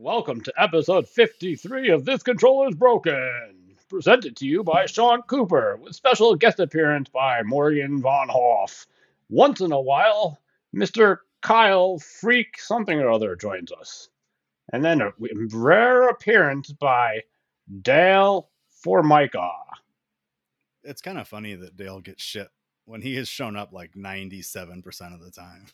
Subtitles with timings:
[0.00, 5.96] Welcome to episode 53 of This Controller's Broken, presented to you by Sean Cooper, with
[5.96, 8.86] special guest appearance by Morgan Von Hoff.
[9.28, 10.38] Once in a while,
[10.72, 11.16] Mr.
[11.42, 14.08] Kyle Freak something or other joins us.
[14.72, 15.12] And then a
[15.52, 17.22] rare appearance by
[17.82, 19.50] Dale Formica.
[20.84, 22.46] It's kind of funny that Dale gets shit
[22.88, 25.66] when he has shown up like 97% of the time.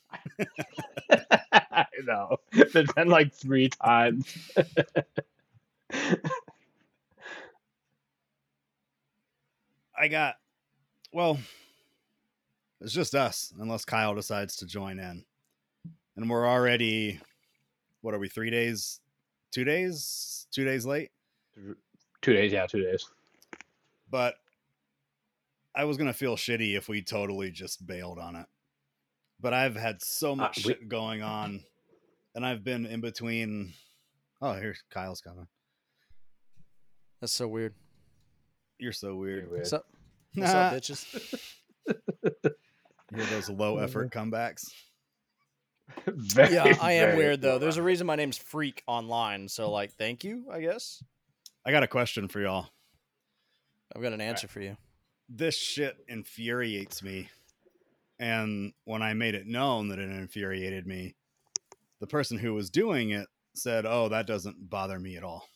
[1.71, 2.39] I know.
[2.53, 4.37] It's been like three times.
[9.97, 10.35] I got,
[11.13, 11.39] well,
[12.81, 15.25] it's just us, unless Kyle decides to join in.
[16.17, 17.21] And we're already,
[18.01, 18.99] what are we, three days,
[19.53, 21.13] two days, two days late?
[22.23, 23.07] Two days, yeah, two days.
[24.11, 24.35] But
[25.77, 28.47] I was going to feel shitty if we totally just bailed on it.
[29.41, 31.65] But I've had so much we- shit going on,
[32.35, 33.73] and I've been in between.
[34.41, 35.47] Oh, here's Kyle's coming.
[37.21, 37.75] That's so weird.
[38.79, 39.51] You're so weird.
[39.51, 39.87] What's up?
[40.35, 41.55] What's up, bitches?
[41.87, 44.71] You hear those low effort comebacks?
[46.07, 47.59] Very, Yeah, I am weird though.
[47.59, 49.49] There's a reason my name's Freak online.
[49.49, 50.47] So like, thank you.
[50.51, 51.03] I guess
[51.65, 52.69] I got a question for y'all.
[53.95, 54.77] I've got an answer for you.
[55.37, 57.29] This shit infuriates me.
[58.21, 61.17] And when I made it known that it infuriated me,
[61.99, 65.49] the person who was doing it said, Oh, that doesn't bother me at all.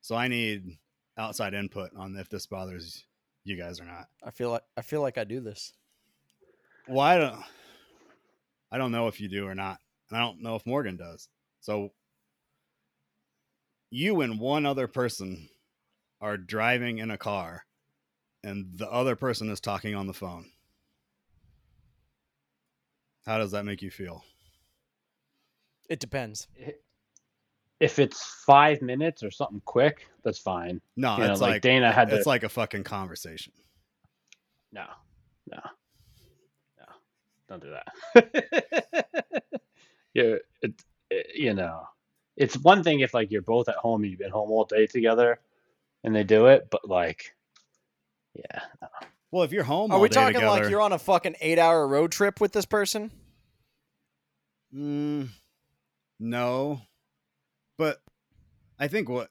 [0.00, 0.78] So I need
[1.18, 3.04] outside input on if this bothers
[3.42, 4.06] you guys or not.
[4.22, 5.72] I feel like I feel like I do this.
[6.86, 7.42] Well, I don't
[8.70, 9.78] I don't know if you do or not.
[10.10, 11.28] And I don't know if Morgan does.
[11.60, 11.90] So
[13.90, 15.48] you and one other person
[16.20, 17.64] are driving in a car
[18.44, 20.50] and the other person is talking on the phone.
[23.26, 24.22] How does that make you feel?
[25.88, 26.46] It depends.
[27.80, 30.80] If it's five minutes or something quick, that's fine.
[30.96, 33.52] No, You know, it's like like, Dana had to- it's like a fucking conversation.
[34.72, 34.86] No,
[35.50, 35.60] no,
[36.78, 36.84] no,
[37.48, 39.06] don't do that.
[40.14, 41.84] yeah, it, it, you know,
[42.36, 44.86] it's one thing if like you're both at home and you've been home all day
[44.86, 45.38] together,
[46.02, 47.33] and they do it, but like,
[48.34, 48.88] yeah, no.
[49.30, 51.36] Well, if you're home Are all we day talking together, like you're on a fucking
[51.40, 53.10] eight hour road trip with this person?
[54.74, 55.28] Mm,
[56.20, 56.80] no,
[57.78, 57.98] but
[58.78, 59.30] I think what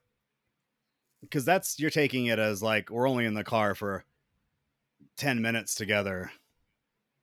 [1.22, 4.04] because that's you're taking it as like we're only in the car for
[5.18, 6.32] ten minutes together.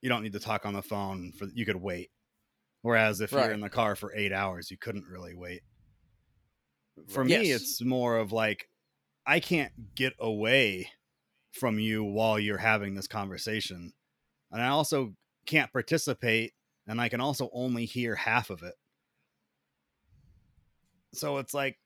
[0.02, 2.10] You don't need to talk on the phone for you could wait.
[2.82, 3.44] Whereas if Right.
[3.44, 5.60] you're in the car for eight hours, you couldn't really wait.
[7.08, 7.40] For Yes.
[7.40, 8.68] me, it's more of like
[9.26, 10.90] I can't get away
[11.52, 13.92] from you while you're having this conversation,
[14.50, 15.14] and I also
[15.46, 16.54] can't participate
[16.86, 18.74] and I can also only hear half of it.
[21.12, 21.78] So it's like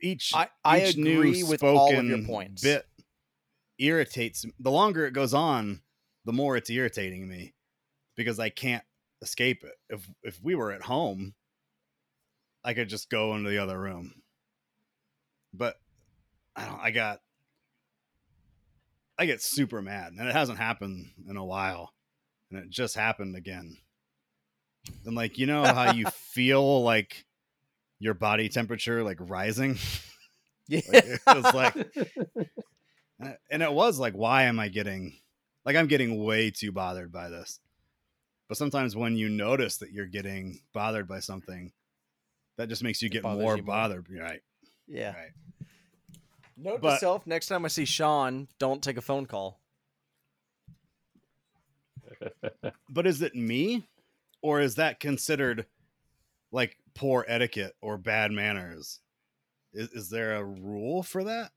[0.00, 2.62] each I- I each new agree with all of your points.
[2.62, 2.86] Bit
[3.78, 5.82] irritates the longer it goes on,
[6.24, 7.54] the more it's irritating me
[8.16, 8.84] because I can't
[9.22, 9.74] escape it.
[9.88, 11.34] If if we were at home,
[12.64, 14.22] I could just go into the other room.
[15.52, 15.80] But
[16.54, 17.20] I don't I got
[19.18, 21.92] I get super mad and it hasn't happened in a while
[22.50, 23.76] and it just happened again.
[25.04, 27.24] And like you know how you feel like
[27.98, 29.78] your body temperature like rising?
[30.70, 30.82] Yeah.
[30.92, 31.74] Like, it was like
[33.50, 35.14] and it was like why am I getting
[35.64, 37.58] like I'm getting way too bothered by this.
[38.48, 41.72] But sometimes when you notice that you're getting bothered by something,
[42.58, 43.74] that just makes you get more you more.
[43.74, 44.06] bothered.
[44.10, 44.40] Right.
[44.86, 45.14] yeah.
[45.14, 45.30] Right.
[46.60, 49.60] Note But- to self: next time I see Sean, don't take a phone call.
[52.90, 53.86] But is it me?
[54.42, 55.66] Or is that considered
[56.50, 59.00] like poor etiquette or bad manners?
[59.72, 61.52] Is, is there a rule for that?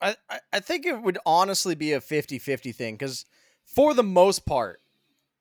[0.00, 3.26] I, I- I think it would honestly be a 50-50 thing because
[3.66, 4.80] for the most part,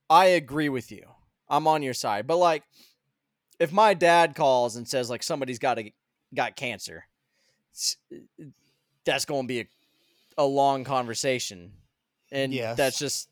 [0.10, 1.04] I agree with you.
[1.48, 2.28] I'm on your side.
[2.28, 2.64] But like
[3.60, 5.94] if my dad calls and says like somebody's got a
[6.34, 7.06] got cancer,
[9.06, 9.68] that's going to be a,
[10.38, 11.72] a long conversation.
[12.32, 12.78] And Yes.
[12.78, 13.30] that's just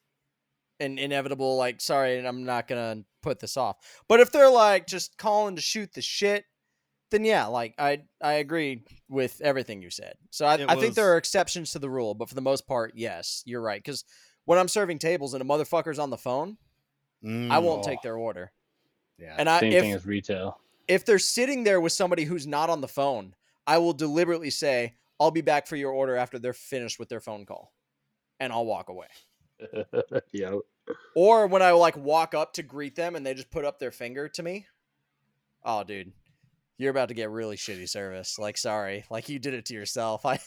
[0.79, 3.77] an inevitable like sorry, I'm not going to put this off.
[4.07, 6.45] But if they're like just calling to shoot the shit,
[7.11, 10.15] then yeah, like I I agree with everything you said.
[10.31, 12.67] So I, It I think there are exceptions to the rule, but for the most
[12.67, 13.81] part, yes, you're right.
[13.83, 14.03] Because
[14.45, 16.57] when I'm serving tables and a motherfucker's on the phone,
[17.23, 17.87] I won't Oh.
[17.89, 18.51] take their order.
[19.17, 19.35] Yeah.
[19.37, 20.59] And I Same if thing as retail.
[20.87, 23.33] if they're sitting there with somebody who's not on the phone,
[23.67, 27.19] I will deliberately say, "I'll be back for your order after they're finished with their
[27.21, 27.73] phone call,"
[28.39, 29.07] and I'll walk away.
[30.31, 30.55] yeah.
[31.15, 33.91] Or when I like walk up to greet them and they just put up their
[33.91, 34.67] finger to me,
[35.63, 36.11] oh, dude,
[36.77, 38.37] you're about to get really shitty service.
[38.37, 40.25] Like, sorry, like you did it to yourself.
[40.25, 40.39] I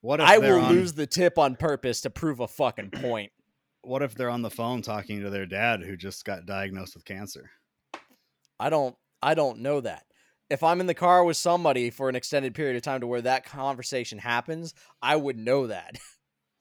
[0.00, 3.32] What if I will on, lose the tip on purpose to prove a fucking point.
[3.84, 7.04] What if they're on the phone talking to their dad who just got diagnosed with
[7.04, 7.50] cancer?
[8.60, 10.04] I don't I don't know that.
[10.52, 13.22] If I'm in the car with somebody for an extended period of time to where
[13.22, 15.96] that conversation happens, I would know that.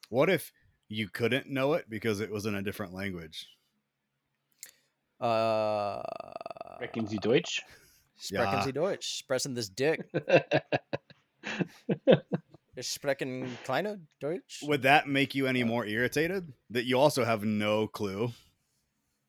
[0.09, 0.51] What if
[0.89, 3.47] you couldn't know it because it was in a different language?
[5.21, 6.01] Uh
[6.75, 7.61] Sprechen Sie Deutsch?
[8.17, 8.61] Sprechen Ja.
[8.61, 9.19] Sie Deutsch?
[9.19, 10.01] Sprechen this dick.
[12.75, 14.61] Ich sprechen kleine Deutsch?
[14.63, 18.31] Would that make you any more irritated that you also have no clue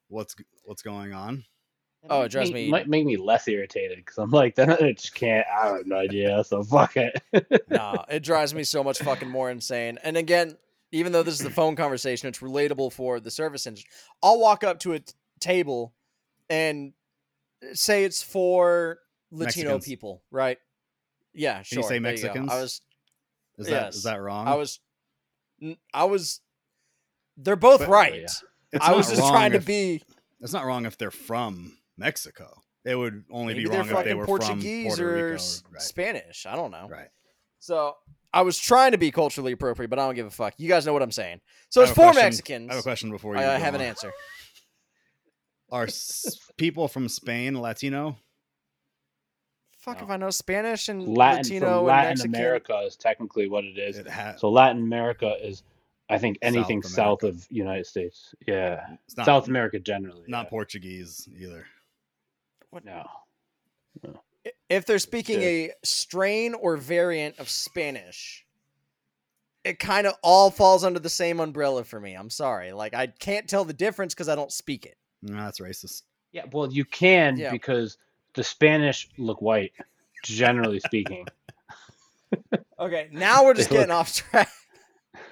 [0.09, 1.45] what's what's going on?
[2.11, 5.15] Oh, it drives me- Might make me less irritated because I'm like, then I just
[5.15, 5.47] can't.
[5.47, 6.43] I have no idea.
[6.45, 7.23] So fuck it.
[7.71, 9.99] nah, it drives me so much fucking more insane.
[10.03, 10.57] And again,
[10.91, 13.91] even though this is the phone conversation, it's relatable for the service industry.
[14.23, 15.95] I'll walk up to a t- table
[16.51, 16.93] and
[17.73, 18.99] say it's for
[19.31, 19.85] Latino Mexicans.
[19.87, 20.59] people, right?
[21.33, 21.79] Yeah, Can sure.
[21.79, 22.09] you say there go.
[22.11, 22.51] Mexicans?
[22.53, 22.81] I was,
[23.59, 24.03] Is that is Yes.
[24.05, 24.49] that wrong?
[24.49, 24.81] I was,
[25.95, 26.41] I was.
[27.39, 28.21] They're both But- right.
[28.21, 28.79] yeah.
[28.81, 30.03] I was just wrong trying to be.
[30.41, 32.63] It's not wrong if they're from Mexico.
[32.85, 35.35] It would only Maybe be they're wrong if they were Portuguese from Puerto or Rico.
[35.35, 35.81] s- right.
[35.83, 36.47] Spanish.
[36.47, 36.89] I don't know.
[36.91, 37.09] right.
[37.61, 37.95] So
[38.33, 40.55] I was trying to be culturally appropriate, but I don't give a fuck.
[40.59, 41.41] You guys know what I'm saying.
[41.69, 42.71] So it's four question- Mexicans.
[42.71, 43.41] I have a question before you.
[43.41, 44.13] I, I go have an answer.
[45.71, 48.17] Are s- people from Spain Latino?
[49.79, 50.05] Fuck No.
[50.05, 52.35] if I know Spanish and Latin Latino from and Latin Mexican.
[52.35, 53.99] America is technically what it is.
[53.99, 55.63] It ha- So Latin America is,
[56.09, 58.35] I think, anything South south of United States.
[58.47, 58.85] Yeah,
[59.17, 60.25] not, South America generally.
[60.29, 60.51] not yeah.
[60.51, 61.67] Portuguese either.
[62.85, 63.05] No.
[64.47, 65.47] I- If they're speaking Yeah.
[65.49, 68.45] a strain or variant of Spanish,
[69.65, 72.15] it kind of all falls under the same umbrella for me.
[72.15, 72.73] I'm sorry.
[72.73, 74.97] Like I can't tell the difference because I don't speak it.
[75.23, 76.03] No, that's racist.
[76.33, 77.51] Yeah, well, you can Yeah.
[77.53, 77.99] because
[78.35, 79.73] the Spanish look white,
[80.25, 81.27] generally speaking.
[82.79, 84.49] Okay, now we're just They getting look- off track.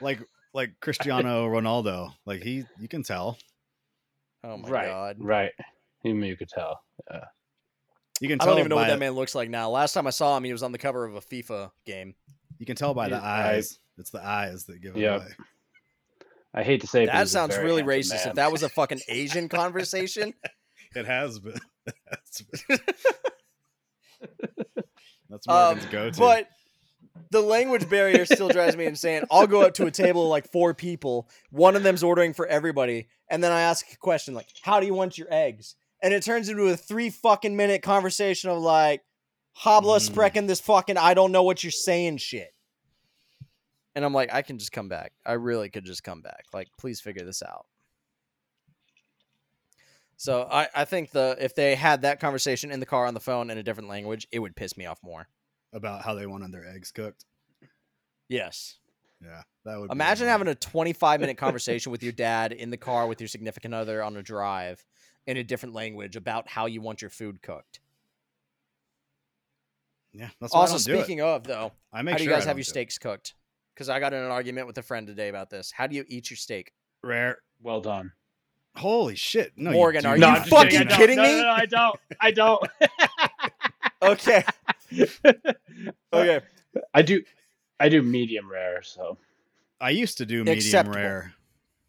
[0.02, 0.20] Like
[0.52, 2.12] like Cristiano Ronaldo.
[2.26, 3.38] Like he, you can tell.
[4.44, 5.16] Oh my right, god.
[5.18, 5.52] right.
[6.04, 6.80] Even you could tell.
[7.10, 7.24] Yeah.
[8.20, 9.70] You can I tell don't even know what that man looks like now.
[9.70, 12.14] Last time I saw him, he was on the cover of a FIFA game.
[12.58, 13.78] You can tell by the Yeah, I- eyes.
[13.98, 15.16] It's the eyes that give it Yeah.
[15.16, 15.28] away.
[16.54, 18.10] I hate to say it, That sounds really racist.
[18.24, 18.28] man.
[18.28, 20.34] If that was a fucking Asian conversation,
[20.96, 21.58] It has been.
[22.10, 22.42] That's,
[25.28, 26.18] that's Um, Morgan's go-to.
[26.18, 26.48] but
[27.30, 29.22] the language barrier still drives me insane.
[29.30, 31.28] I'll go up to a table of like four people.
[31.50, 34.86] One of them's ordering for everybody, and then I ask a question like, "How do
[34.86, 39.02] you want your eggs?" And it turns into a three fucking minute conversation of like,
[39.52, 40.00] "Habla Mm.
[40.02, 42.54] sprechen this fucking I don't know what you're saying shit."
[43.94, 45.12] And I'm like, I can just come back.
[45.26, 46.44] I really could just come back.
[46.52, 47.66] Like, please figure this out.
[50.16, 53.20] So I, I think the if they had that conversation in the car on the
[53.20, 55.28] phone in a different language, it would piss me off more.
[55.72, 57.24] about how they wanted their eggs cooked.
[58.28, 58.76] Yes.
[59.22, 59.90] Yeah, that would.
[59.92, 60.32] Imagine annoying.
[60.32, 64.02] having a 25 minute conversation with your dad in the car with your significant other
[64.02, 64.84] on a drive
[65.30, 67.78] in a different language about how you want your food cooked.
[70.12, 71.04] Yeah, that's why Also, I don't do it.
[71.04, 72.70] speaking of though, I make how do you sure I guys have your do it.
[72.70, 73.34] steaks cooked?
[73.74, 75.70] Because I got in an argument with a friend today about this.
[75.70, 76.72] How do you eat your steak?
[77.02, 77.38] rare.
[77.62, 78.12] well done.
[78.76, 79.52] Holy shit!
[79.56, 80.98] No, Morgan, you are you not I'm just do fucking I that.
[80.98, 81.28] kidding no, me?
[81.30, 81.96] No, no, I don't.
[82.20, 82.68] I don't.
[84.02, 84.44] Okay.
[86.12, 86.40] okay.
[86.94, 87.22] I do.
[87.78, 88.82] I do medium rare.
[88.82, 89.16] So
[89.80, 90.98] I used to do medium Acceptable.
[90.98, 91.34] rare,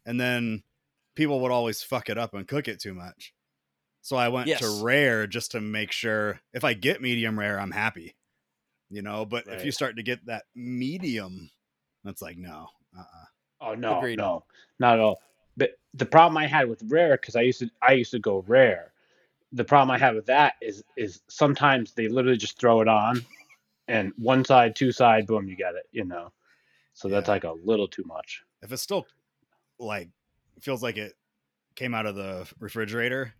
[0.06, 0.62] and then
[1.14, 3.32] people would always fuck it up and cook it too much.
[4.00, 4.60] So I went Yes.
[4.60, 8.16] to rare just to make sure if I get medium rare, I'm happy.
[8.90, 11.50] You know, but if you start to get that medium,
[12.04, 12.68] that's like no.
[12.98, 13.24] Uh-uh.
[13.60, 14.18] Oh no, Agreed.
[14.18, 14.44] no,
[14.78, 15.20] not at all.
[15.56, 18.44] But the problem I had with rare, because I used to, I used to go
[18.46, 18.92] rare.
[19.52, 23.24] The problem I had with that is, is sometimes they literally just throw it on,
[23.88, 25.84] and one side, two side, boom, you get it.
[25.92, 26.32] You know,
[26.92, 27.32] so that's Yeah.
[27.32, 28.42] like a little too much.
[28.62, 29.06] If it's still
[29.78, 30.10] like
[30.60, 31.14] feels like it
[31.74, 33.32] came out of the refrigerator,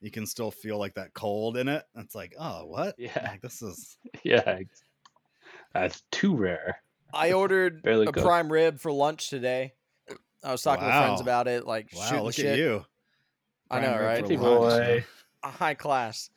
[0.00, 1.84] you can still feel like that cold in it.
[1.96, 2.94] It's like, oh, what?
[2.98, 3.28] Yeah.
[3.30, 4.60] Like, this is Yeah,
[5.72, 6.80] that's too rare.
[7.12, 8.26] I ordered Barely a cooked.
[8.26, 9.74] prime rib for lunch today.
[10.44, 12.02] I was talking with friends about it, like wow.
[12.04, 12.46] shooting Look shit.
[12.46, 12.84] at you.
[13.70, 14.24] I know, right?
[14.26, 15.04] for boy.
[15.44, 16.30] high class.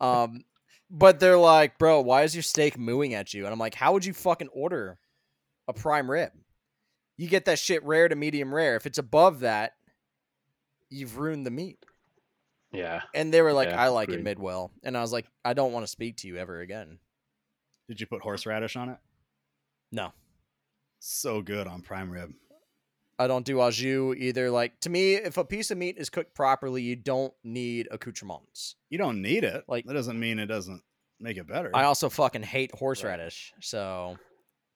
[0.00, 0.44] Um,
[0.90, 3.44] but they're like, bro, why is your steak mooing at you?
[3.44, 4.98] And I'm like, how would you fucking order
[5.68, 6.32] a prime rib?
[7.16, 8.76] You get that shit rare to medium rare.
[8.76, 9.74] If it's above that,
[10.90, 11.78] you've ruined the meat.
[12.72, 14.24] Yeah, And they were like, Yeah, I like it agreed.
[14.24, 14.70] mid well.
[14.82, 16.98] And I was like, I don't want to speak to you ever again.
[17.86, 18.96] Did you put horseradish on it?
[19.90, 20.12] No.
[20.98, 22.32] So good on prime rib.
[23.18, 24.50] I don't do au jus either.
[24.50, 28.76] Like to me, if a piece of meat is cooked properly, you don't need accoutrements.
[28.88, 29.64] You don't need it.
[29.68, 30.82] Like- Like that doesn't mean it doesn't
[31.20, 31.70] make it better.
[31.74, 33.52] I also fucking hate horseradish.
[33.60, 34.16] So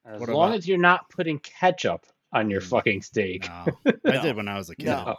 [0.05, 2.05] As What long about- as you're not putting ketchup
[2.37, 2.69] on your Mm.
[2.69, 3.67] fucking steak, no,
[4.05, 4.13] No.
[4.13, 4.87] I did when I was a kid.
[4.87, 5.17] No.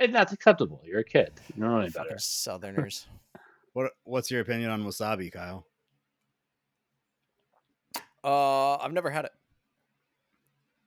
[0.00, 0.80] and that's acceptable.
[0.84, 1.32] You're a kid.
[1.54, 2.16] You don't know any better.
[2.18, 3.06] Southerners.
[3.74, 5.64] What What's your opinion on wasabi, Kyle?
[8.22, 9.32] uh, I've never had it.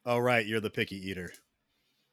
[0.06, 1.32] Oh right, you're the picky eater.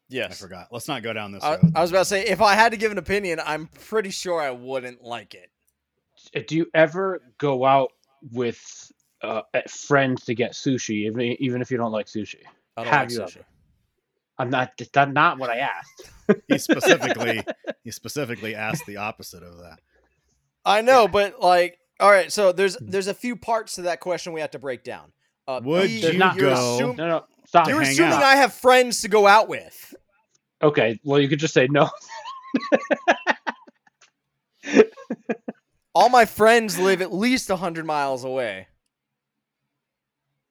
[0.08, 0.68] Yes, I forgot.
[0.70, 1.72] Let's not go down this I, road.
[1.74, 4.40] I was about to say, if I had to give an opinion, I'm pretty sure
[4.40, 5.50] I wouldn't like it.
[6.34, 7.92] Uh, Do you ever go out
[8.30, 8.90] with
[9.22, 12.40] uh, eh, friends to get sushi, even even if you don't like sushi?
[12.76, 13.36] I don't Have like you sushi.
[13.36, 13.46] ever?
[14.38, 14.72] I'm not.
[14.92, 16.10] That's not what I asked.
[16.48, 17.42] he specifically
[17.84, 19.78] he specifically asked the opposite of that.
[20.64, 22.32] I know, but like, all right.
[22.32, 25.12] So there's there's a few parts to that question we have to break down.
[25.46, 26.56] Uh, Would B, you not- you're go?
[26.56, 27.68] assum- No, no, stop.
[27.68, 28.22] you're hang assuming out.
[28.22, 29.94] I have friends to go out with.
[30.62, 31.90] Okay, well, you could just say no.
[35.94, 38.66] All my friends live at least hundred miles away.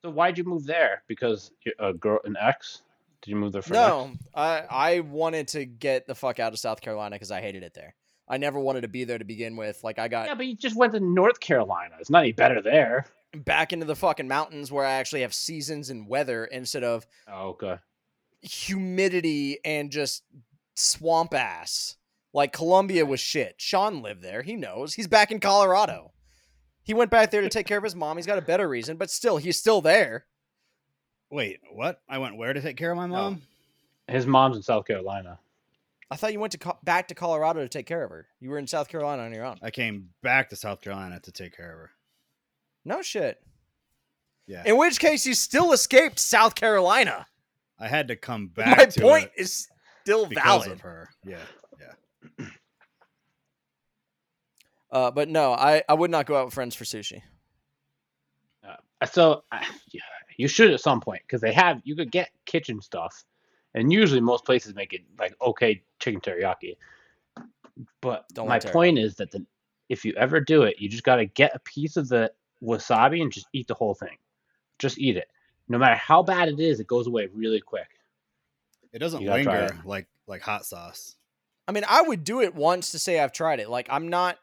[0.04, 1.04] So why'd you move there?
[1.08, 2.82] Because you're a girl, an ex?
[3.22, 6.60] Did you move there for No, I I wanted to get the fuck out of
[6.60, 7.94] South Carolina because I hated it there.
[8.28, 9.84] I never wanted to be there to begin with.
[9.84, 11.96] Like I got Yeah, but you just went to North Carolina.
[12.00, 13.06] It's not any better there.
[13.46, 17.50] back into the fucking mountains where I actually have seasons and weather instead of Oh,
[17.50, 17.78] okay.
[18.42, 20.24] humidity and just
[20.76, 21.98] swamp ass.
[22.34, 23.56] Like Columbia was shit.
[23.58, 24.42] Sean lived there.
[24.42, 24.94] He knows.
[24.96, 26.12] He's back in Colorado.
[26.84, 28.18] He went back there to take care of his mom.
[28.18, 30.26] He's got a better reason, but still, he's still there.
[31.30, 32.02] Wait, what?
[32.10, 33.42] I went where to take care of my mom?
[34.08, 35.40] His mom's in South Carolina.
[36.10, 38.28] I thought you went to Co- back to Colorado to take care of her.
[38.42, 39.58] You were in South Carolina on your own.
[39.62, 41.92] I came back to South Carolina to take care of her.
[42.84, 43.38] No shit.
[44.48, 47.26] Yeah, In which case, you still escaped South Carolina.
[47.80, 48.78] I had to come back.
[48.78, 49.68] My to point it is
[50.04, 50.72] still because valid.
[50.74, 51.08] of her.
[51.24, 51.38] Yeah, yeah.
[54.92, 57.22] Uh, but no, I, I would not go out with friends for sushi.
[58.68, 60.02] Uh, So uh, yeah,
[60.38, 61.82] you should at some point because they have.
[61.84, 63.24] You could get kitchen stuff,
[63.74, 66.78] and usually most places make it like okay chicken teriyaki.
[68.02, 69.46] But Don't my point is that the,
[69.90, 72.32] if you ever do it, you just got to get a piece of the
[72.62, 74.18] wasabi and just eat the whole thing.
[74.78, 75.30] Just eat it.
[75.70, 77.88] No matter how bad it is, it goes away really quick.
[78.92, 81.16] It doesn't You gotta linger like like hot sauce.
[81.68, 83.70] I mean, I would do it once to say I've tried it.
[83.70, 84.38] Like, I'm not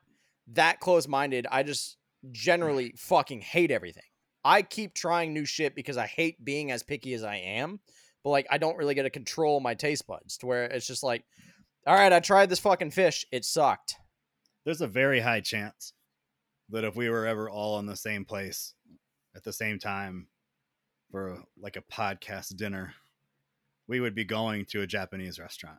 [0.52, 1.46] that close minded.
[1.50, 1.96] I just
[2.30, 4.02] generally fucking hate everything.
[4.44, 7.80] I keep trying new shit because I hate being as picky as I am.
[8.24, 11.02] But, like, I don't really get to control my taste buds to where it's just
[11.02, 11.24] like,
[11.86, 13.24] all right, I tried this fucking fish.
[13.30, 13.94] It sucked.
[14.64, 15.92] There's a very high chance
[16.70, 18.74] that if we were ever all in the same place
[19.34, 20.26] at the same time
[21.10, 22.94] for like a podcast dinner,
[23.86, 25.78] we would be going to a Japanese restaurant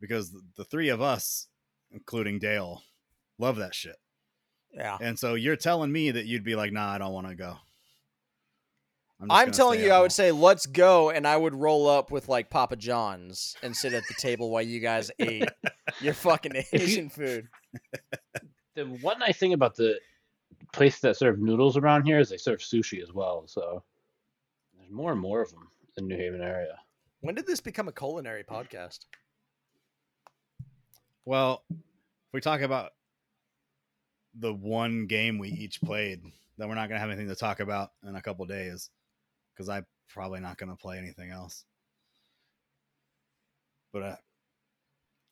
[0.00, 1.46] because the, the three of us,
[1.92, 2.82] including Dale,
[3.38, 3.96] love that shit.
[4.72, 4.98] Yeah.
[5.00, 7.56] And so you're telling me that you'd be like, nah, I don't want to go.
[9.20, 11.10] I'm gonna telling you, at I would say, let's go.
[11.10, 14.62] And I would roll up with like Papa John's and sit at the table while
[14.62, 15.48] you guys ate
[16.00, 17.48] your fucking Asian food.
[18.76, 20.00] The one nice thing about the
[20.72, 23.44] places that serve noodles around here is they serve sushi as well.
[23.46, 23.84] So
[24.76, 26.76] there's more and more of them in New Haven area.
[27.20, 29.06] When did this become a culinary podcast?
[31.24, 32.90] Well, if we talk about
[34.38, 36.20] the one game we each played,
[36.58, 38.90] that we're not going to have anything to talk about in a couple days
[39.54, 41.64] because I'm probably not going to play anything else.
[43.92, 44.16] But uh,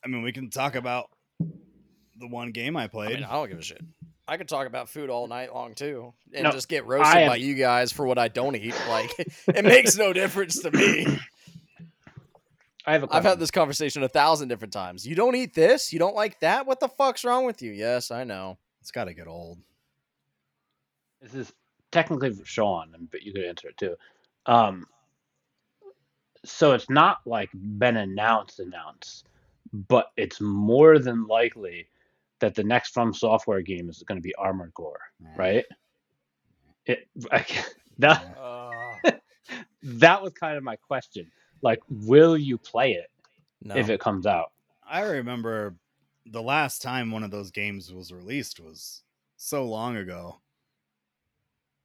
[0.03, 3.15] I mean, we can talk about the one game I I played.
[3.15, 3.81] mean, I don't give a shit.
[4.25, 7.29] I could talk about food all night long too, and No, just get roasted am-
[7.29, 8.73] by you guys for what I don't eat.
[8.87, 9.11] Like
[9.47, 11.19] it makes no difference to me.
[12.85, 15.05] I have a I've had this conversation a thousand different times.
[15.05, 15.91] You don't eat this?
[15.91, 16.65] You don't like that?
[16.65, 17.71] What the fuck's wrong with you?
[17.71, 18.57] Yes, I know.
[18.83, 19.59] It's got to get old.
[21.21, 21.53] This is
[21.89, 23.95] technically for Sean, but you could answer it too.
[24.45, 24.85] Um,
[26.43, 29.29] so it's not like been announced, announced,
[29.71, 31.87] but it's more than likely
[32.39, 34.99] that the next From Software game is going to be Armored Core,
[35.37, 35.63] right?
[36.85, 37.63] It like,
[37.99, 38.35] that
[39.83, 41.31] that was kind of my question.
[41.61, 43.09] Like, will you play it
[43.61, 43.77] no.
[43.77, 44.51] if it comes out?
[44.85, 45.73] I remember
[46.25, 49.03] the last time one of those games was released was
[49.35, 50.39] so long ago.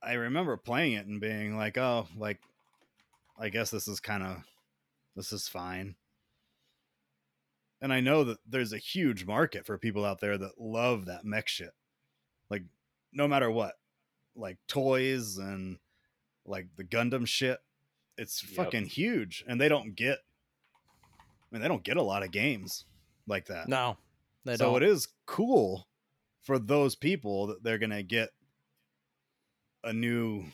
[0.02, 2.38] I remember playing it and being like, "Oh, like
[3.38, 4.45] I guess this is kind of
[5.16, 5.97] this is fine."
[7.80, 11.25] And I know that there's a huge market for people out there that love that
[11.25, 11.75] mech shit.
[12.50, 12.62] Like
[13.12, 13.75] no matter what.
[14.37, 15.78] Like toys and
[16.47, 17.59] like the Gundam shit
[18.16, 18.52] it's Yep.
[18.52, 20.18] fucking huge, and they don't get.
[21.14, 22.85] I mean, they don't get a lot of games
[23.26, 23.68] like that.
[23.68, 23.97] No,
[24.45, 24.83] they so don't.
[24.83, 25.87] it is cool
[26.42, 28.30] for those people that they're gonna get
[29.85, 30.45] a new.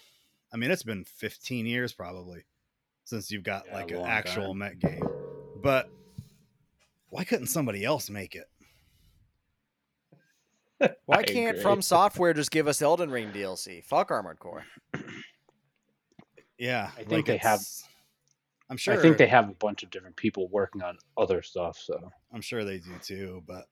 [0.53, 2.45] I mean, it's been 15 years probably
[3.05, 4.59] since you've got Yeah, like an actual time.
[4.59, 5.09] mech game,
[5.63, 5.89] but
[7.11, 8.47] why couldn't somebody else make it?
[11.07, 11.63] Why I can't agree.
[11.63, 13.83] From Software just give us Elden Ring DLC?
[13.85, 14.65] Fuck Armored Core.
[16.59, 17.61] Yeah, I think they have-
[18.71, 18.95] I'm sure.
[18.95, 21.79] I think they have a bunch of different people working on other stuff.
[21.79, 23.67] So I'm sure they do too, but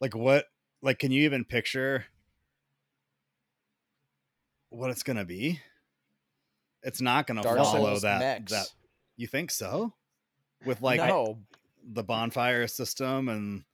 [0.00, 0.46] like what
[0.82, 2.06] like can you even picture
[4.70, 5.60] what it's gonna be?
[6.82, 8.52] It's not gonna Dark follow that mechs.
[8.52, 8.72] that
[9.16, 9.92] you think so?
[10.64, 11.38] With like no,
[11.84, 13.64] the bonfire system and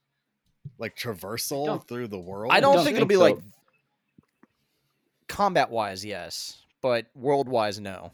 [0.78, 2.52] like traversal through the world.
[2.52, 3.20] I don't, don't think, it'll think be so.
[3.20, 3.38] like
[5.28, 8.10] combat wise, yes, but world wise, no.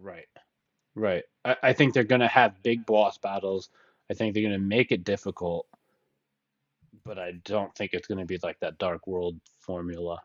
[0.00, 0.26] right,
[0.94, 1.24] right.
[1.44, 3.68] I, I think they're gonna have big boss battles.
[4.10, 5.66] I think they're gonna make it difficult,
[7.06, 10.20] but I don't think it's gonna be like that Dark World formula.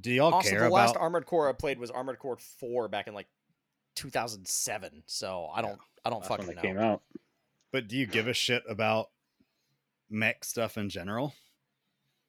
[0.00, 0.36] Do y'all care about?
[0.36, 3.28] also, care the last Armored Core I played was Armored Core Four back in like
[3.96, 5.02] 2007.
[5.06, 6.62] So I don't, I don't That's when fucking know.
[6.62, 7.02] came out.
[7.72, 9.10] but do you give a shit about
[10.10, 11.34] mech stuff in general?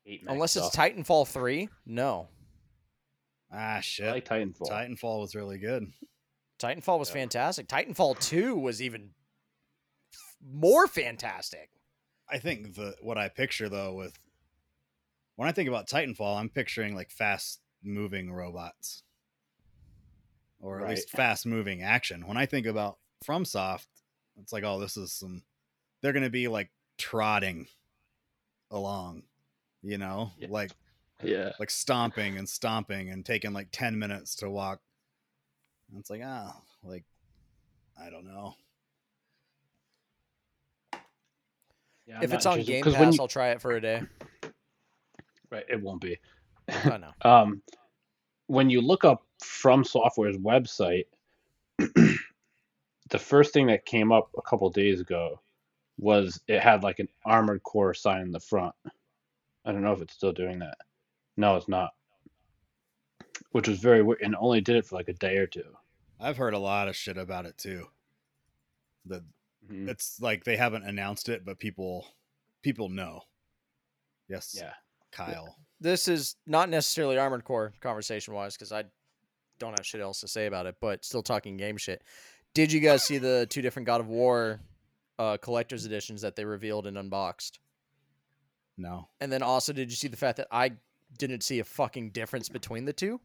[0.06, 0.76] Hate mech Unless it's.
[0.76, 2.28] Titanfall Three, no.
[3.52, 4.12] Ah I shit.
[4.12, 4.70] like Titanfall.
[4.70, 5.92] Titanfall was really good.
[6.60, 7.16] Titanfall was Yeah.
[7.16, 7.68] fantastic.
[7.68, 9.10] Titanfall Two was even
[10.48, 11.70] more fantastic.
[12.30, 14.18] I think the what I picture though with
[15.36, 19.04] when I think about Titanfall, I'm picturing like fast moving robots.
[20.60, 22.26] Or at least fast moving action.
[22.26, 23.86] When I think about FromSoft,
[24.42, 25.44] it's like, oh, this is some
[26.02, 27.68] they're gonna be like trotting
[28.72, 29.24] along,
[29.84, 30.32] you know?
[30.38, 30.48] Yeah.
[30.50, 30.72] Like
[31.22, 31.52] Yeah.
[31.60, 34.82] like stomping and stomping and taking like 10 minutes to walk.
[35.90, 37.04] And it's like, ah, like
[38.00, 38.56] I don't know.
[42.08, 43.82] Yeah if it's on interested- Game 'cause Pass, when you- I'll try it for a
[43.82, 44.04] day.
[45.50, 46.20] right, it won't be.
[46.68, 47.12] I know.
[47.22, 47.62] Um,
[48.48, 51.06] when you look up From Software's website,
[51.78, 55.40] the first thing that came up a couple days ago
[55.98, 58.74] was it had like an Armored Core sign in the front.
[59.66, 60.78] I don't know if it's still doing that.
[61.38, 61.94] No, it's not.
[63.52, 65.76] Which was very weird, and only did it for like a day or two.
[66.20, 67.88] I've heard a lot of shit about it too.
[69.06, 69.24] The
[69.70, 69.90] Mhm.
[69.90, 72.08] it's like they haven't announced it, but people
[72.62, 73.22] people know.
[74.28, 74.74] Yes, Yeah.
[75.12, 75.56] Kyle.
[75.80, 78.86] This is not necessarily Armored Core conversation wise because I
[79.60, 82.04] don't have shit else to say about it, but still talking game shit.
[82.54, 84.62] Did you guys see the two different God of War
[85.20, 87.60] uh, collector's editions that they revealed and unboxed?
[88.78, 90.74] No, And then also, did you see the fact that I
[91.18, 93.22] didn't see a fucking difference between the two?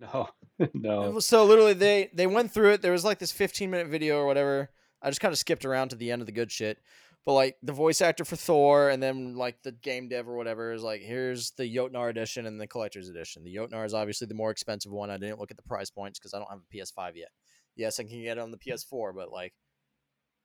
[0.12, 0.28] No,
[0.74, 1.20] no.
[1.20, 2.82] So literally, they they went through it.
[2.82, 4.70] There was like this 15 minute video or whatever.
[5.02, 6.78] I just kind of skipped around to the end of the good shit.
[7.26, 10.72] But like the voice actor for Thor, and then like the game dev or whatever
[10.72, 13.44] is like, here's the Jotnar edition and the collector's edition.
[13.44, 15.10] The Jotnar is obviously the more expensive one.
[15.10, 17.28] I didn't look at the price points because I don't have a PS5 yet.
[17.76, 19.52] Yes, I can get it on the PS4, but like,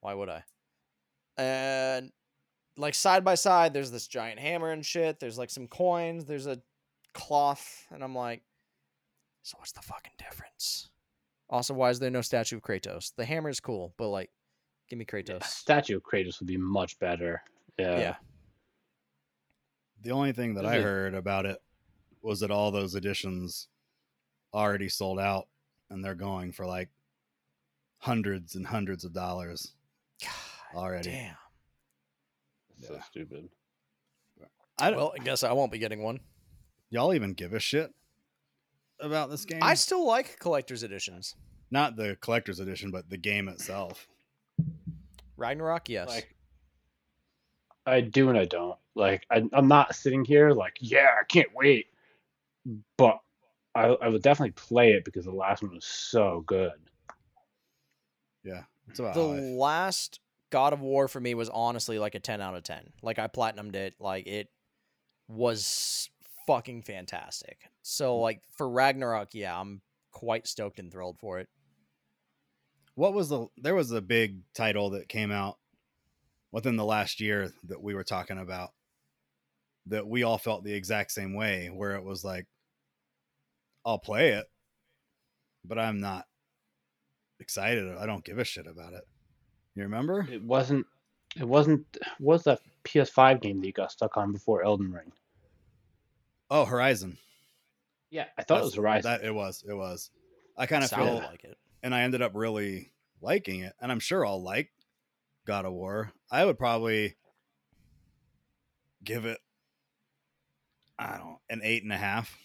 [0.02, 0.44] why would I?
[1.38, 2.12] And
[2.78, 5.20] like side by side, there's this giant hammer and shit.
[5.20, 6.26] There's like some coins.
[6.26, 6.62] There's a
[7.13, 8.44] cloth, and I'm like,
[9.45, 10.89] so what's the fucking difference?
[11.49, 13.13] Also, why is there no statue of Kratos?
[13.15, 14.31] The hammer is cool, but like,
[14.89, 15.43] give me Yeah, Kratos.
[15.43, 17.41] statue of Kratos would be much better.
[17.77, 17.99] Yeah.
[17.99, 18.15] Yeah.
[20.01, 21.62] the only thing that Is I it- heard about it
[22.21, 23.67] was that all those editions
[24.53, 25.47] already sold out,
[25.89, 26.89] and they're going for like
[27.99, 29.73] hundreds and hundreds of dollars
[30.21, 30.31] God
[30.75, 31.12] already.
[31.12, 31.36] damn.
[32.81, 33.49] So stupid.
[34.77, 36.19] I don't, Well, I guess I won't be getting one.
[36.89, 37.93] y'all even give a shit
[38.99, 39.60] about this game?
[39.62, 41.36] I still like collector's editions.
[41.71, 44.08] Not the collector's edition, but the game itself.
[45.38, 46.08] Ragnarok, yes.
[46.08, 46.36] Like,
[47.86, 48.77] I do and I don't.
[48.95, 51.88] Like, I, I'm not sitting here like, yeah, I can't wait.
[52.97, 53.19] But
[53.75, 56.71] I, I would definitely play it because the last one was so good.
[58.43, 62.15] Yeah, it's about the how I last God of War for me was honestly like
[62.15, 62.93] a 10 out of 10.
[63.01, 63.95] Like I platinumed it.
[63.99, 64.47] Like it
[65.27, 66.10] was
[66.47, 67.60] fucking fantastic.
[67.63, 67.69] Mm.
[67.81, 69.81] So like for Ragnarok, yeah, I'm
[70.12, 71.49] quite stoked and thrilled for it.
[72.95, 75.58] What was the there was a big title that came out
[76.51, 78.71] within the last year that we were talking about
[79.88, 82.47] that we all felt the exact same way where it was like
[83.86, 84.45] I'll play it
[85.67, 86.25] but I'm not
[87.39, 87.97] excited.
[87.97, 89.03] I don't give a shit about it.
[89.75, 90.27] You remember?
[90.31, 90.86] It wasn't.
[91.38, 91.86] It wasn't.
[92.19, 95.12] What was that PS5 game that you got stuck on before Elden Ring?
[96.49, 97.17] Oh, Horizon.
[98.12, 99.12] Yeah, I thought it was Horizon.
[99.12, 99.63] That it was.
[99.67, 100.10] It was.
[100.58, 101.58] I kind of feel, like it.
[101.84, 104.71] and I ended up really liking it, and I'm sure I'll like
[105.45, 106.12] God of War.
[106.31, 107.15] I would probably
[109.03, 109.38] give it,
[110.97, 112.38] I don't know, an eight and a half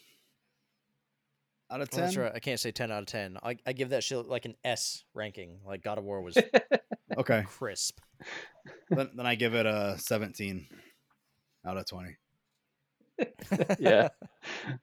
[1.70, 2.04] out of Oh, ten.
[2.04, 2.32] that's right.
[2.34, 3.38] I can't say ten out of ten.
[3.42, 5.60] I, I give that shit like an S ranking.
[5.64, 6.36] Like God of War was
[7.16, 8.00] Okay, crisp.
[8.90, 10.66] then, then I give it a seventeen
[11.64, 12.16] out of twenty.
[13.78, 14.08] yeah,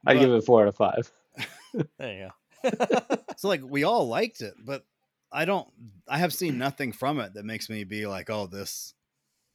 [0.05, 1.11] I give it four out of five.
[1.99, 2.29] There you
[2.71, 3.17] go.
[3.37, 4.83] So like we all liked it, but
[5.31, 5.67] I don't.
[6.07, 8.93] I have seen nothing from it that makes me be like, "Oh, this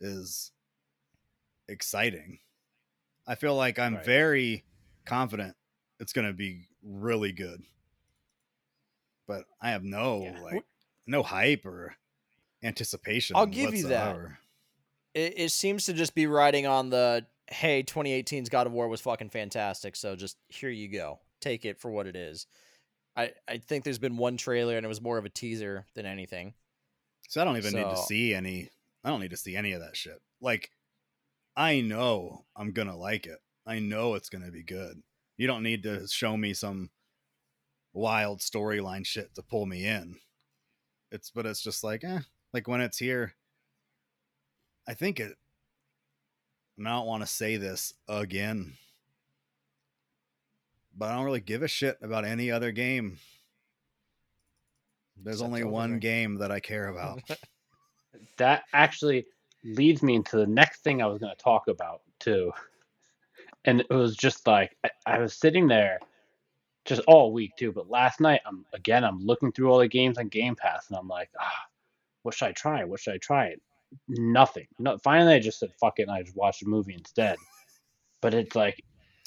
[0.01, 0.53] is
[1.69, 2.39] exciting."
[3.27, 4.05] I feel like I'm Right.
[4.05, 4.65] very
[5.05, 5.57] confident
[6.01, 7.63] it's going to be really good,
[9.27, 10.41] but I have no Yeah.
[10.43, 10.65] like
[11.07, 11.97] no hype or
[12.63, 13.37] anticipation.
[13.37, 14.17] I'll give you that.
[15.15, 19.01] it, it seems to just be riding on the hey 2018's god of war was
[19.01, 22.47] fucking fantastic so just here you go take it for what it is
[23.17, 26.07] i i think there's been one trailer and it was more of a teaser than
[26.07, 26.55] anything
[27.29, 28.69] So I don't even need to see any.
[29.05, 30.21] I don't need to see any of that shit.
[30.41, 30.71] Like,
[31.57, 33.39] I know I'm gonna like it.
[33.67, 35.03] I know it's gonna be good.
[35.39, 36.91] You don't need to show me some
[37.95, 40.17] wild storyline shit to pull me in.
[41.11, 42.21] It's but it's just like, eh.
[42.53, 43.35] Like when it's here,
[44.87, 45.33] I think it.
[46.79, 48.73] And I don't want to say this again,
[50.97, 53.19] but I don't really give a shit about any other game.
[55.23, 57.23] There's only one game that I care about.
[58.37, 59.27] That actually
[59.65, 62.53] leads me into the next thing I was going to talk about too.
[63.65, 65.99] And it was just like I, I was sitting there
[66.85, 70.19] just all week too, but last night I'm again I'm looking through all the games
[70.19, 71.67] on Game Pass and I'm like, ah,
[72.23, 72.85] what should I try?
[72.85, 73.57] What should I try?
[74.09, 74.67] Nothing.
[74.79, 77.37] No, finally I just said fuck it and I just watched a movie instead.
[78.21, 78.83] But it's like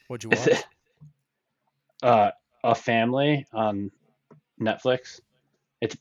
[0.07, 0.65] what'd you watch it-
[2.03, 2.31] uh,
[2.63, 3.91] a family on
[4.61, 5.19] Netflix.
[5.81, 5.97] It's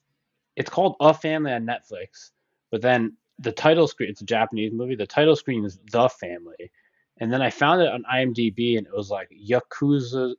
[0.56, 2.30] it's called A Family on Netflix,
[2.70, 4.94] but then the title screen it's a Japanese movie.
[4.94, 6.70] The title screen is The Family,
[7.18, 10.34] and then I found it on IMDb and it was like Yakuza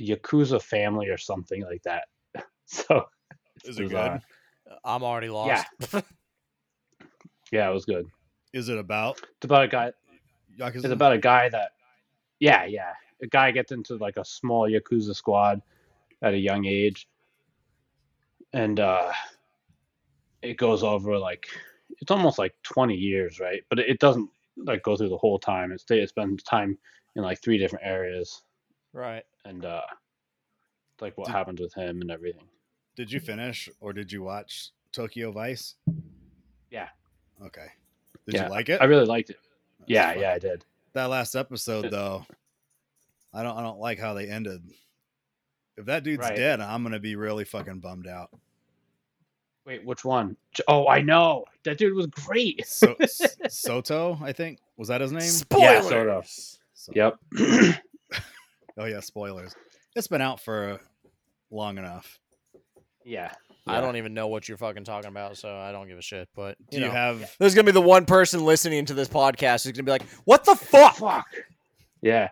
[0.00, 2.04] Yakuza Family or something like that.
[2.64, 3.04] So
[3.64, 4.20] Is it good?
[4.84, 6.00] i'm already lost Yeah,
[7.52, 8.06] it was good.
[8.52, 9.92] Is it about It's about a guy.
[10.58, 10.76] Yakuza?
[10.76, 11.72] It's about a guy that,
[12.40, 15.62] yeah, yeah, a guy gets into like a small yakuza squad
[16.22, 17.08] at a young age,
[18.52, 19.12] and uh,
[20.42, 21.46] it goes over like
[22.00, 23.62] it's almost like twenty years, right?
[23.68, 25.72] But it, it doesn't like go through the whole time.
[25.72, 26.76] It stay it spends time
[27.16, 28.42] in like three different areas,
[28.92, 29.82] right and uh,
[31.00, 32.44] like what Did- happens with him and everything.
[32.94, 35.76] Did you finish or did you watch Tokyo Vice?
[36.70, 36.88] Yeah.
[37.46, 37.66] Okay.
[38.26, 38.80] Did Yeah, you like it?
[38.80, 39.38] I really liked it.
[39.80, 40.20] That's Yeah, fun.
[40.22, 40.64] yeah, I did.
[40.92, 42.24] That last episode though,
[43.32, 44.62] I don't I don't like how they ended.
[45.76, 46.36] If that dude's Right.
[46.36, 48.30] dead, I'm gonna be really fucking bummed out.
[49.64, 50.36] Wait, which one?
[50.52, 52.66] J- Oh, I know that dude was great.
[52.66, 52.96] So,
[53.48, 55.20] Soto, I think was that his name?
[55.22, 55.62] Spoilers.
[55.62, 56.58] Yeah, spoilers Soto.
[56.74, 57.18] So- Yep.
[58.78, 59.54] Oh yeah, spoilers.
[59.96, 60.80] It's been out for
[61.50, 62.18] long enough.
[63.04, 63.32] yeah.
[63.66, 66.28] I don't even know what you're fucking talking about so i don't give a shit
[66.34, 66.94] but Do you, you, know.
[66.94, 70.02] have there's gonna be the one person listening to this podcast who's gonna be like
[70.24, 71.26] what the fuck fuck.
[72.00, 72.30] Yeah,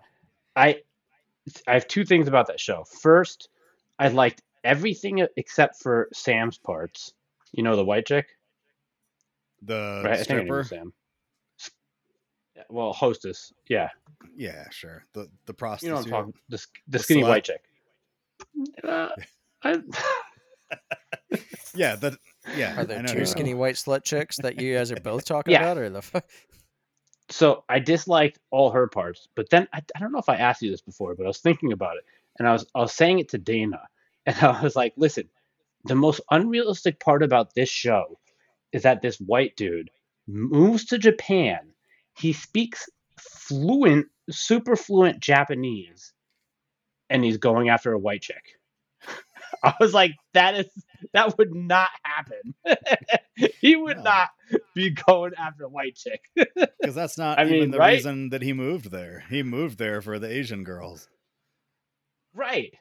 [0.57, 0.81] I
[1.69, 2.85] I have two things about that show.
[3.01, 3.49] First,
[4.01, 7.13] I liked everything except for Sam's parts.
[7.53, 8.27] You know the white chick,
[9.63, 10.15] the right?
[10.15, 10.65] I think her name stripper?
[10.65, 10.93] Sam.
[12.69, 13.53] Well, hostess.
[13.69, 13.89] Yeah,
[14.37, 15.05] Yeah, sure.
[15.15, 15.91] The the you prostitute.
[15.91, 16.35] know what I'm talking.
[16.49, 17.29] The, the The skinny slut.
[17.29, 17.63] white chick.
[18.85, 19.09] Uh,
[19.63, 19.81] I,
[21.75, 22.19] Yeah, the
[22.57, 22.77] yeah.
[22.77, 25.25] Are I there know two you're- skinny white slut chicks that you guys are both
[25.27, 25.63] talking Yeah.
[25.63, 26.25] about, or the fuck?
[27.29, 30.63] so I disliked all her parts, but then I, I don't know if I asked
[30.63, 32.05] you this before, but I was thinking about it,
[32.39, 33.83] and I was I was saying it to Dana,
[34.27, 35.29] and I was like, listen,
[35.85, 38.19] the most unrealistic part about this show
[38.73, 39.91] is that this white dude
[40.27, 41.61] moves to Japan,
[42.17, 46.13] he speaks fluent, super fluent Japanese,
[47.09, 48.57] and he's going after a white chick.
[49.65, 50.67] I was like, that is
[51.13, 52.55] that would not happen.
[53.61, 54.03] he would No.
[54.05, 54.29] not
[54.75, 56.23] be going after a white chick.
[56.35, 57.95] because that's not I even mean, the right?
[57.95, 59.25] reason that he moved there.
[59.31, 61.09] He moved there for the Asian girls.
[62.35, 62.75] Right.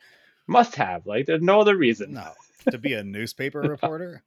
[0.47, 1.05] Must have.
[1.05, 2.13] Like, there's no other reason.
[2.13, 2.31] No,
[2.71, 4.23] to be a newspaper reporter,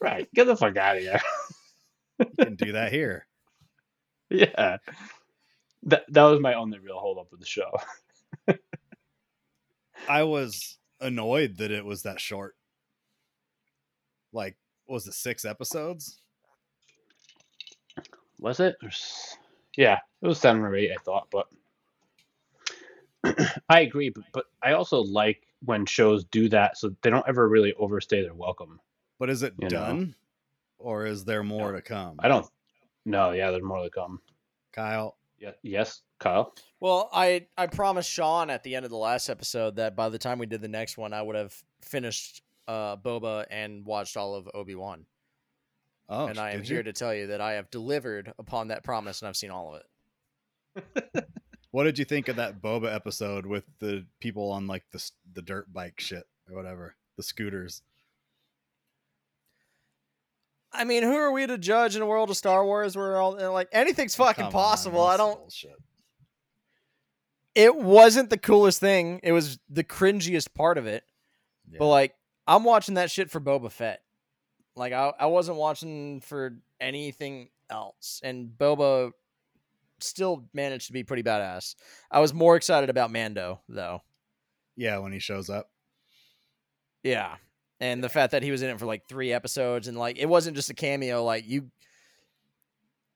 [0.00, 0.28] Right.
[0.34, 1.20] Get the fuck out of here.
[2.18, 3.26] you can do that here.
[4.30, 4.78] yeah.
[5.84, 7.70] That that was my only real hold up with the show.
[10.08, 12.56] I was annoyed that it was that short.
[14.32, 16.20] Like, was it six episodes?
[18.38, 18.76] Was it?
[19.76, 21.46] Yeah, it was seven or eight, I thought, but
[23.68, 27.48] I agree, but, but I also like when shows do that so they don't ever
[27.48, 28.80] really overstay their welcome.
[29.18, 29.76] But is it You know.
[29.76, 30.14] done,
[30.78, 31.76] or is there more No.
[31.76, 32.16] to come?
[32.18, 32.46] I don't.
[33.04, 34.20] No, yeah, there's more to come.
[34.72, 35.16] Kyle.
[35.38, 36.54] Yeah, yes, Kyle.
[36.78, 40.18] Well, I I promised Sean at the end of the last episode that by the
[40.18, 44.34] time we did the next one, I would have finished uh, Boba and watched all
[44.34, 45.06] of Obi Wan.
[46.08, 46.82] Oh, and I am here you?
[46.84, 49.80] to tell you that I have delivered upon that promise, and I've seen all of
[49.80, 51.24] it.
[51.72, 55.42] What did you think of that Boba episode with the people on like the the
[55.42, 57.82] dirt bike shit or whatever, the scooters?
[60.72, 63.52] I mean, who are we to judge in a world of Star Wars where all
[63.52, 65.06] like anything's fucking Come on, possible?
[65.06, 65.38] I don't.
[65.38, 65.76] bullshit.
[67.54, 69.20] It wasn't the coolest thing.
[69.22, 71.04] It was the cringiest part of it.
[71.78, 72.14] But like,
[72.46, 74.02] I'm watching that shit for Boba Fett.
[74.76, 79.12] Like, I I wasn't watching for anything else, and Boba
[80.00, 81.74] still managed to be pretty badass.
[82.10, 84.02] I was more excited about Mando though.
[84.76, 85.70] yeah, when he shows up.
[87.02, 87.36] Yeah.
[87.80, 90.26] And the fact that he was in it for like three episodes and like it
[90.26, 91.70] wasn't just a cameo, like you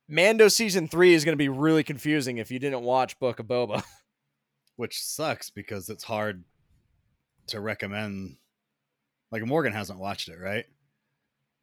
[0.09, 3.83] Mando season three is gonna be really confusing if you didn't watch Book of Boba.
[4.77, 6.45] which sucks because it's hard
[7.49, 8.37] to recommend.
[9.31, 10.65] Like Morgan hasn't watched it, right?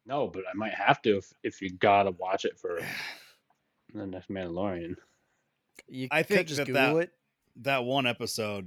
[0.06, 2.80] No, but I might have to if, if you gotta watch it for
[3.94, 4.96] the next Mandalorian.
[5.88, 7.10] You I think just that Google that- it.
[7.56, 8.66] That one episode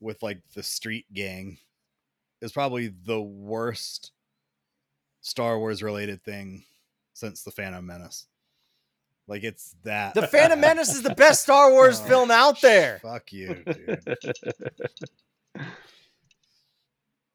[0.00, 1.58] with like the street gang
[2.40, 4.12] is probably the worst
[5.20, 6.64] Star Wars related thing
[7.12, 8.26] since the Phantom Menace.
[9.28, 10.14] Like it's that.
[10.14, 12.98] The Phantom Menace is the best Star Wars Oh, film out there.
[13.02, 14.18] Fuck you, dude.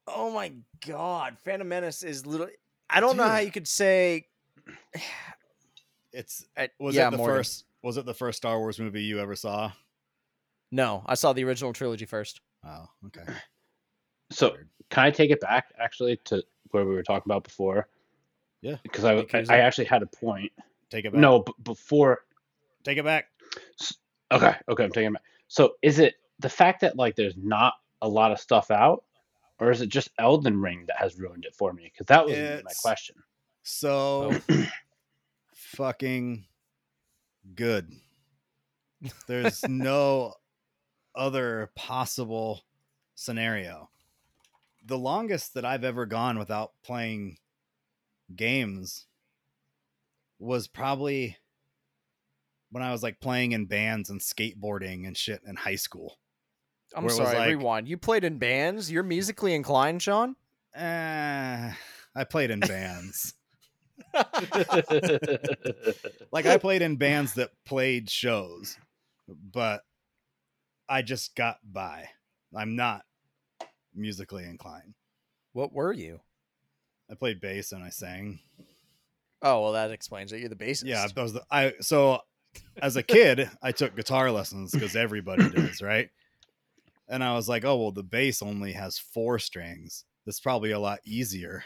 [0.06, 0.52] Oh my
[0.86, 2.48] god, Phantom Menace is little.
[2.90, 4.26] I don't know how you could say.
[6.12, 6.46] It's
[6.78, 7.36] was yeah, it the Morgan.
[7.38, 9.72] first was it the first Star Wars movie you ever saw?
[10.70, 12.40] No, I saw the original trilogy first.
[12.64, 13.24] Oh, okay.
[14.30, 14.54] so
[14.90, 17.88] can I take it back actually to where we were talking about before?
[18.62, 18.76] Yeah.
[18.84, 20.52] Because I, Because I, I actually had a point.
[20.94, 21.20] Take it back.
[21.20, 22.20] No, b- before
[22.84, 23.24] take it back.
[24.30, 25.24] Okay, okay, I'm taking it back.
[25.48, 29.02] So is it the fact that like there's not a lot of stuff out,
[29.58, 31.90] or is it just Elden Ring that has ruined it for me?
[31.92, 33.16] Because that was my question.
[33.64, 34.36] So
[35.52, 36.44] fucking
[37.56, 37.90] good.
[39.26, 40.34] There's no
[41.16, 42.62] other possible
[43.16, 43.90] scenario.
[44.86, 47.38] The longest that I've ever gone without playing
[48.36, 49.06] games
[50.44, 51.36] was probably
[52.70, 56.18] when I was like playing in bands and skateboarding and shit in high school.
[56.94, 57.88] I'm Where it was sorry, like- rewind.
[57.88, 58.90] You played in bands.
[58.90, 60.36] You're musically inclined, Sean.
[60.74, 61.72] Eh,
[62.16, 63.34] I played in bands.
[66.32, 68.76] like I played in bands that played shows,
[69.28, 69.82] but
[70.88, 72.08] I just got by.
[72.54, 73.02] I'm not
[73.94, 74.94] musically inclined.
[75.52, 76.20] What were you?
[77.10, 78.40] I played bass and I sang.
[79.44, 80.40] Oh well, that explains it.
[80.40, 80.84] You're the bassist.
[80.86, 82.20] Yeah, that was the I so
[82.80, 86.08] as a kid, I took guitar lessons because everybody does, right?
[87.08, 90.04] And I was like, oh well, the bass only has four strings.
[90.24, 91.62] That's probably a lot easier.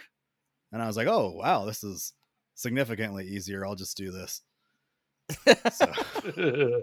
[0.72, 2.14] And I was like, oh wow, this is
[2.56, 3.64] significantly easier.
[3.64, 4.42] I'll just do this.
[5.72, 5.92] So,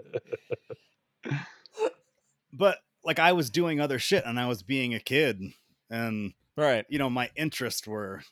[2.52, 5.42] but like I was doing other shit and I was being a kid
[5.90, 6.86] and right.
[6.88, 8.22] you know my interests were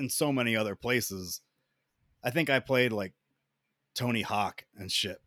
[0.00, 1.40] in so many other places.
[2.22, 3.12] I think i played like
[3.94, 5.18] tony hawk and shit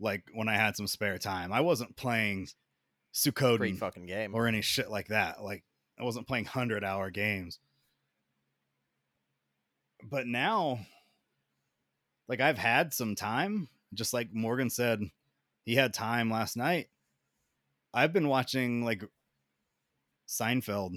[0.00, 1.52] like when i had some spare time.
[1.52, 2.48] I wasn't playing
[3.58, 4.34] Great fucking game.
[4.34, 5.42] or any shit like that.
[5.42, 5.64] Like
[5.98, 7.58] i wasn't playing 100 hour games.
[10.02, 10.80] But now
[12.28, 13.68] like i've had some time.
[13.94, 15.00] Just like morgan said
[15.64, 16.88] he had time last night.
[17.92, 19.02] I've been watching like
[20.28, 20.94] seinfeld.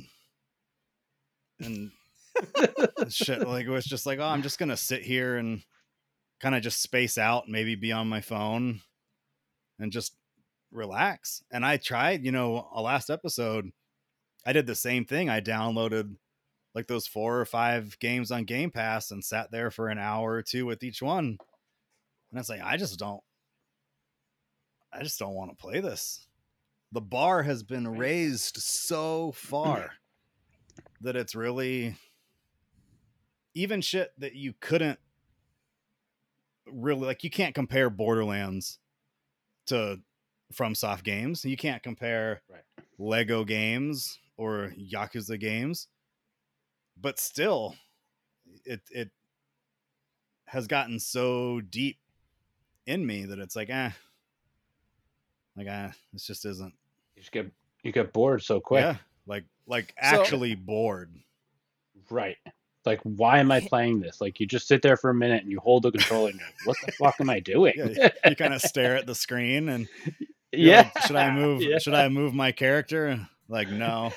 [1.60, 1.92] And
[3.16, 3.48] shit.
[3.48, 5.62] Like it was just like oh i'm just gonna sit here and
[6.40, 8.80] kind of just space out maybe be on my phone
[9.80, 10.16] and just
[10.72, 11.44] relax.
[11.52, 13.72] And i tried you know a last episode
[14.46, 15.30] i did the same thing.
[15.30, 16.16] I downloaded
[16.76, 20.34] like those four or five games on game pass and sat there for an hour
[20.34, 21.38] or two with each one.
[22.32, 23.22] And it's like i just don't
[24.94, 26.26] i just don't want to play this.
[26.92, 29.92] The bar has been raised so far
[31.02, 31.96] that it's really
[33.54, 35.00] even shit that you couldn't
[36.72, 38.80] really like you can't compare borderlands
[39.66, 40.00] to
[40.52, 42.62] from soft games you can't compare Right.
[42.98, 45.88] lego games or yakuza games
[47.00, 47.76] but still
[48.66, 49.10] it it
[50.46, 51.98] has gotten so deep
[52.86, 53.92] in me that it's like eh
[55.56, 56.74] Like, ah, this just isn't.
[57.16, 57.52] You just get
[57.84, 58.82] you get bored so quick.
[58.82, 58.96] Yeah,
[59.28, 61.14] like like So- actually bored.
[62.10, 62.38] Right.
[62.90, 64.20] Like, why am I playing this?
[64.20, 66.48] Like, you just sit there for a minute and you hold the controller and you're
[66.48, 67.74] like, what the fuck am I doing?
[67.78, 69.88] Yeah, you kind of stare at the screen and
[70.52, 70.90] yeah.
[70.96, 71.62] like, should I move?
[71.62, 71.78] Yeah.
[71.78, 73.28] Should I move my character?
[73.48, 74.12] Like, no.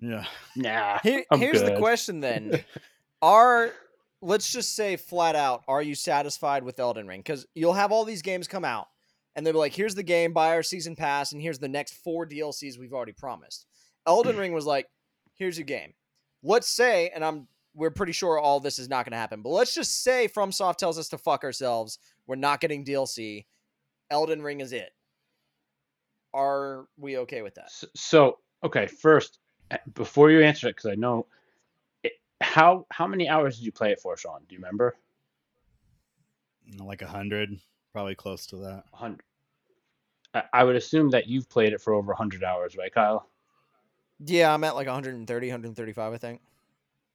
[0.00, 0.24] yeah.
[0.56, 0.98] Nah.
[1.04, 2.64] Here, I'm here's the question then:
[3.22, 3.70] Are
[4.20, 7.20] let's just say flat out, are you satisfied with Elden Ring?
[7.20, 8.88] Because you'll have all these games come out,
[9.36, 11.94] and they'll be like, "Here's the game, buy our season pass, and here's the next
[12.02, 13.66] four DLCs we've already promised."
[14.04, 14.40] Elden mm.
[14.40, 14.88] Ring was like,
[15.34, 15.92] "Here's your game."
[16.42, 17.46] Let's say, and I'm
[17.78, 20.76] we're pretty sure all this is not going to happen, but let's just say FromSoft
[20.76, 21.98] tells us to fuck ourselves.
[22.26, 23.46] We're not getting DLC.
[24.10, 24.90] Elden Ring is it.
[26.34, 27.66] Are we okay with that?
[27.66, 29.38] S- So, okay, first,
[29.70, 31.26] uh, before you answer it, because I know,
[32.02, 34.40] it, how how many hours did you play it for, Sean?
[34.48, 34.96] Do you remember?
[36.78, 37.58] Like a hundred,
[37.92, 38.84] probably close to that.
[38.90, 39.20] 100.
[40.34, 43.28] I, I would assume that you've played it for over 100 hours, right, Kyle?
[44.24, 46.40] Yeah, I'm at like 130, 135, I think.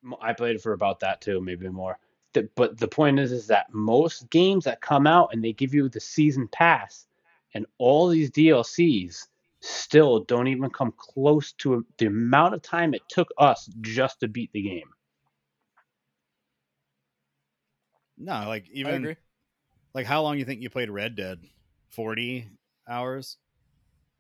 [0.03, 1.97] M- I played it for about that too, maybe more.
[2.33, 5.73] The, but the point is, is that most games that come out and they give
[5.73, 7.05] you the season pass,
[7.53, 9.27] and all these DLCs
[9.59, 14.27] still don't even come close to the amount of time it took us just to
[14.27, 14.89] beat the game.
[18.17, 19.15] No, like I even agree.
[19.93, 21.39] like how long you think you played Red Dead?
[21.89, 22.47] Forty
[22.87, 23.37] hours.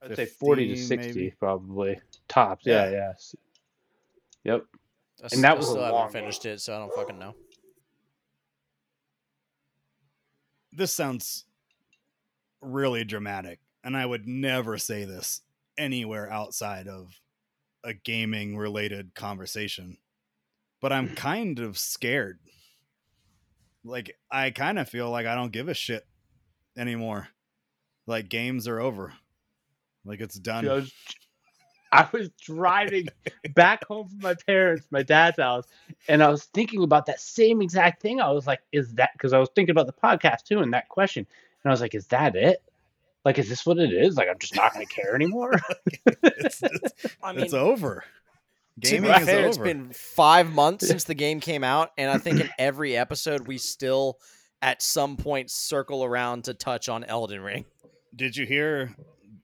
[0.03, 1.35] I'd say 40 to 60 maybe?
[1.39, 2.65] probably tops.
[2.65, 2.91] Yeah, Yeah.
[2.91, 3.35] yes.
[4.43, 4.65] Yep.
[5.23, 7.17] I And that I was a still haven't long finished it, so I don't fucking
[7.17, 7.33] know.
[10.73, 11.45] This sounds
[12.61, 15.41] really dramatic, and I would never say this
[15.77, 17.13] anywhere outside of
[17.85, 19.97] a gaming related conversation.
[20.81, 22.39] But I'm kind of scared.
[23.85, 26.05] Like I kind of feel like I don't give a shit
[26.77, 27.29] anymore.
[28.07, 29.13] Like games are over.
[30.03, 30.67] Like it's done.
[30.67, 30.91] I was,
[31.93, 33.07] I was driving
[33.53, 35.65] back home from my parents, my dad's house,
[36.07, 38.19] and I was thinking about that same exact thing.
[38.19, 40.89] I was like, is that because I was thinking about the podcast too and that
[40.89, 41.25] question.
[41.63, 42.63] And I was like, is that it?
[43.23, 44.17] Like, is this what it is?
[44.17, 45.53] Like, I'm just not going to care anymore?
[46.23, 48.03] it's, it's, I mean, it's over.
[48.81, 49.47] to Gaming be is fair, over.
[49.47, 53.47] it's been five months since the game came out, and I think in every episode
[53.47, 54.17] we still,
[54.63, 57.65] at some point, circle around to touch on Elden Ring.
[58.15, 58.93] Did you hear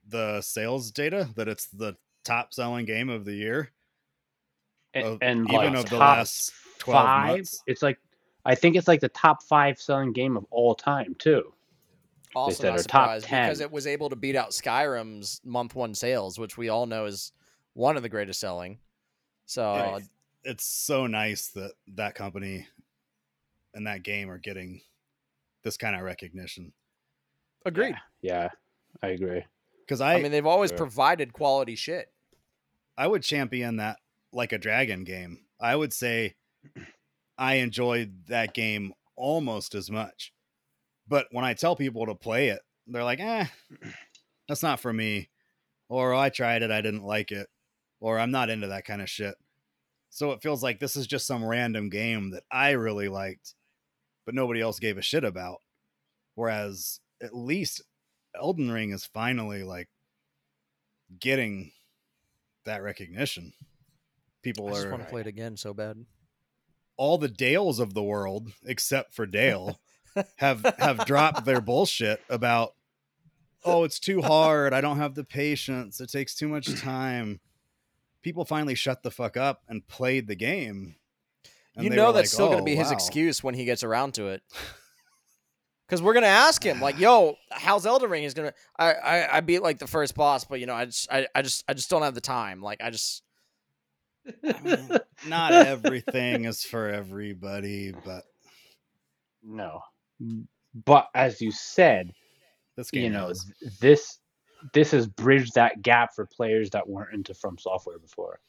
[0.09, 1.95] the sales data that it's the
[2.29, 3.71] top selling game of the year?
[4.93, 7.63] And, Of- and even like, of the last 12 five, months?
[7.67, 7.99] it's like,
[8.45, 11.53] I think it's like the top five selling game of all time, too.
[12.35, 12.83] Also, said not our top
[13.21, 16.85] surprised because it was able to beat out Skyrim's month one sales, which we all
[16.85, 17.31] know is
[17.73, 18.79] one of the greatest selling.
[19.45, 19.93] So Right.
[19.95, 19.99] Uh,
[20.43, 22.67] it's so nice that that company
[23.73, 24.81] and that game are getting
[25.63, 26.71] this kind of recognition.
[27.65, 27.95] agreed.
[28.21, 28.49] Yeah, yeah,
[29.03, 29.43] I agree.
[29.81, 30.77] Because I, I, mean, they've always Sure.
[30.77, 32.11] provided quality shit.
[32.99, 33.97] I would champion that
[34.33, 35.45] like a dragon game.
[35.59, 36.35] I would say
[37.37, 40.33] I enjoyed that game almost as much.
[41.07, 43.45] But when I tell people to play it, they're like, eh,
[44.49, 45.29] that's not for me.
[45.87, 47.47] Or I tried it, I didn't like it.
[48.01, 49.35] Or I'm not into that kind of shit.
[50.09, 53.55] So it feels like this is just some random game that I really liked,
[54.25, 55.59] but nobody else gave a shit about.
[56.35, 57.81] Whereas at least
[58.35, 59.87] Elden Ring is finally like
[61.17, 61.71] getting
[62.65, 63.53] that recognition.
[64.41, 66.05] People I just are want to play it again so bad.
[66.97, 69.79] all the Dales of the world, except for Dale,
[70.37, 72.73] have have dropped their bullshit about
[73.65, 74.73] oh, it's too hard.
[74.73, 75.99] I don't have the patience.
[75.99, 77.41] It takes too much time.
[78.21, 80.95] People finally shut the fuck up and played the game.
[81.75, 83.83] and you know that's like, still going "Oh, to be his excuse when he gets
[83.83, 84.43] around to it.
[85.89, 89.39] Because we're gonna ask him, like, "Yo, how's Elden Ring?" He's gonna, I, I, I
[89.41, 91.89] beat like the first boss, but you know, I just, I, I just, I just
[91.89, 92.61] don't have the time.
[92.61, 93.23] Like, I just,
[94.45, 94.89] I mean,
[95.27, 98.23] not everything is for everybody, but
[99.43, 99.81] No.
[100.85, 102.13] But as you said,
[102.77, 103.51] this game you know, is.
[103.81, 104.19] this
[104.73, 108.39] this has bridged that gap for players that weren't into From Software before.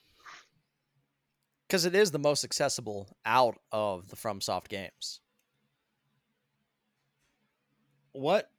[1.66, 5.20] because it is the most accessible out of the FromSoft games.
[8.12, 8.50] What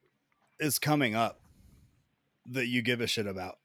[0.59, 1.39] is coming up
[2.47, 3.57] that you give a shit about?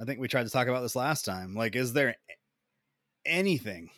[0.00, 1.54] I think we tried to talk about this last time.
[1.54, 2.16] Like, is there
[3.24, 3.90] anything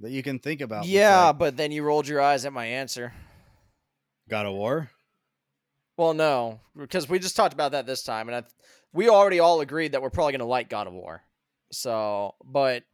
[0.00, 0.86] that you can think about?
[0.86, 3.12] Yeah, like but then you rolled your eyes at my answer.
[4.28, 4.90] God of War.
[5.96, 8.42] Well, no, because we just talked about that this time, and I,
[8.92, 11.22] we already all agreed that we're probably gonna like God of War.
[11.70, 12.84] So, but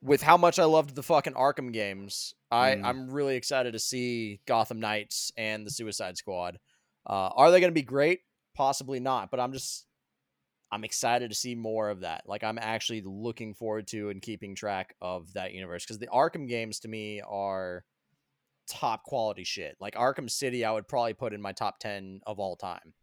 [0.00, 2.84] with how much I loved the fucking Arkham games, I Mm.
[2.84, 6.58] I'm really excited to see Gotham Knights and the Suicide Squad.
[7.06, 8.20] Uh, are they going to be great?
[8.54, 9.86] Possibly not, but I'm just
[10.70, 12.22] I'm excited to see more of that.
[12.26, 16.48] Like I'm actually looking forward to and keeping track of that universe because the Arkham
[16.48, 17.84] games to me are
[18.68, 19.76] top quality shit.
[19.80, 22.94] Like Arkham City, I would probably put in my top ten of all time.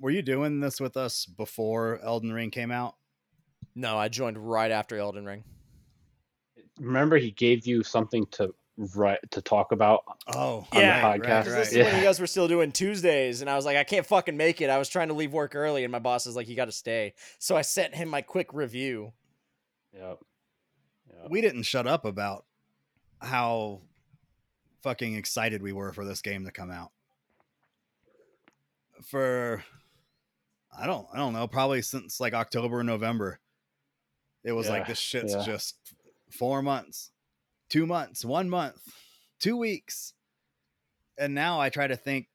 [0.00, 2.94] Were you doing this with us before Elden Ring came out?
[3.74, 5.44] No, I joined right after Elden Ring.
[6.78, 8.54] Remember, he gave you something to
[8.94, 10.04] write to talk about.
[10.28, 11.20] Oh, on the Yeah, podcast.
[11.28, 11.66] right, This right.
[11.72, 14.36] is when you guys were still doing Tuesdays, and I was like, I can't fucking
[14.36, 14.70] make it.
[14.70, 16.72] I was trying to leave work early, and my boss is like, you got to
[16.72, 17.14] stay.
[17.38, 19.12] So I sent him my quick review.
[19.94, 20.18] Yep.
[21.10, 21.30] Yep.
[21.30, 22.44] we didn't shut up about
[23.20, 23.80] how
[24.82, 26.92] fucking excited we were for this game to come out.
[29.04, 29.64] For
[30.78, 33.40] I don't I don't know, probably since like October or November.
[34.44, 35.42] It was like Yeah, this shit's yeah.
[35.44, 35.76] just
[36.30, 37.10] 4 months,
[37.70, 38.80] 2 months, 1 month,
[39.40, 40.14] 2 weeks.
[41.18, 42.28] And now I try to think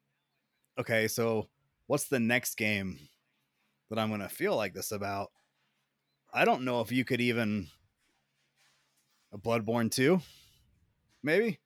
[0.78, 1.48] okay, so
[1.88, 2.98] what's the next game
[3.90, 5.32] that I'm going to feel like this about?
[6.34, 7.68] I don't know if you could even
[9.32, 10.20] a Bloodborne 2,
[11.22, 11.60] maybe.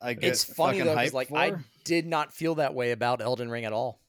[0.00, 1.38] I get It's funny though, because like for.
[1.38, 1.54] I
[1.84, 4.00] did not feel that way about Elden Ring at all.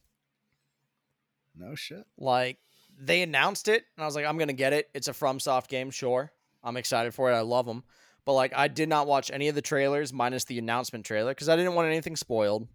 [1.59, 2.05] no shit.
[2.17, 2.57] Like
[2.99, 4.89] they announced it, and I was like, I'm gonna get it.
[4.93, 6.31] It's a FromSoft game, sure.
[6.63, 7.35] I'm excited for it.
[7.35, 7.83] I love them,
[8.25, 11.49] but like I did not watch any of the trailers minus the announcement trailer because
[11.49, 12.67] I didn't want anything spoiled.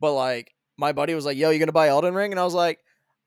[0.00, 2.54] But like my buddy was like, "Yo, you gonna buy Elden Ring?" And I was
[2.54, 2.78] like,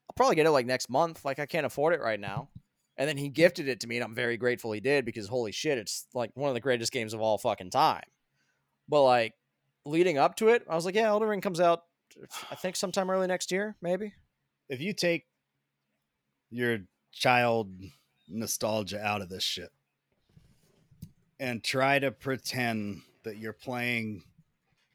[0.09, 1.25] "I'll probably get it like next month.
[1.25, 2.49] Like I can't afford it right now."
[2.97, 5.51] And then he gifted it to me, and I'm very grateful he did because holy
[5.51, 8.03] shit, it's like one of the greatest games of all fucking time.
[8.87, 9.33] But like
[9.85, 11.83] leading up to it, I was like, "Yeah, Elden Ring comes out,
[12.51, 14.13] I think sometime early next year, maybe."
[14.67, 15.25] If you take
[16.51, 16.79] your
[17.11, 17.73] child
[18.27, 19.71] nostalgia out of this shit
[21.39, 24.23] and try to pretend that you're playing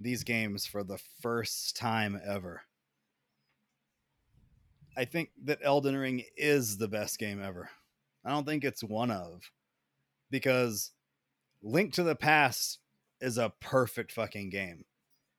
[0.01, 2.63] these games for the first time ever.
[4.97, 7.71] I think that Elden Ring is the best game ever.
[8.25, 9.51] I don't think it's one of
[10.31, 10.93] because
[11.63, 12.79] Link to the Past
[13.21, 14.85] is a perfect fucking game.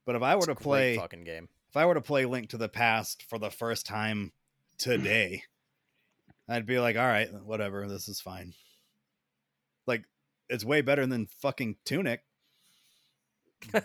[0.05, 1.49] But if I were It's to play fucking game.
[1.69, 4.31] if I were to play Link to the Past for the first time
[4.77, 5.43] today,
[6.47, 8.53] I'd be like, all right, whatever, this is fine.
[9.87, 10.03] Like,
[10.49, 12.21] it's way better than fucking Tunic,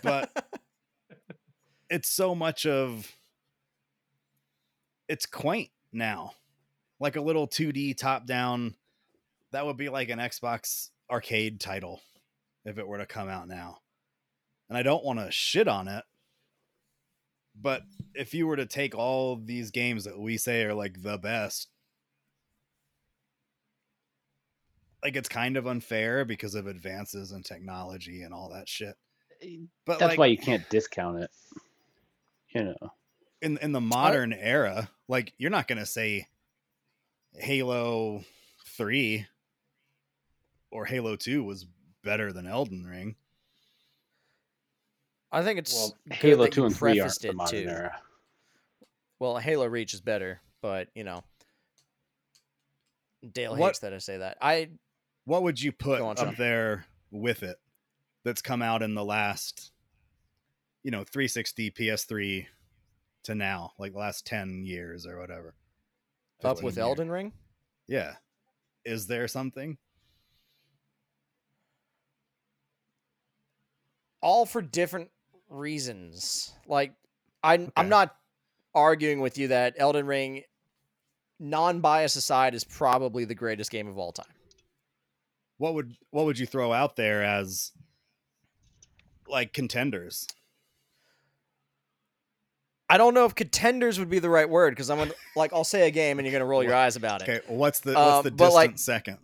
[0.03, 0.31] but
[1.89, 3.15] it's so much of
[5.07, 6.33] it's quaint now.
[6.99, 8.75] Like a little 2D top down,
[9.51, 12.01] that would be like an Xbox arcade title
[12.63, 13.79] if it were to come out now.
[14.69, 16.03] And I don't want to shit on it,
[17.59, 17.81] but
[18.13, 21.67] if you were to take all these games that we say are like the best,
[25.03, 28.95] like it's kind of unfair because of advances in technology and all that shit.
[29.41, 31.31] Eh, but That's like, why you can't discount it.
[32.53, 32.93] You know.
[33.41, 36.27] in in the modern era, like you're not gonna say
[37.33, 38.23] Halo
[38.67, 39.25] three
[40.69, 41.65] or Halo two was
[42.03, 43.15] better than Elden Ring.
[45.31, 47.69] I think it's Well, Halo two and three aren't prefaced the modern too.
[47.69, 48.01] era.
[49.19, 51.23] Well, Halo Reach is better, but you know,
[53.31, 54.37] Dale What- hates that I say that.
[54.41, 54.71] I
[55.25, 57.57] What would you put on, up there with it
[58.23, 59.71] that's come out in the last,
[60.83, 62.45] you know, 360 PS3
[63.23, 65.55] to now, like last 10 years or whatever?
[66.43, 66.83] up with years.
[66.83, 67.33] Elden Ring.
[67.87, 68.15] Yeah.
[68.83, 69.77] Is there something?
[74.21, 75.09] all for different
[75.49, 76.53] reasons.
[76.67, 76.93] Like
[77.43, 77.71] I Okay.
[77.75, 78.15] I'm not
[78.73, 80.43] arguing with you that Elden Ring
[81.39, 84.25] non-bias aside is probably the greatest game of all time.
[85.61, 87.71] What would what would you throw out there as
[89.27, 90.25] like contenders?
[92.89, 95.63] I don't know if contenders would be the right word because I'm gonna like I'll
[95.63, 97.29] say a game and you're gonna roll your eyes about it.
[97.29, 99.17] Okay, what's the what's Um, the distant like- second?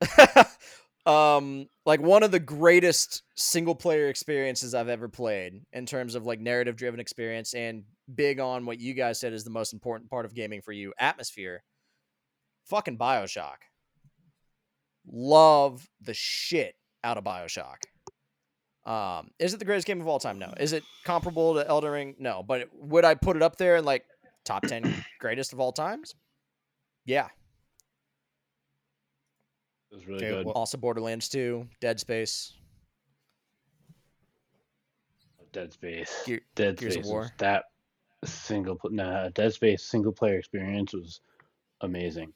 [1.04, 6.24] um like one of the greatest single player experiences I've ever played in terms of
[6.24, 7.84] like narrative driven experience and
[8.14, 10.94] big on what you guys said is the most important part of gaming for you
[10.98, 11.62] atmosphere
[12.64, 13.56] fucking BioShock
[15.10, 16.74] love the shit
[17.04, 17.76] out of BioShock
[18.84, 21.90] um is it the greatest game of all time no is it comparable to Elden
[21.90, 24.04] Ring no but would I put it up there in like
[24.44, 26.14] top 10 greatest of all times
[27.04, 27.28] yeah
[29.90, 30.46] It was really Okay, good.
[30.52, 32.54] also Borderlands 2 Dead Space
[35.52, 36.22] Dead Space.
[36.24, 37.04] Gear- Dead Gears Space.
[37.06, 37.30] War.
[37.38, 37.64] That
[38.24, 41.20] single nah, Dead Space single player experience was
[41.82, 42.32] amazing.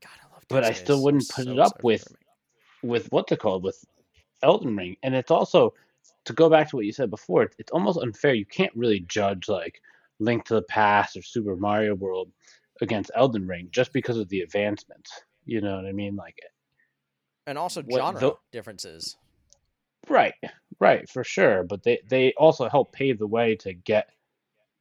[0.00, 2.24] God, But I still wouldn't I'm put it up excited for with- the remake.
[2.80, 3.64] With what's it called?
[3.64, 3.84] With
[4.42, 5.74] Elden Ring, and it's also
[6.24, 8.34] to go back to what you said before, it's, it's almost unfair.
[8.34, 9.80] You can't really judge like
[10.20, 12.30] Link to the Past or Super Mario World
[12.80, 15.10] against Elden Ring just because of the advancements.
[15.44, 16.14] You know what I mean?
[16.14, 16.38] Like,
[17.48, 19.16] and also genre the- differences.
[20.08, 20.34] right,
[20.78, 21.64] right, for sure.
[21.64, 24.10] But they they also help pave the way to get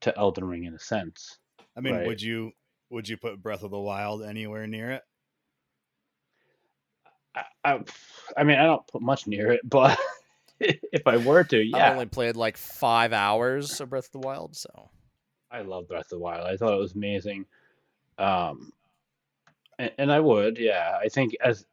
[0.01, 1.39] to Elden Ring in a sense.
[1.75, 2.05] I mean, Right.
[2.07, 2.51] would you
[2.91, 5.03] would you put Breath of the Wild anywhere near it?
[7.63, 7.79] I, I,
[8.35, 9.97] I mean, I don't put much near it, but
[10.59, 11.87] if I were to, yeah.
[11.87, 14.89] I've only played like five hours of Breath of the Wild, so
[15.51, 16.47] I love Breath of the Wild.
[16.47, 17.45] I thought it was amazing.
[18.17, 18.71] Um,
[19.79, 20.97] and, and I would, yeah.
[21.01, 21.65] I think as,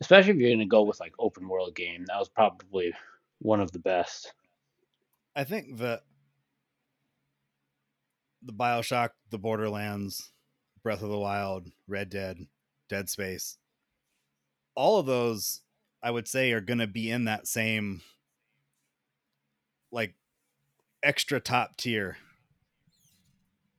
[0.00, 2.94] especially if you're gonna go with like open world game, that was probably
[3.40, 4.32] one of the best.
[5.34, 6.02] I think that
[8.42, 10.30] the Bioshock, the Borderlands,
[10.82, 12.38] Breath of the Wild, Red Dead,
[12.88, 13.56] Dead Space,
[14.74, 15.60] all of those
[16.02, 18.02] I would say are going to be in that same
[19.90, 20.14] like
[21.02, 22.16] extra top tier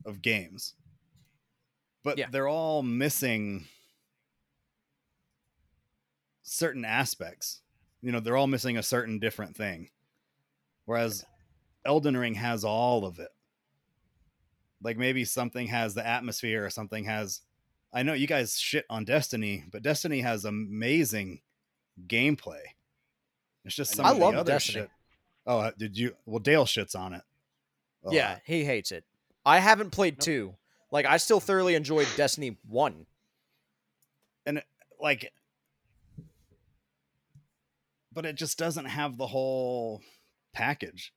[0.05, 0.75] of games.
[2.03, 2.27] But Yeah.
[2.29, 3.67] they're all missing
[6.43, 7.61] certain aspects.
[8.01, 9.89] You know, they're all missing a certain different thing.
[10.85, 11.25] Whereas
[11.85, 13.29] Elden Ring has all of it.
[14.81, 17.41] Like maybe something has the atmosphere or something has
[17.93, 21.41] I know you guys shit on Destiny, but Destiny has amazing
[22.07, 22.61] gameplay.
[23.65, 24.11] It's just some know.
[24.13, 24.79] of I the other Destiny.
[24.81, 24.89] shit.
[25.45, 26.15] Oh, uh, did you?
[26.25, 27.21] Well, Dale shits on it.
[28.05, 29.03] a yeah, he hates it.
[29.45, 30.55] I haven't played two.
[30.91, 33.05] Like I still thoroughly enjoyed Destiny one.
[34.45, 34.63] And
[34.99, 35.31] like,
[38.11, 40.01] but it just doesn't have the whole
[40.53, 41.13] package.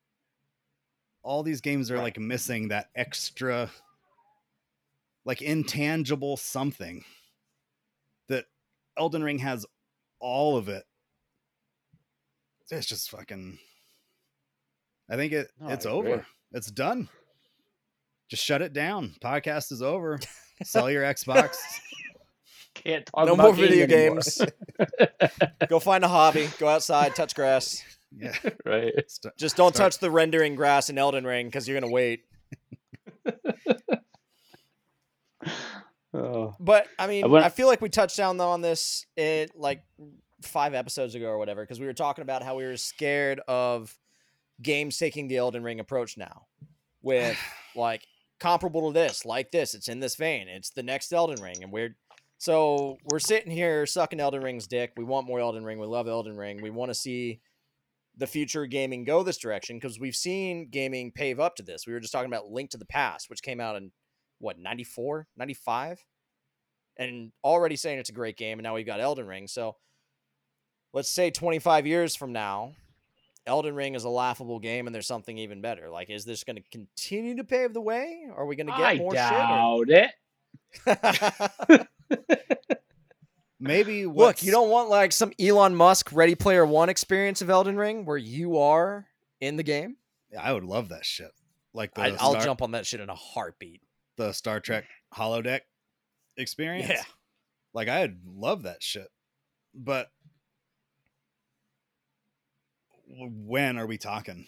[1.23, 2.03] All these games are Right.
[2.05, 3.71] like missing that extra,
[5.27, 7.05] like intangible something
[8.29, 8.47] that
[8.97, 9.67] Elden Ring has
[10.21, 10.85] all of it.
[12.71, 13.59] It's just fucking.
[15.11, 16.13] I think it No, it's I agree.
[16.13, 16.27] over.
[16.53, 17.09] It's done.
[18.29, 19.15] Just shut it down.
[19.21, 20.19] Podcast is over.
[20.65, 21.57] Sell your Xbox.
[22.75, 24.21] Can't talk no about more video anymore.
[24.21, 24.41] games.
[25.69, 26.49] Go find a hobby.
[26.59, 27.83] Go outside, touch grass.
[28.19, 28.33] Yeah.
[28.65, 28.93] right?
[28.97, 29.21] it's.
[29.37, 32.21] Just don't Start- touch the rendering grass in Elden Ring because you're gonna wait.
[36.15, 39.07] Oh, But I mean, I went- I feel like we touched down though on this
[39.17, 39.83] it like
[40.43, 43.97] five episodes ago or whatever because we were talking about how we were scared of
[44.63, 46.47] games taking the Elden Ring approach now,
[47.03, 47.37] with
[47.77, 48.07] like
[48.41, 49.75] comparable to this, like this.
[49.75, 50.49] It's in this vein.
[50.49, 51.97] It's the next Elden Ring, and we're
[52.39, 54.93] so we're sitting here sucking Elden Ring's dick.
[54.97, 55.79] We want more Elden Ring.
[55.79, 56.61] We love Elden Ring.
[56.63, 57.41] We want to see
[58.19, 61.87] the future of gaming go this direction because we've seen gaming pave up to this.
[61.87, 63.91] We were just talking about Link to the Past, which came out in
[64.39, 66.05] what 94 95
[66.99, 69.47] and already saying it's a great game and now we've got elden ring.
[69.47, 69.77] So
[70.93, 72.75] let's say 25 years from now
[73.47, 75.91] elden ring is a laughable game and there's something even better.
[75.91, 78.27] Like is this going to continue to pave the way?
[78.35, 80.11] Are we going to get I more doubt shit
[80.87, 81.87] or...
[83.59, 87.77] Maybe look you don't want like some elon musk ready player one experience of elden
[87.77, 89.07] ring where you are
[89.41, 89.97] in the game?
[90.31, 91.31] Yeah, I would love that shit.
[91.73, 93.83] Like the I, i'll jump on that shit in a heartbeat
[94.17, 95.61] the Star Trek holodeck
[96.37, 96.89] experience.
[96.89, 97.03] yeah
[97.73, 99.09] Like I'd love that shit.
[99.75, 100.11] But
[103.09, 104.47] when are we talking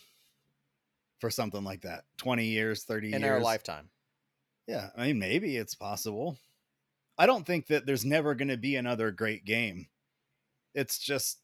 [1.20, 2.04] for something like that?
[2.18, 3.30] 20 years, 30 in years?
[3.30, 3.88] our lifetime
[4.66, 6.38] Yeah, I mean maybe it's possible.
[7.16, 9.88] I don't think that there's never going to be another great game.
[10.74, 11.38] It's just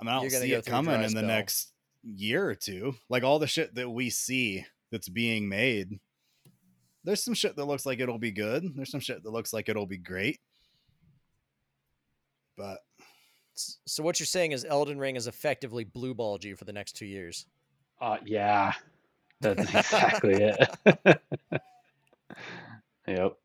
[0.00, 2.94] I mean, I don't see it coming in the next year or two.
[3.08, 5.98] Like all the shit that we see that's being made.
[7.02, 8.62] There's some shit that looks like it'll be good.
[8.76, 10.38] There's some shit that looks like it'll be great.
[12.56, 12.78] But
[13.54, 16.92] so what you're saying is elden ring is effectively blue balled you for the next
[16.92, 17.46] two years
[18.00, 18.72] Uh, yeah,
[19.40, 20.58] that's exactly it.
[23.08, 23.36] yep.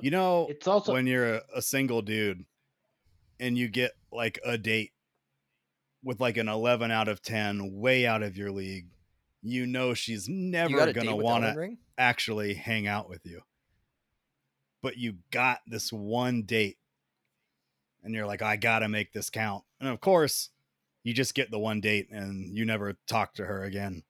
[0.00, 2.46] you know, It's also when you're a, a single dude
[3.38, 4.92] and you get like a date
[6.02, 8.86] with like an 11 out of 10 way out of your league
[9.48, 13.40] you know she's never gonna want to actually hang out with you.
[14.82, 16.78] But you got this one date.
[18.02, 19.64] And you're like i gotta make this count.
[19.80, 20.50] And of course
[21.02, 24.04] you just get the one date and you never talk to her again.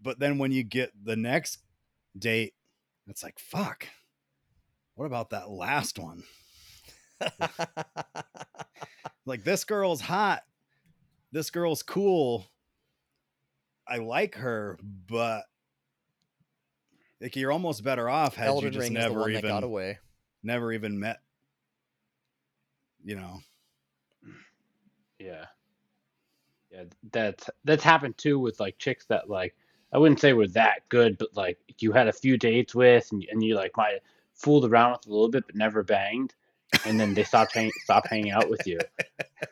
[0.00, 1.58] But then when you get the next
[2.16, 2.54] date
[3.06, 3.88] it's like fuck.
[4.94, 6.24] What about that last one?
[9.28, 10.42] Like this girl's hot.
[11.32, 12.46] This girl's cool
[13.88, 15.44] i like her but
[17.20, 19.42] like you're almost better off had elden you just ring is the never one that
[19.42, 19.98] got even away
[20.42, 21.20] never even met
[23.02, 23.40] you know
[25.18, 25.46] Yeah.
[26.70, 29.54] Yeah, that's that's happened too with like chicks that like
[29.92, 33.24] I wouldn't say were that good, but like you had a few dates with and,
[33.30, 34.00] and you like might
[34.34, 36.34] fooled around with a little bit but never banged,
[36.84, 38.78] and then they stopped hang, stop hanging out with you,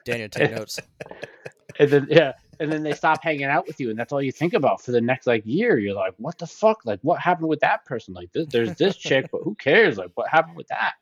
[0.04, 0.78] Daniel, take notes.
[1.78, 4.32] and then yeah, and then they stop hanging out with you, and that's all you
[4.32, 5.78] think about for the next like year.
[5.78, 6.84] You're like, what the fuck?
[6.84, 8.14] Like, what happened with that person?
[8.14, 9.98] Like, this, there's this chick, but who cares?
[9.98, 10.94] Like, what happened with that?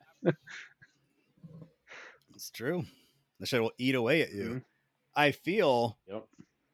[2.33, 2.83] It's true.
[3.39, 4.43] The shit will eat away at you.
[4.43, 4.63] Mhm.
[5.15, 6.25] I feel Yep.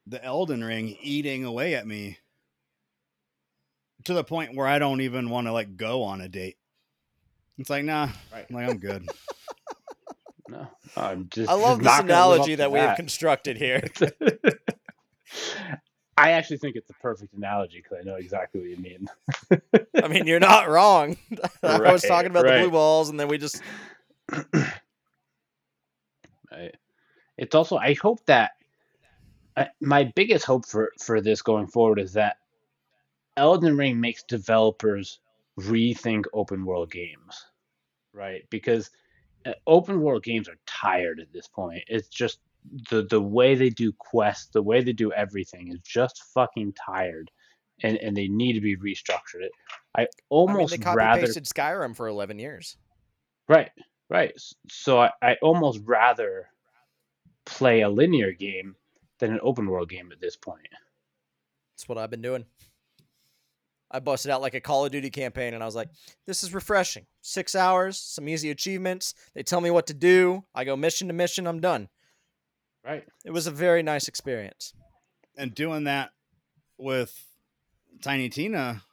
[0.08, 2.18] the Elden Ring eating away at me
[4.06, 6.58] to the point where I don't even want to like go on a date.
[7.60, 8.50] It's like, nah, Right.
[8.50, 9.08] like I'm good.
[10.52, 11.50] No, I'm just.
[11.50, 13.82] I love this not gonna live up analogy to that we have constructed here.
[16.18, 19.08] I actually think it's a perfect analogy because I know exactly what you mean.
[20.04, 21.16] I mean, you're not wrong.
[21.64, 23.62] I was talking about the blue balls, and then we just
[26.52, 26.76] Right.
[27.38, 28.52] It's also I hope that
[29.56, 32.38] I, my biggest hope for for this going forward is that
[33.38, 35.20] Elden Ring makes developers
[35.58, 37.46] rethink open world games,
[38.14, 38.44] right?
[38.50, 38.98] Because uh,
[39.46, 41.84] Uh, open world games are tired at this point.
[41.88, 42.40] It's just
[42.90, 47.32] the the way they do quests, the way they do everything is just fucking tired,
[47.84, 49.48] and and they need to be restructured.
[49.96, 52.78] I I mean, almost they copy rather pasted Skyrim for 11 years.
[53.48, 53.72] Right,
[54.10, 54.32] right.
[54.70, 56.48] So I, I almost rather
[57.46, 58.76] play a linear game
[59.20, 60.68] than an open world game at this point.
[61.74, 62.46] That's what I've been doing.
[63.92, 65.90] I busted out like a Call of Duty campaign, and I was like,
[66.26, 67.06] "This is refreshing.
[67.22, 69.14] Six hours, some easy achievements.
[69.36, 70.46] They tell me what to do.
[70.56, 71.46] I go mission to mission.
[71.48, 71.90] I'm done.
[72.84, 73.06] Right.
[73.26, 74.74] It was a very nice experience.
[75.38, 76.12] and doing that
[76.78, 77.26] with
[78.02, 78.84] Tiny Tina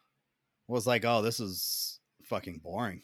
[0.68, 3.02] was like, oh, this is fucking boring.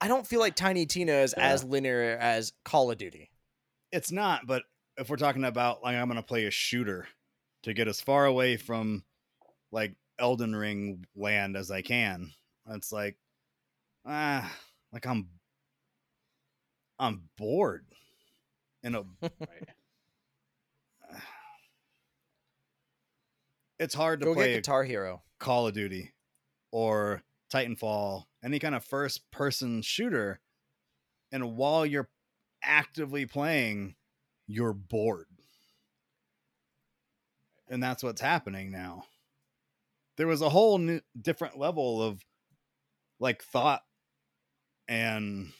[0.00, 1.48] I don't feel like Tiny Tina is Yeah.
[1.50, 3.30] as linear as Call of Duty.
[3.92, 4.64] It's not, but
[4.96, 7.06] if we're talking about like I'm gonna play a shooter
[7.62, 9.04] to get as far away from
[9.70, 12.30] like Elden Ring land as I can,
[12.68, 13.16] it's like
[14.06, 14.50] ah,
[14.92, 15.28] like I'm
[16.98, 17.86] I'm bored.
[18.82, 19.30] And a, Right.
[23.78, 25.22] it's hard to Go play Guitar Hero.
[25.38, 26.12] Call of Duty
[26.70, 30.40] or Titanfall, any kind of first person shooter,
[31.32, 32.08] and while you're
[32.62, 33.94] actively playing,
[34.46, 35.26] you're bored.
[37.68, 39.04] And that's what's happening now.
[40.20, 42.22] There was a whole new different level of
[43.20, 43.80] like thought
[44.86, 45.50] and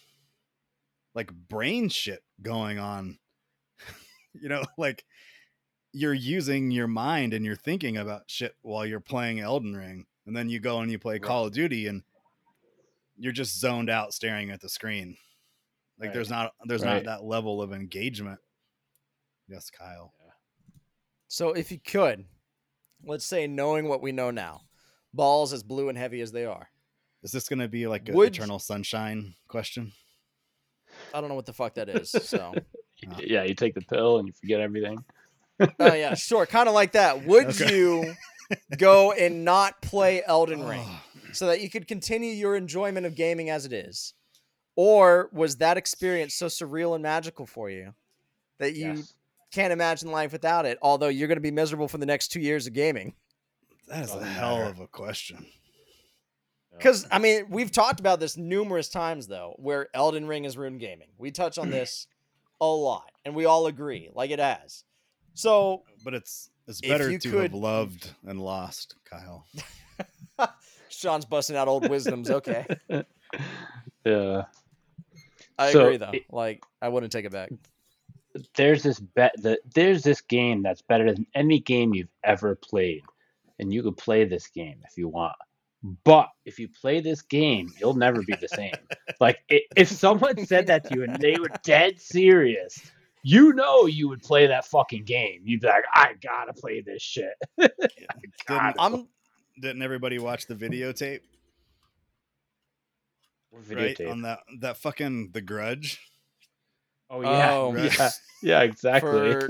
[1.15, 3.19] like brain shit going on.
[4.35, 5.07] you know, like
[5.95, 10.37] you're using your mind and you're thinking about shit while you're playing Elden Ring, and
[10.37, 11.23] then you go and you play Right.
[11.23, 12.03] Call of Duty, and
[13.17, 15.17] you're just zoned out staring at the screen.
[15.99, 16.13] Like Right.
[16.13, 16.97] there's not there's Right.
[16.97, 18.41] not that level of engagement.
[19.49, 20.13] Yes, Kyle.
[21.29, 22.27] So if you could,
[23.05, 24.63] let's say knowing what we know now,
[25.15, 26.69] balls as blue and heavy as they are.
[27.23, 29.93] Is this going to be like an Would- eternal sunshine question?
[31.15, 32.11] I don't know what the fuck that is.
[32.23, 32.55] So,
[33.09, 33.17] Ah.
[33.19, 34.99] Yeah, you take the pill and you forget everything.
[35.59, 37.25] oh yeah, sure, kind of like that.
[37.25, 37.75] Would Okay.
[37.75, 38.15] you
[38.77, 41.01] go and not play Elden Ring Oh,
[41.33, 44.13] so that you could continue your enjoyment of gaming as it is,
[44.77, 47.95] or was that experience so surreal and magical for you
[48.59, 49.15] that you Yes.
[49.53, 50.79] Can't imagine life without it?
[50.83, 53.15] Although you're going to be miserable for the next two years of gaming.
[53.89, 54.71] that is oh, a hell matter.
[54.71, 55.47] of a question.
[56.77, 60.81] Because I mean, we've talked about this numerous times though, where Elden Ring is ruined
[60.81, 61.09] gaming.
[61.19, 62.07] We touch on this
[62.61, 64.85] a lot, and we all agree, like it has.
[65.35, 69.45] So But it's it's better to could- have loved and lost, Kyle.
[70.89, 72.31] Sean's busting out old wisdoms.
[72.31, 72.65] Okay,
[74.05, 74.45] Yeah.
[75.59, 76.11] I So, agree though.
[76.13, 77.51] it- like I wouldn't take it back.
[78.55, 83.03] There's this bet that there's this game that's better than any game you've ever played,
[83.59, 85.37] and you could play this game if you want.
[86.05, 88.75] But if you play this game, you'll never be the same.
[89.19, 92.81] like i if someone said that to you and they were dead serious,
[93.23, 95.43] you know you would play that fucking game.
[95.45, 97.35] You'd be like, I gotta play this shit.
[97.59, 99.09] Didn't, I'm
[99.61, 101.21] didn't everybody watch the videotape?
[103.53, 104.11] Right Videotape.
[104.11, 106.01] on that that fucking The Grudge.
[107.11, 107.75] Oh yeah, Oh.
[107.77, 108.11] yeah,
[108.43, 109.33] yeah, exactly.
[109.33, 109.49] For-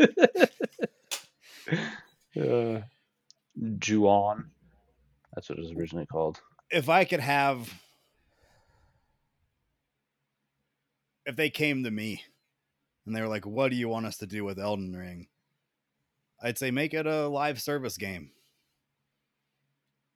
[2.41, 2.81] uh,
[3.79, 4.51] Ju-On,
[5.35, 6.41] that's what it was originally called.
[6.71, 7.73] if I could have
[11.27, 12.23] if they came to me
[13.07, 15.27] and they were like, What do you want us to do with Elden Ring?
[16.43, 18.31] I'd say make it a live service game.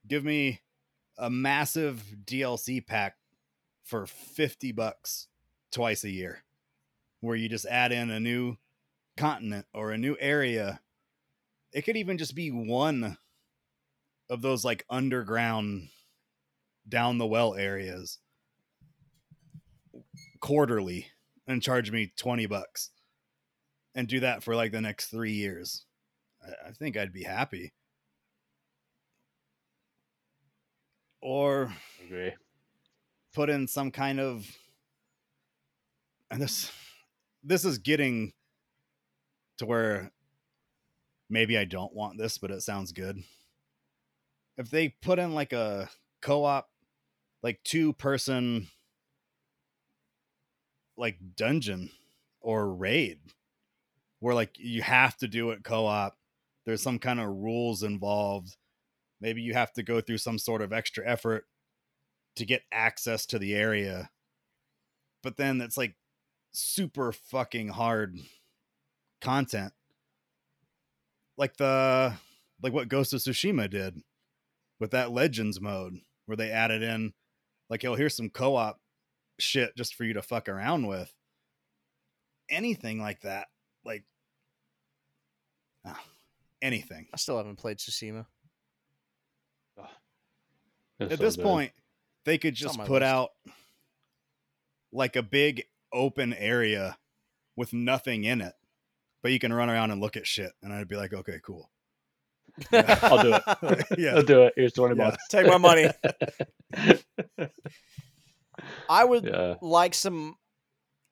[0.06, 0.60] Give me
[1.18, 3.16] a massive DLC pack
[3.84, 5.28] for 50 bucks
[5.70, 6.42] twice a year
[7.24, 8.56] where you just add in a new
[9.16, 10.80] continent or a new area.
[11.72, 13.16] It could even just be one
[14.30, 15.88] of those like underground
[16.88, 18.18] down the well areas
[20.40, 21.06] quarterly
[21.46, 22.90] and charge me 20 bucks
[23.94, 25.86] and do that for like the next three years.
[26.42, 27.72] I, I think I'd be happy.
[31.20, 31.72] Or
[32.04, 32.34] Agree.
[33.32, 34.46] put in some kind of
[36.30, 36.70] and this
[37.44, 38.32] this is getting
[39.58, 40.10] to where
[41.30, 43.22] maybe I don't want this, but it sounds good.
[44.56, 45.90] If they put in like a
[46.22, 46.68] co-op
[47.42, 48.66] like two person
[50.96, 51.90] like dungeon
[52.40, 53.18] or raid
[54.20, 56.16] where like you have to do it co-op
[56.64, 58.56] there's some kind of rules involved
[59.20, 61.44] maybe you have to go through some sort of extra effort
[62.36, 64.08] to get access to the area
[65.22, 65.94] but then it's like
[66.54, 68.18] super fucking hard
[69.20, 69.72] content
[71.36, 72.12] like the
[72.62, 74.00] like what ghost of tsushima did
[74.78, 77.12] with that legends mode where they added in
[77.70, 78.78] like oh here's some co-op
[79.38, 81.12] shit just for you to fuck around with
[82.48, 83.48] anything like that
[83.84, 84.04] like
[85.84, 86.00] ah,
[86.62, 88.26] anything I still haven't played Tsushima.
[91.00, 91.42] It's at so this good.
[91.42, 91.72] point
[92.24, 93.02] they could just put list.
[93.02, 93.30] out
[94.92, 95.64] like a big
[95.94, 96.98] open area
[97.56, 98.54] with nothing in it
[99.22, 101.70] but you can run around and look at shit and i'd be like okay cool
[102.70, 102.98] Yeah.
[103.02, 103.86] I'll do it.
[103.98, 104.52] yeah I'll do it.
[104.54, 105.10] Here's 20 Yeah.
[105.10, 105.24] bucks.
[105.30, 105.88] Take my money.
[108.88, 109.54] I would yeah.
[109.60, 110.36] like some,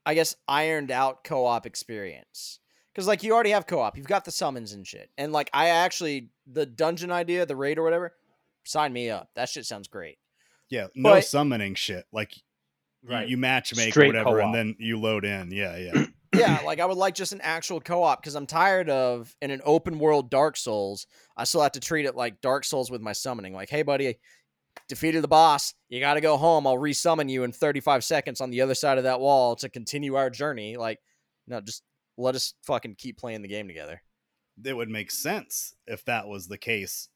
[0.06, 2.60] I guess, ironed out co op experience.
[2.92, 3.96] Because, like, you already have co op.
[3.96, 5.10] You've got the summons and shit.
[5.16, 8.12] And, like, I actually, the dungeon idea, the raid or whatever,
[8.64, 9.30] sign me up.
[9.34, 10.18] That shit sounds great.
[10.70, 12.42] yeah no But- summoning shit like you-
[13.04, 13.28] Right.
[13.28, 14.44] you match make or Straight whatever co-op.
[14.44, 17.78] and then you load in yeah yeah yeah, like, I would like just an actual
[17.78, 21.72] co op because I'm tired of, in an open world Dark Souls, I still have
[21.72, 23.52] to treat it like Dark Souls with my summoning.
[23.52, 24.18] Like, hey, buddy,
[24.88, 25.74] defeated the boss.
[25.90, 26.66] You got to go home.
[26.66, 30.14] I'll resummon you in 35 seconds on the other side of that wall to continue
[30.14, 30.78] our journey.
[30.78, 31.00] Like,
[31.46, 31.82] no, just
[32.16, 34.00] let us fucking keep playing the game together.
[34.64, 37.10] it would make sense if that was the case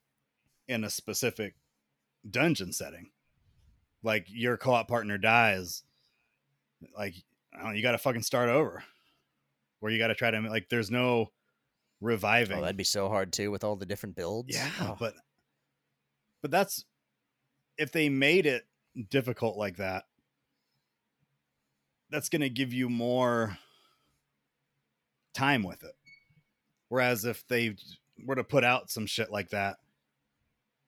[0.69, 1.55] in a specific
[2.29, 3.11] dungeon setting.
[4.03, 5.83] Like your co-op partner dies,
[6.97, 7.15] like
[7.53, 8.85] I don't know, you got to fucking start over,
[9.81, 10.69] where you got to try to like.
[10.69, 11.33] There's no
[12.01, 12.59] reviving.
[12.59, 14.55] Oh, that'd be so hard too with all the different builds.
[14.55, 14.97] yeah, Oh.
[14.99, 15.15] but
[16.43, 16.85] but that's
[17.79, 18.67] if they made it
[19.11, 20.05] difficult like that.
[22.11, 23.59] That's going to give you more
[25.35, 25.95] time with it.
[26.89, 27.75] Whereas if they
[28.25, 29.79] were to put out some shit like that,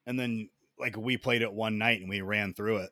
[0.06, 0.48] and then
[0.78, 2.90] like we played it one night and we ran through it,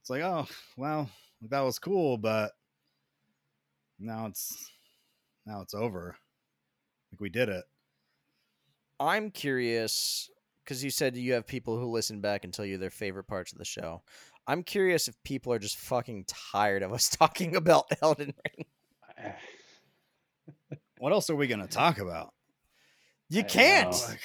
[0.00, 1.08] it's like, oh, well,
[1.48, 2.52] that was cool, but
[3.98, 4.70] now it's
[5.46, 6.16] now it's over.
[7.12, 7.64] Like we did it.
[9.00, 10.30] I'm curious
[10.64, 13.52] because you said you have people who listen back and tell you their favorite parts
[13.52, 14.02] of the show.
[14.46, 18.66] I'm curious if people are just fucking tired of us talking about Elden Ring.
[20.98, 22.32] What else are we gonna talk about?
[23.28, 24.18] You I don't can't.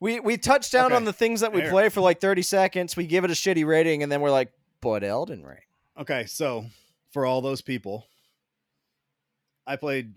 [0.00, 1.70] We we touch down Okay, on the things that we fair.
[1.70, 2.96] play for like 30 seconds.
[2.96, 5.58] We give it a shitty rating, and then we're like, "But Elden Ring."
[5.96, 6.66] Okay, so
[7.10, 8.06] for all those people,
[9.66, 10.14] I played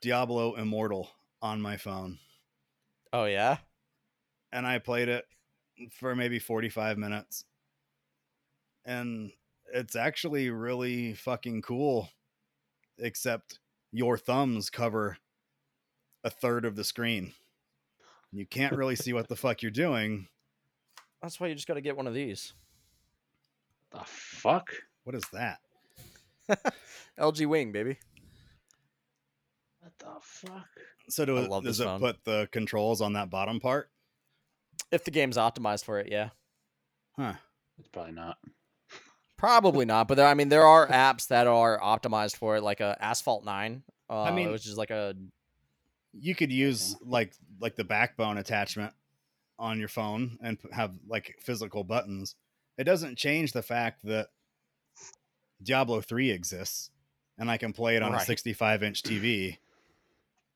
[0.00, 1.10] Diablo Immortal
[1.42, 2.18] on my phone,
[3.12, 3.58] Oh yeah.
[4.52, 5.26] and I played it
[5.90, 7.44] for maybe 45 minutes.
[8.84, 9.32] And
[9.74, 12.08] it's actually really fucking cool,
[12.98, 13.58] except
[13.92, 15.18] your thumbs cover
[16.22, 17.34] a third of the screen.
[18.32, 20.28] You can't really see what the fuck you're doing.
[21.22, 22.52] That's why you just got to get one of these.
[23.92, 24.70] The fuck?
[25.04, 25.58] What is that?
[27.18, 27.96] LG Wing, baby.
[29.80, 30.66] What the fuck?
[31.08, 32.00] So do I it, love does this it phone.
[32.00, 33.88] put the controls on that bottom part?
[34.90, 36.30] If the game's optimized for it, yeah.
[37.16, 37.34] Huh.
[37.78, 38.38] It's probably not.
[39.36, 42.80] Probably not, but there, I mean, there are apps that are optimized for it, like
[42.80, 43.82] a Asphalt Nine.
[44.08, 45.14] Uh, mean- which is like a
[46.12, 48.92] you could use like like the backbone attachment
[49.58, 52.34] on your phone and have like physical buttons.
[52.78, 54.28] It doesn't change the fact that
[55.62, 56.90] diablo 3 exists
[57.38, 59.56] and i can play it on a 65 inch tv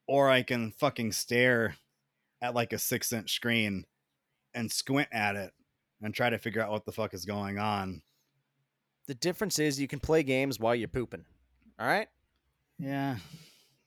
[0.06, 1.74] or i can fucking stare
[2.42, 3.84] at like a six inch screen
[4.54, 5.52] and squint at it
[6.02, 8.02] and try to figure out what the fuck is going on.
[9.06, 11.24] The difference is you can play games while you're pooping.
[11.78, 12.08] All right.
[12.78, 13.16] yeah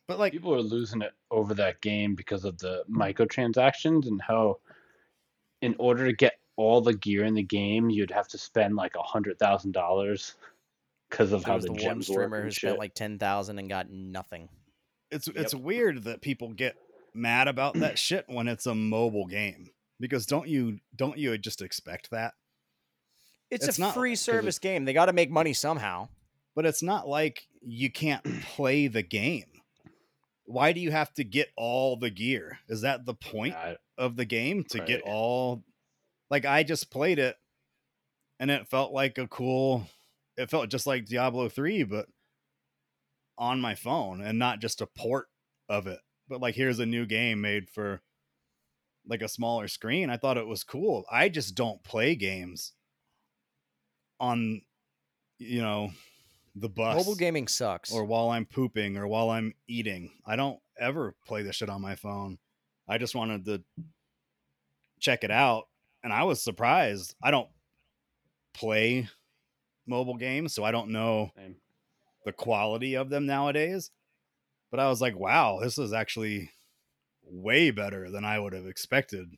[0.08, 3.02] but like People are losing it over that game because of the hmm.
[3.02, 4.60] microtransactions and how,
[5.62, 8.96] in order to get all the gear in the game, you'd have to spend like
[8.96, 10.36] a hundred thousand dollars
[11.10, 12.94] because of There how was the, the one gems work streamer who and spent like
[12.94, 14.50] ten thousand and got nothing.
[15.12, 15.62] it's it's Yep.
[15.64, 16.76] weird that people get
[17.14, 21.62] mad about that shit when it's a mobile game because don't you don't you just
[21.62, 22.34] expect that?
[23.50, 24.86] It's, It's a not- free 'cause service game.
[24.86, 26.10] They got to make money somehow.
[26.56, 29.53] But it's not like you can't play the game.
[30.46, 32.60] Why do you have to get all the gear?
[32.68, 35.64] Is that the point I- of the game to get all
[36.30, 37.38] like I just played it
[38.40, 39.88] and it felt like a cool
[40.36, 42.08] it felt just like Diablo 3 but
[43.38, 45.28] on my phone and not just a port
[45.70, 46.00] of it.
[46.28, 48.02] But like here's a new game made for
[49.08, 50.10] like a smaller screen.
[50.10, 51.06] I thought it was cool.
[51.12, 52.74] I just don't play games
[54.20, 54.62] on
[55.38, 55.92] you know
[56.56, 57.92] the bus Mobile gaming sucks.
[57.92, 60.12] or while I'm pooping or while I'm eating.
[60.26, 62.38] I don't ever play this shit on my phone.
[62.88, 63.64] I just wanted to
[65.00, 65.68] check it out
[66.04, 67.16] and I was surprised.
[67.24, 67.50] I don't
[68.54, 69.08] play
[69.88, 71.56] mobile games, so I don't know Same.
[72.26, 73.90] the quality of them nowadays.
[74.70, 76.52] But I was like, wow, this is actually
[77.26, 79.38] way better than I would have expected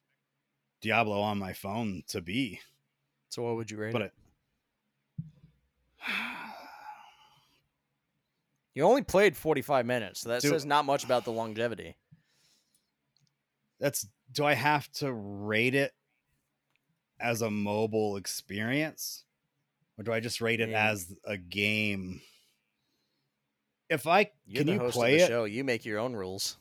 [0.81, 2.59] Diablo on my phone to be.
[3.29, 4.13] so what would you rate But it?
[6.07, 6.13] it,
[8.75, 10.51] You only played 45 minutes, so that Dude.
[10.51, 11.95] says not much about the longevity.
[13.79, 15.93] that's do I have to rate it
[17.19, 19.23] as a mobile experience
[19.97, 20.89] or do I just rate it Yeah.
[20.89, 22.21] as a game?
[23.89, 25.27] If I You're can you play it?
[25.27, 25.45] show.
[25.45, 26.57] You make your own rules.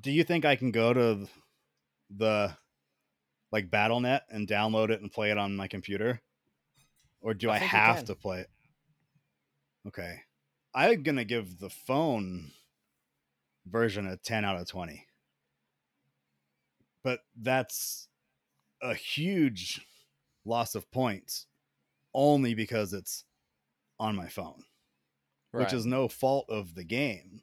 [0.00, 1.26] Do you think I can go to
[2.08, 2.56] the
[3.52, 6.22] like BattleNet and download it and play it on my computer?
[7.20, 8.50] Or do I I, have to play it?
[9.88, 10.20] Okay.
[10.74, 12.52] I'm going to give the phone
[13.66, 15.06] version a 10 out of 20.
[17.02, 18.08] But that's
[18.82, 19.86] a huge
[20.44, 21.46] loss of points
[22.14, 23.24] only because it's
[23.98, 24.64] on my phone
[25.52, 27.42] which is no fault of the game.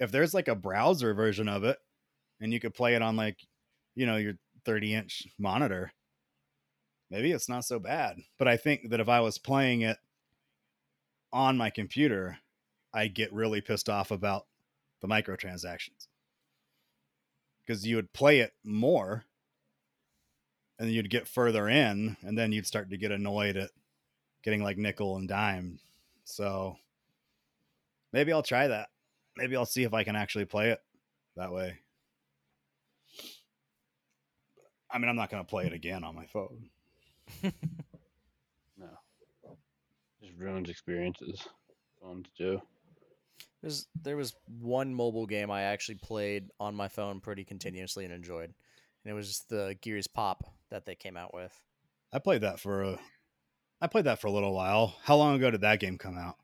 [0.00, 1.78] If there's like a browser version of it
[2.40, 3.38] and you could play it on like,
[3.94, 4.34] you know, your
[4.64, 5.92] 30 inch monitor,
[7.10, 8.16] maybe it's not so bad.
[8.38, 9.98] But I think that if I was playing it
[11.32, 12.38] on my computer,
[12.94, 14.46] I'd get really pissed off about
[15.02, 16.06] the microtransactions
[17.60, 19.24] because you would play it more
[20.78, 23.70] and you'd get further in and then you'd start to get annoyed at
[24.44, 25.78] getting like nickel and dime.
[26.24, 26.76] So
[28.12, 28.88] maybe I'll try that.
[29.36, 30.80] Maybe I'll see if I can actually play it
[31.36, 31.78] that way.
[34.90, 36.70] I mean, I'm not going to play it again on my phone.
[38.76, 38.88] No.
[40.20, 41.46] Just ruins experiences.
[42.00, 42.60] Phones do.
[43.64, 48.12] There's, there was one mobile game I actually played on my phone pretty continuously and
[48.12, 48.52] enjoyed,
[49.04, 51.50] and it was the Gears Pop that they came out with.
[52.12, 52.98] I played that for a
[53.80, 54.94] I played that for a little while.
[55.02, 56.36] How long ago did that game come out?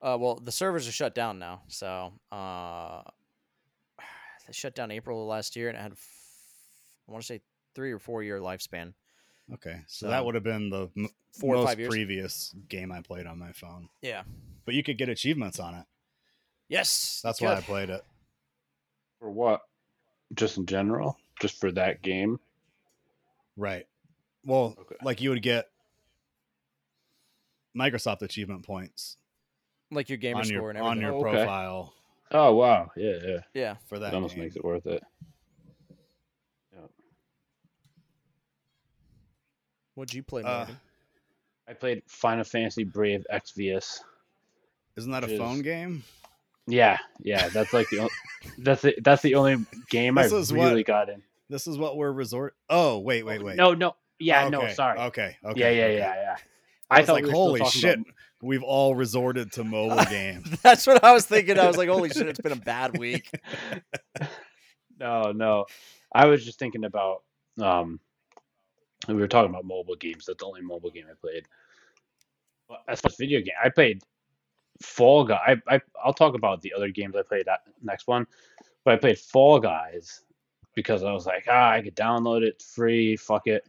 [0.00, 3.02] Uh, well, the servers are shut down now, so uh,
[4.46, 6.08] they shut down April of last year, and it had f-
[7.08, 7.40] I want to say
[7.74, 8.94] three or four year lifespan.
[9.54, 11.88] Okay, so, So, that would have been the m- four or most five years.
[11.88, 13.88] previous game I played on my phone.
[14.02, 14.22] Yeah.
[14.64, 15.84] But you could get achievements on it.
[16.68, 17.20] Yes.
[17.22, 18.04] That's you why I played it.
[19.20, 19.62] For what?
[20.34, 21.16] Just in general?
[21.40, 22.40] Just for that game?
[23.56, 23.86] Right.
[24.44, 24.96] Well, Okay.
[25.02, 25.70] like you would get
[27.76, 29.16] Microsoft achievement points
[29.90, 31.30] like your gamer score your and everything on your Oh, okay.
[31.36, 31.94] profile
[32.32, 32.90] Oh wow.
[32.96, 33.38] Yeah, yeah.
[33.54, 33.74] yeah.
[33.86, 34.06] for that.
[34.10, 34.44] That almost game.
[34.44, 35.02] makes it worth it.
[39.94, 40.66] What'd you play, Uh,
[41.66, 44.00] I played Final Fantasy Brave Exvius.
[44.96, 46.04] Isn't that a which is- phone game?
[46.66, 47.48] Yeah, yeah.
[47.48, 48.10] That's like the only,
[48.58, 51.22] that's the that's the only game This I is what- really got in.
[51.48, 52.56] This is what we're resort.
[52.68, 53.54] Oh, wait, wait, wait.
[53.56, 53.94] No, no.
[54.18, 54.66] Yeah, no.
[54.68, 54.98] Sorry.
[54.98, 55.36] Okay.
[55.44, 55.60] Okay.
[55.60, 55.96] yeah, yeah, okay.
[55.98, 56.36] yeah, yeah.
[56.90, 58.06] I was thought like, we holy shit, about-
[58.42, 60.50] we've all resorted to mobile games.
[60.62, 61.56] That's what I was thinking.
[61.58, 63.30] I was like, holy shit, it's been a bad week.
[64.98, 65.66] No, no.
[66.12, 67.22] I was just thinking about
[67.60, 68.00] um
[69.08, 70.24] we were talking about mobile games.
[70.26, 71.46] That's the only mobile game I played.
[72.68, 74.02] But as far as video game, I played
[74.82, 75.58] Fall Guy.
[75.68, 78.26] I, I I'll talk about the other games I played that next one.
[78.84, 80.22] But I played Fall Guys
[80.74, 83.66] because I was like, ah, I could download it free, fuck it.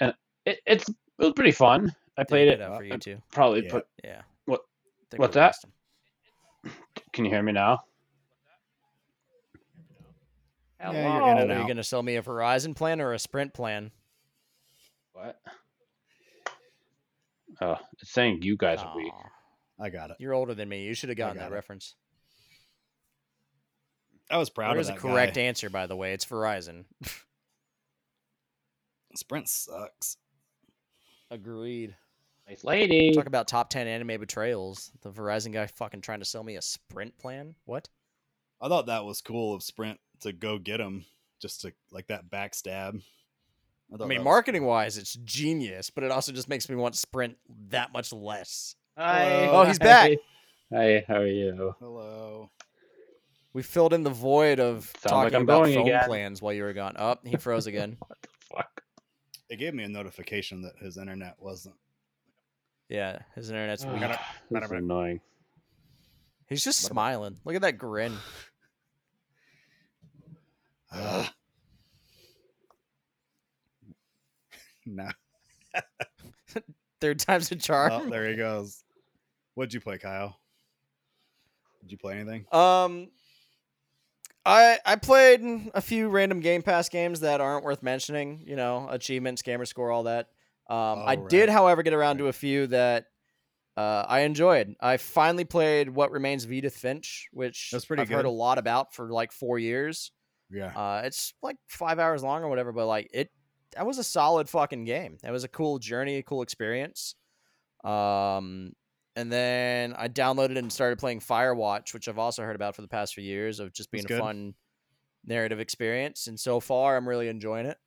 [0.00, 0.14] And
[0.44, 1.94] it, it's it was pretty fun.
[2.16, 2.60] I played it.
[2.60, 3.18] out for you too.
[3.32, 3.70] Probably Yeah.
[3.70, 4.22] put Yeah.
[4.46, 4.64] What-
[5.16, 5.54] what's that?
[5.54, 5.66] lost
[7.12, 7.80] can you hear me now?
[10.80, 13.18] Yeah, you're in and Are you going to sell me a Verizon plan or a
[13.18, 13.90] Sprint plan?
[15.12, 15.40] What?
[17.60, 19.12] Oh, it's saying you guys are weak.
[19.78, 20.16] Aw, I got it.
[20.18, 20.84] You're older than me.
[20.84, 21.54] You should have gotten got that it.
[21.54, 21.94] reference.
[24.30, 25.42] I was proud There of is a correct guy.
[25.42, 26.12] answer, by the way.
[26.12, 26.84] It's Verizon.
[29.16, 30.16] Sprint sucks.
[31.30, 31.94] Agreed.
[32.48, 33.12] Nice lady.
[33.12, 34.90] Talk about top 10 anime betrayals.
[35.02, 37.54] The Verizon guy fucking trying to sell me a Sprint plan?
[37.64, 37.88] What?
[38.60, 41.04] I thought that was cool of Sprint to go get him,
[41.40, 43.00] just to like that backstab.
[43.92, 44.70] I thought mean, marketing cool.
[44.70, 47.36] wise, it's genius, but it also just makes me want Sprint
[47.68, 48.76] that much less.
[48.96, 49.48] Hi.
[49.48, 50.12] Oh, he's back.
[50.72, 51.74] Hi, how are you?
[51.80, 52.50] Hello.
[53.52, 56.04] We filled in the void of Sounds talking like I'm about going phone again.
[56.06, 56.96] plans while you were gone.
[56.96, 57.96] Up, he froze again.
[58.08, 58.82] What the fuck?
[59.48, 61.74] It gave me a notification that his internet wasn't.
[62.88, 64.00] yeah, his internet's weak.
[64.00, 64.18] Gotta-
[64.50, 65.20] this is annoying.
[66.48, 67.38] He's just smiling.
[67.44, 68.14] Look at that grin.
[70.96, 71.34] Ah.
[74.86, 75.08] no.
[77.00, 77.90] Third time's a charm.
[77.92, 78.83] Oh, there he goes.
[79.54, 80.38] What'd you play, Kyle?
[81.82, 82.46] Did you play anything?
[82.52, 83.08] Um,
[84.46, 85.40] I I played
[85.74, 88.42] a few random Game Pass games that aren't worth mentioning.
[88.46, 90.28] You know, achievements, gamer score, all that.
[90.68, 92.24] Um, I Oh, did, however, get around Right.
[92.24, 93.06] to a few that
[93.76, 94.74] uh, I enjoyed.
[94.80, 98.56] I finally played What Remains of Edith Finch, which That's pretty I've heard a lot
[98.58, 100.10] about for like four years.
[100.50, 100.68] Yeah.
[100.74, 103.30] Uh, it's like five hours long or whatever, but like it,
[103.76, 105.18] that was a solid fucking game.
[105.22, 107.14] That was a cool journey, a cool experience.
[107.82, 108.72] Um,
[109.16, 112.88] and then I downloaded and started playing Firewatch, which I've also heard about for the
[112.88, 114.54] past few years of just being a fun
[115.24, 116.26] narrative experience.
[116.26, 117.78] And so far, I'm really enjoying it.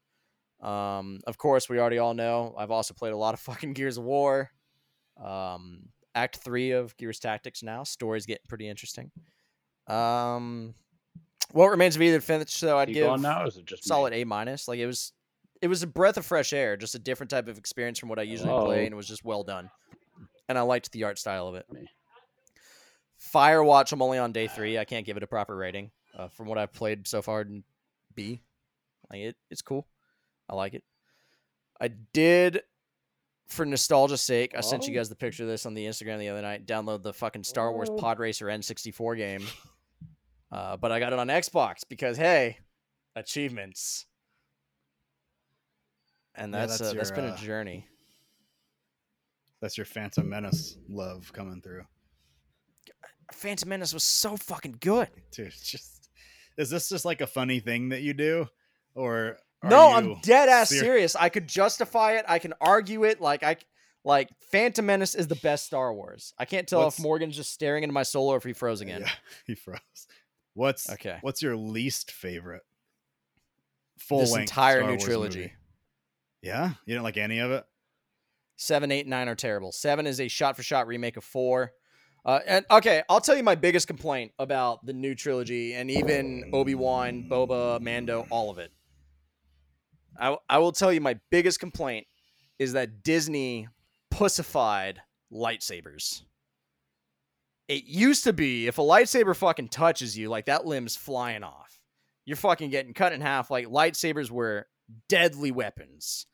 [0.66, 3.98] Um, of course, we already all know I've also played a lot of fucking Gears
[3.98, 4.52] of War.
[5.24, 7.84] Um, Act three of Gears Tactics now.
[7.84, 9.12] Story's getting pretty interesting.
[9.88, 10.74] Um,
[11.52, 13.44] what remains of Edith Finch, though, I'd give now?
[13.44, 13.88] Or is it just me?
[13.88, 14.68] solid A minus.
[14.68, 15.14] Like it was,
[15.62, 18.20] it was a breath of fresh air, just a different type of experience from what
[18.20, 18.66] I usually Oh.
[18.66, 19.70] play, and it was just well done.
[20.50, 21.66] And I liked the art style of it.
[23.34, 24.78] Firewatch, I'm only on day three.
[24.78, 25.92] I can't give it a proper rating.
[26.18, 27.46] Uh, from what I've played so far,
[28.16, 28.42] B.
[29.12, 29.88] Like it, it's cool.
[30.50, 30.84] I like it.
[31.80, 32.62] I did,
[33.48, 34.98] for nostalgia's sake, I sent you Oh.
[34.98, 36.66] guys the picture of this on the Instagram the other night.
[36.66, 37.96] Download the fucking Star Wars Oh.
[37.98, 39.44] Pod Racer N64 game.
[40.50, 42.60] Uh, but I got it on Xbox because hey,
[43.18, 44.06] achievements.
[46.36, 47.86] And Yeah, that's that's uh, that's your, been uh, a journey.
[49.62, 51.84] That's your Phantom Menace love coming through.
[53.34, 55.10] Phantom Menace was so fucking good.
[55.32, 56.10] Dude, it's just
[56.58, 58.48] is this just like a funny thing that you do?
[58.96, 61.16] Or are no, I'm dead ass ser- serious.
[61.16, 62.26] I could justify it.
[62.28, 63.20] I can argue it.
[63.20, 63.58] Like I
[64.06, 66.34] like Phantom Menace is the best Star Wars.
[66.38, 68.82] I can't tell What's- if Morgan's just staring into my soul or if he froze
[68.82, 69.02] again.
[69.02, 69.12] Yeah,
[69.46, 69.80] he froze.
[70.54, 71.18] What's Okay.
[71.22, 72.64] what's your least favorite
[74.00, 75.40] full this entire Star new Wars trilogy.
[75.40, 75.54] movie?
[76.42, 76.70] Yeah?
[76.86, 77.66] You didn't like any of it?
[78.58, 79.72] Seven, eight, nine are terrible.
[79.72, 81.72] Seven is a shot for shot remake of four.
[82.26, 86.50] Uh, and okay, I'll tell you my biggest complaint about the new trilogy and even
[86.54, 88.72] Obi Wan, Boba, Mando, all of it.
[90.20, 92.08] I, I will tell you my biggest complaint
[92.58, 93.68] is that Disney
[94.10, 95.02] pussified
[95.32, 96.24] lightsabers.
[97.68, 101.80] It used to be if a lightsaber fucking touches you, like that limb's flying off.
[102.26, 103.52] You're fucking getting cut in half.
[103.52, 104.68] Like lightsabers were
[105.08, 106.26] deadly weapons.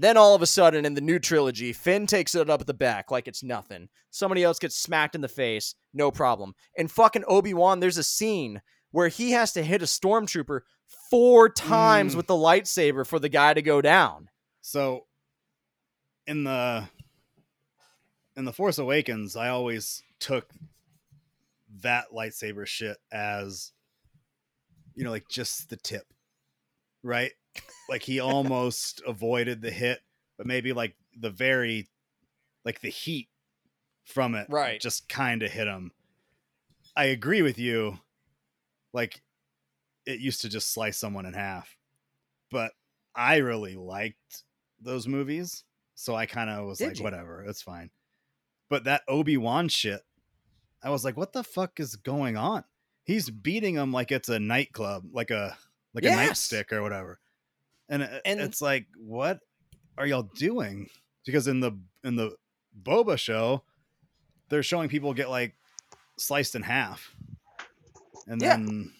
[0.00, 2.74] Then all of a sudden in the new trilogy, Finn takes it up at the
[2.74, 3.88] back like it's nothing.
[4.10, 6.54] Somebody else gets smacked in the face, no problem.
[6.76, 10.60] In fucking Obi-Wan, there's a scene where he has to hit a stormtrooper
[11.10, 12.16] four times Mm.
[12.18, 14.28] with the lightsaber for the guy to go down.
[14.60, 15.06] So
[16.26, 16.88] in the
[18.36, 20.48] in the Force Awakens, I always took
[21.82, 23.72] that lightsaber shit as
[24.94, 26.06] you know, like just the tip.
[27.02, 27.32] Right?
[27.88, 30.00] Like he almost avoided the hit,
[30.36, 31.88] but maybe like the very
[32.64, 33.28] like the heat
[34.04, 34.80] from it Right.
[34.80, 35.92] just kind of hit him.
[36.96, 37.98] I agree with you.
[38.92, 39.22] Like
[40.06, 41.76] it used to just slice someone in half.
[42.50, 42.72] But
[43.14, 44.44] I really liked
[44.80, 45.64] those movies.
[45.94, 47.04] So I kind of was Did like, you?
[47.04, 47.90] whatever, it's fine.
[48.70, 50.00] But that Obi Wan shit,
[50.82, 52.64] I was like, what the fuck is going on?
[53.04, 55.56] He's beating him like it's a nightclub, like a
[55.94, 57.18] like a nightstick or whatever.
[57.88, 59.40] And, it- And- it's like, what
[59.96, 60.88] are y'all doing?
[61.26, 61.72] Because in the
[62.04, 62.36] in the
[62.82, 63.64] Boba show,
[64.48, 65.54] they're showing people get like
[66.16, 67.14] sliced in half,
[68.26, 68.56] and Yeah.
[68.56, 68.92] then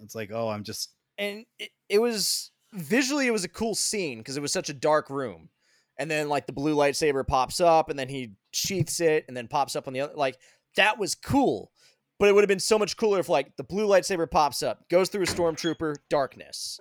[0.00, 4.18] it's like, oh, I'm just and it, it was visually it was a cool scene
[4.18, 5.48] because it was such a dark room
[5.96, 9.46] and then like the blue lightsaber pops up and then he sheaths it and then
[9.46, 10.36] pops up on the other like
[10.74, 11.70] that was cool
[12.18, 14.88] but it would have been so much cooler if like the blue lightsaber pops up
[14.88, 16.80] goes through a stormtrooper darkness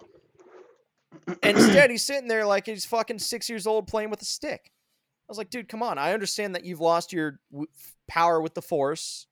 [1.43, 5.26] instead he's sitting there like he's fucking six years old playing with a stick i
[5.30, 7.68] was like dude come on i understand that you've lost your w-
[8.07, 9.28] power with the force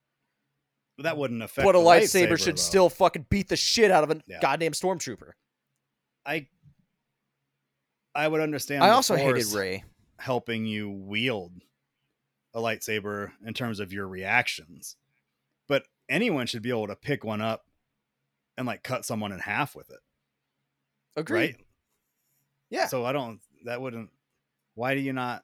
[0.98, 1.66] But that wouldn't affect.
[1.66, 2.62] but a lightsaber, should though.
[2.62, 4.40] still fucking beat the shit out of a Yeah.
[4.42, 5.32] goddamn stormtrooper
[6.26, 6.48] I
[8.14, 8.84] I would understand.
[8.84, 9.84] i also hated Rey
[10.20, 11.54] helping you wield
[12.54, 14.98] a lightsaber in terms of your reactions,
[15.70, 17.66] but anyone should be able to pick one up
[18.58, 20.00] and like cut someone in half with it,
[21.16, 21.40] Agreed.
[21.40, 21.56] right?
[22.72, 22.88] Yeah.
[22.88, 23.40] So I don't.
[23.66, 24.10] That wouldn't.
[24.74, 25.44] Why do you not?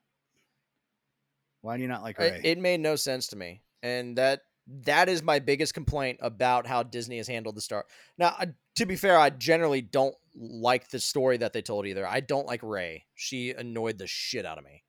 [1.61, 2.41] Why do you not like Rey?
[2.43, 4.41] it made no sense to me, and that
[4.86, 7.86] that is my biggest complaint about how Disney has handled the Star.
[8.17, 12.05] Now, I- to be fair, I generally don't like the story that they told either.
[12.05, 13.05] I don't like Rey.
[13.15, 14.84] She annoyed the shit out of me.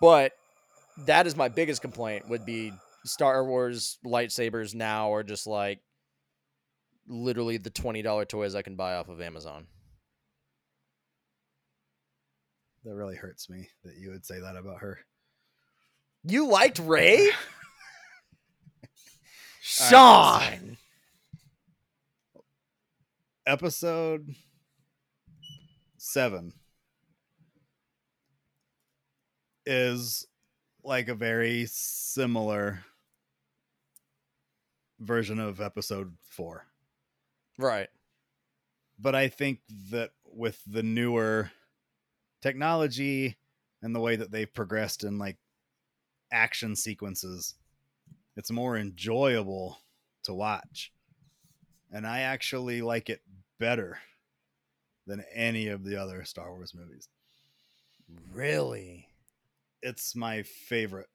[0.00, 0.32] But
[1.06, 2.72] that is my biggest complaint would be
[3.04, 5.80] Star Wars lightsabers now are just like
[7.08, 9.66] literally the $20 toys I can buy off of Amazon.
[12.84, 14.98] That really hurts me that you would say that about her.
[16.24, 17.28] You liked Rey?
[19.80, 20.78] Right, Sean.
[23.46, 24.34] Episode
[25.98, 26.52] seven
[29.66, 30.26] is
[30.82, 32.80] like a very similar
[35.00, 36.64] version of episode four.
[37.58, 37.88] Right.
[38.98, 39.58] but I think
[39.90, 41.50] that with the newer
[42.40, 43.36] technology
[43.82, 45.36] and the way that they've progressed in like
[46.32, 47.54] action sequences,
[48.36, 49.78] it's more enjoyable
[50.24, 50.92] to watch.
[51.92, 53.22] And I actually like it
[53.58, 53.98] better
[55.06, 57.08] than any of the other Star Wars movies.
[58.32, 59.08] Really?
[59.82, 61.08] It's my favorite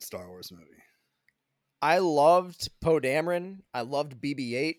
[0.00, 0.82] Star Wars movie.
[1.80, 3.58] I loved Poe Dameron.
[3.72, 4.76] I loved BB-8.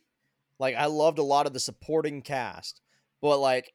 [0.59, 2.81] Like I loved a lot of the supporting cast,
[3.21, 3.73] but like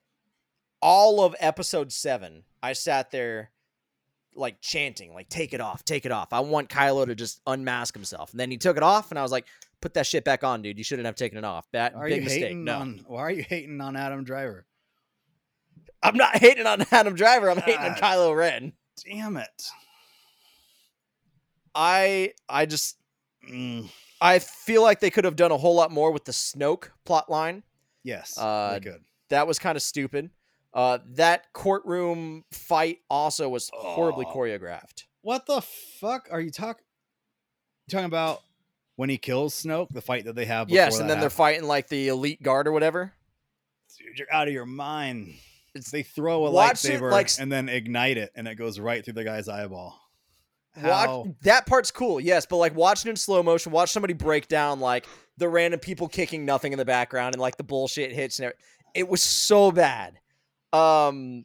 [0.83, 3.51] all of Episode Seven, I sat there
[4.35, 7.95] like chanting, like "Take it off, take it off." I want Kylo to just unmask
[7.95, 9.47] himself, and then he took it off, and I was like,
[9.81, 10.79] "Put that shit back on, dude.
[10.79, 11.67] You shouldn't have taken it off.
[11.73, 14.67] That Are big mistake." No, on why are you hating on Adam Driver?
[16.03, 17.51] I'm not hating on Adam Driver.
[17.51, 18.01] I'm hating on God.
[18.01, 18.73] Kylo Ren.
[19.05, 19.63] Damn it.
[21.75, 22.97] I I just
[23.51, 23.89] Mm,
[24.21, 27.31] I feel like they could have done a whole lot more with the Snoke plot
[27.31, 27.63] line.
[28.05, 29.03] yes, Uh, could.
[29.31, 30.29] that was kind of stupid.
[30.73, 34.33] Uh, that courtroom fight also was horribly Oh.
[34.35, 35.05] choreographed.
[35.23, 36.85] What the fuck are you talking?
[37.91, 38.41] Talking about
[38.97, 40.71] when he kills Snoke, the fight that they have.
[40.71, 43.13] Yes, and then they're fighting like the elite guard or whatever.
[43.99, 45.35] Dude, you're out of your mind.
[45.75, 49.15] It's- they throw a lightsaber like, and then ignite it, and it goes right through
[49.15, 50.01] the guy's eyeball.
[50.81, 54.79] Watch that part's cool, yes, but like watching in slow motion, watch somebody break down
[54.79, 55.05] like
[55.37, 58.65] the random people kicking nothing in the background and like the bullshit hits and everything.
[58.95, 60.21] It was so bad.
[60.73, 61.45] Um,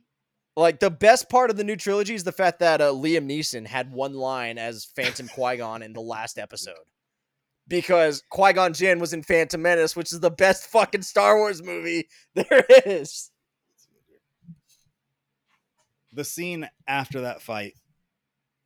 [0.55, 3.67] like the best part of the new trilogy is the fact that uh, Liam Neeson
[3.67, 6.75] had one line as Phantom Qui Gon in the last episode.
[7.67, 11.63] Because Qui Gon Jinn was in Phantom Menace, which is the best fucking Star Wars
[11.63, 13.31] movie there is.
[16.13, 17.73] The scene after that fight,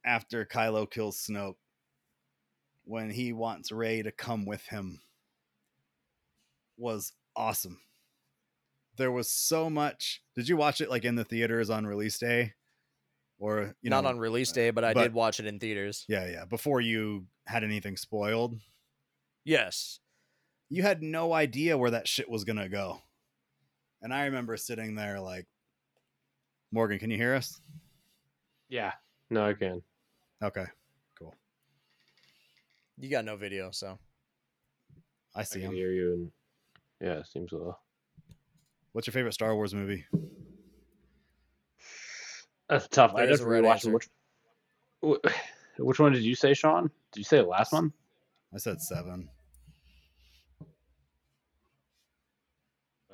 [0.05, 1.55] after Kylo kills Snoke,
[2.84, 5.01] when he wants Rey to come with him,
[6.78, 7.80] was awesome.
[8.99, 10.21] There was so much.
[10.35, 12.53] Did you watch it like in the theaters on release day,
[13.39, 15.45] or you know Not know, on release uh, day, but I but- did watch it
[15.45, 16.05] in theaters.
[16.09, 16.43] Yeah, yeah.
[16.45, 18.59] Before you had anything spoiled,
[19.45, 19.99] Yes.
[20.69, 23.01] you had no idea where that shit was gonna go.
[24.01, 25.47] And I remember sitting there like,
[26.71, 27.59] Morgan, can you hear us?
[28.67, 28.91] Yeah.
[29.29, 29.81] No, I can.
[30.43, 30.65] Okay,
[31.17, 31.33] Cool.
[32.97, 33.97] You got no video, so.
[35.35, 35.75] I I see can him.
[35.75, 36.13] hear you.
[36.13, 36.31] And
[37.09, 37.71] yeah, it seems a
[38.91, 40.06] What's your favorite Star Wars movie?
[42.68, 43.14] That's tough.
[43.16, 44.07] I just a right rewatched which.
[45.78, 46.91] Which one did you say, Sean?
[47.14, 47.94] Did you say the last one?
[48.53, 49.30] I said seven.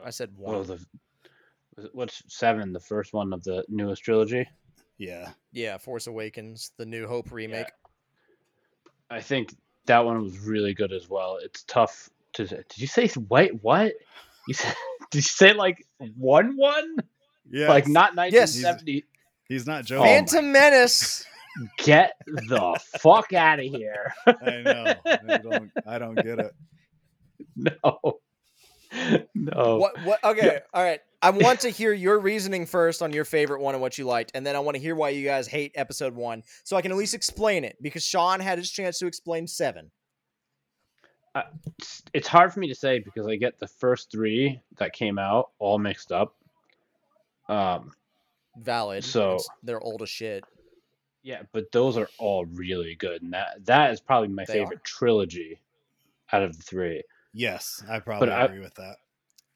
[0.04, 0.68] I said Oh, one.
[0.68, 2.74] the what's seven?
[2.74, 4.48] The first one of the newest trilogy.
[4.98, 7.68] Yeah, Yeah, Force Awakens, the New Hope remake.
[9.10, 9.54] I think
[9.88, 11.38] that one was really good as well.
[11.42, 12.46] It's tough to.
[12.46, 13.62] Did you say wait?
[13.62, 13.94] What?
[14.48, 14.74] You said?
[15.16, 15.86] Did you say like
[16.18, 16.98] one one?
[17.50, 17.70] yeah.
[17.70, 18.56] Like not Yes.
[18.62, 19.06] 1970?
[19.48, 20.02] He's not Oh joking.
[20.02, 21.26] my- Phantom Menace.
[21.78, 24.14] Get the fuck out of here!
[24.28, 24.94] I know.
[25.06, 25.72] I don't.
[25.88, 26.54] I don't get it.
[27.56, 28.20] No.
[29.34, 29.78] No.
[29.78, 30.02] What?
[30.04, 30.24] What?
[30.24, 30.60] Okay.
[30.74, 31.00] All right.
[31.22, 34.32] I want to hear your reasoning first on your favorite one and what you liked,
[34.36, 36.92] and then I want to hear why you guys hate episode one, so I can
[36.92, 39.90] at least explain it because Sean had his chance to explain seven.
[41.78, 45.20] It's, it's hard for me to say because I get the first three that came
[45.20, 46.36] out all mixed up.
[47.49, 47.91] Um,
[48.57, 49.03] Valid.
[49.03, 50.44] So- It's- they're old as shit.
[51.24, 54.84] yeah, but those are all really good, and that that is probably my They favorite
[54.84, 55.60] trilogy
[56.32, 57.02] out of the three.
[57.34, 58.95] Yes, I probably I- agree with that.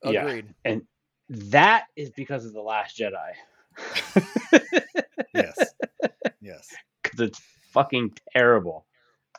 [0.04, 0.26] Yeah.
[0.26, 0.54] Agreed.
[0.66, 0.82] and
[1.30, 3.34] that is because of the Last Jedi,
[5.34, 5.58] Yes.
[6.42, 6.68] yes.
[7.04, 7.42] because it's
[7.72, 8.86] fucking terrible.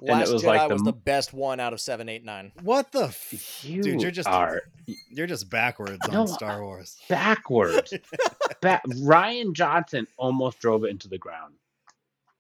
[0.01, 2.25] And Last it was Jedi like the, was the best one out of seven, eight,
[2.25, 2.53] nine.
[2.63, 4.01] What the f- you dude?
[4.01, 4.63] You're just are
[5.11, 6.97] you're just backwards on Star Wars.
[7.09, 7.93] backwards.
[8.63, 11.55] ba- Rian Johnson almost drove it into the ground.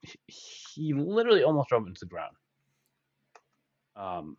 [0.00, 0.18] He-
[0.74, 2.34] He literally almost drove it into the ground.
[3.96, 4.36] Um.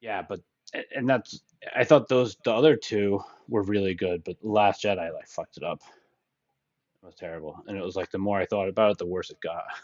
[0.00, 0.40] Yeah, but
[0.94, 1.40] and that's
[1.74, 5.64] I thought those the other two were really good, but Last Jedi like fucked it
[5.64, 5.80] up.
[7.02, 9.30] It was terrible, and it was like the more I thought about it, the worse
[9.30, 9.64] it got.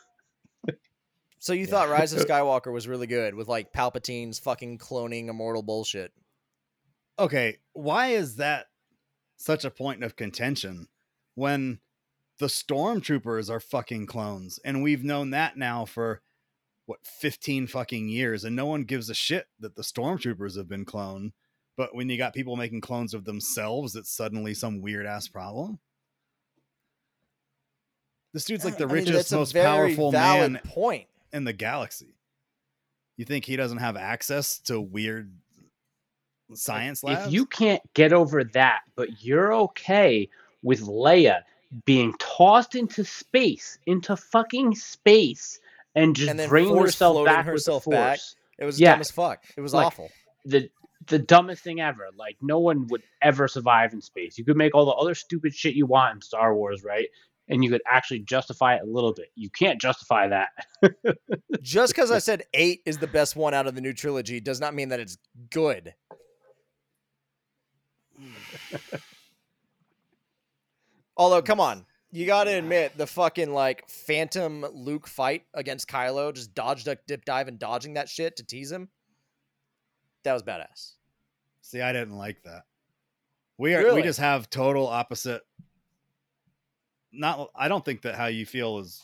[1.38, 1.70] So you Yeah.
[1.70, 6.12] thought Rise of Skywalker was really good with like Palpatine's fucking cloning immortal bullshit.
[7.18, 8.66] Okay, why is that
[9.36, 10.88] such a point of contention
[11.34, 11.80] when
[12.38, 16.22] the stormtroopers are fucking clones and we've known that now for
[16.86, 20.84] what 15 fucking years and no one gives a shit that the stormtroopers have been
[20.84, 21.32] cloned
[21.76, 25.78] but when you got people making clones of themselves it's suddenly some weird ass problem
[28.36, 31.06] this dude's like uh, the I mean, richest a most powerful man point.
[31.36, 32.16] In the galaxy
[33.16, 35.32] you think he doesn't have access to weird
[36.54, 40.28] science labs If you can't get over that, but you're okay
[40.62, 41.42] with Leia
[41.84, 45.58] being tossed into space, into fucking space,
[45.94, 48.18] and just And then bringing force herself back herself with the back.
[48.18, 48.92] force, It was Yeah.
[48.92, 49.44] dumb as fuck.
[49.56, 50.10] It was Like, awful.
[50.44, 50.70] the
[51.08, 52.08] the dumbest thing ever.
[52.16, 54.38] Like no one would ever survive in space.
[54.38, 57.08] You could make all the other stupid shit you want in Star Wars, right?
[57.48, 59.30] And you could actually justify it a little bit.
[59.36, 60.48] You can't justify that.
[61.62, 64.60] Just because I said eight is the best one out of the new trilogy does
[64.60, 65.16] not mean that it's
[65.50, 65.94] good.
[71.16, 76.34] Although, come on, you got to admit the fucking like Phantom Luke fight against Kylo,
[76.34, 78.88] just dodge, duck, dip, dive, and dodging that shit to tease him.
[80.24, 80.94] That was badass.
[81.62, 82.64] See, I didn't like that.
[83.58, 85.42] We are we just have total opposite.
[87.16, 89.02] Not, I don't think that how you feel is.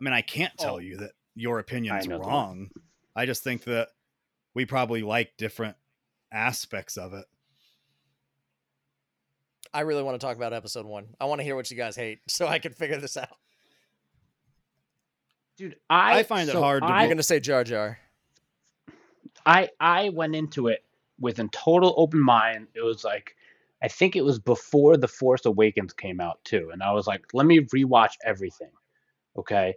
[0.00, 0.78] I mean, I can't tell Oh.
[0.78, 2.26] you that your opinion is know that.
[2.26, 2.70] wrong.
[3.14, 3.88] I just think that
[4.54, 5.76] we probably like different
[6.32, 7.24] aspects of it.
[9.74, 11.08] I really want to talk about episode one.
[11.20, 13.28] I want to hear what you guys hate so I can figure this out.
[15.56, 17.98] Dude, I, I find it hard to I'm going to say Jar Jar.
[19.44, 20.84] I I went into it
[21.20, 22.68] with a total open mind.
[22.74, 23.36] It was like
[23.82, 27.22] I think it was before The Force Awakens came out too, and I was like,
[27.32, 28.70] let me rewatch everything.
[29.36, 29.74] Okay,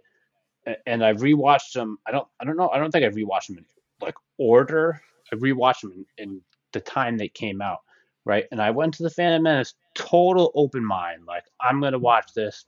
[0.86, 1.98] and I rewatched them.
[2.06, 2.68] I don't I don't know.
[2.70, 3.64] I don't think I rewatched them in
[4.00, 5.00] like order.
[5.32, 6.40] I rewatched them in, in
[6.72, 7.78] the time they came out,
[8.24, 8.44] right?
[8.52, 11.24] And I went to the Phantom Menace total open mind.
[11.26, 12.64] Like I'm gonna watch this.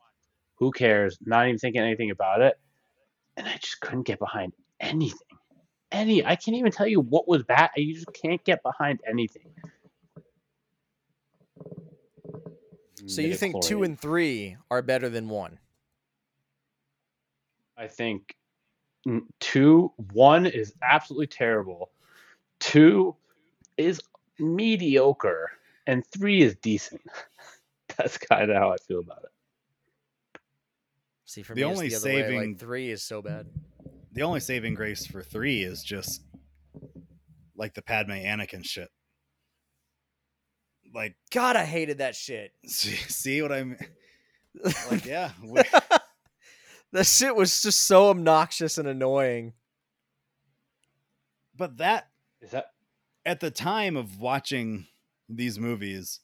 [0.57, 1.19] Who cares?
[1.25, 2.59] Not even thinking anything about it.
[3.37, 5.39] And I just couldn't get behind anything
[5.93, 7.71] any I can't even tell you what was bad.
[7.77, 9.51] You just can't get behind anything.
[13.07, 15.59] So you think two and three are better than one?
[17.77, 18.35] I think
[19.07, 21.91] mm, two one is absolutely terrible.
[22.61, 23.15] Two
[23.77, 24.01] is
[24.39, 25.51] mediocre
[25.87, 27.01] and three is decent.
[27.97, 30.41] That's kind of how I feel about it.
[31.25, 32.23] See, for The me, only it's the other way.
[32.23, 33.47] saving- Like three is so bad.
[34.13, 36.23] The only saving grace for three is just
[37.57, 38.89] like the Padme Anakin shit.
[40.99, 42.51] Like, God, I hated that shit.
[42.67, 43.79] see, see what I mean?
[44.91, 45.31] Like, yeah,
[46.93, 49.53] that shit was just so obnoxious and annoying.
[51.57, 52.09] but that
[52.41, 52.73] Is that
[53.25, 54.89] at the time of watching
[55.29, 56.19] these movies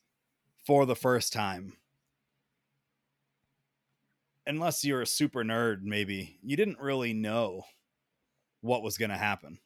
[0.67, 1.75] for the first time,
[4.45, 7.63] unless you're a super nerd, maybe you didn't really know
[8.61, 9.61] what was going to happen.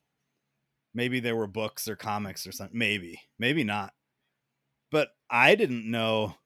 [0.93, 2.79] Maybe there were books or comics or something.
[2.79, 3.95] Maybe, maybe not.
[4.91, 6.37] But I didn't know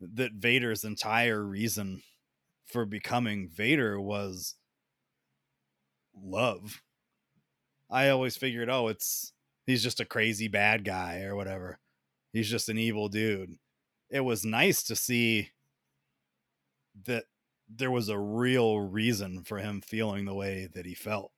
[0.00, 2.02] that Vader's entire reason
[2.66, 4.54] for becoming Vader was
[6.14, 6.82] love.
[7.90, 9.32] I always figured, oh, it's
[9.66, 11.78] he's just a crazy bad guy or whatever.
[12.32, 13.56] He's just an evil dude.
[14.10, 15.50] It was nice to see
[17.04, 17.24] that
[17.68, 21.32] there was a real reason for him feeling the way that he felt.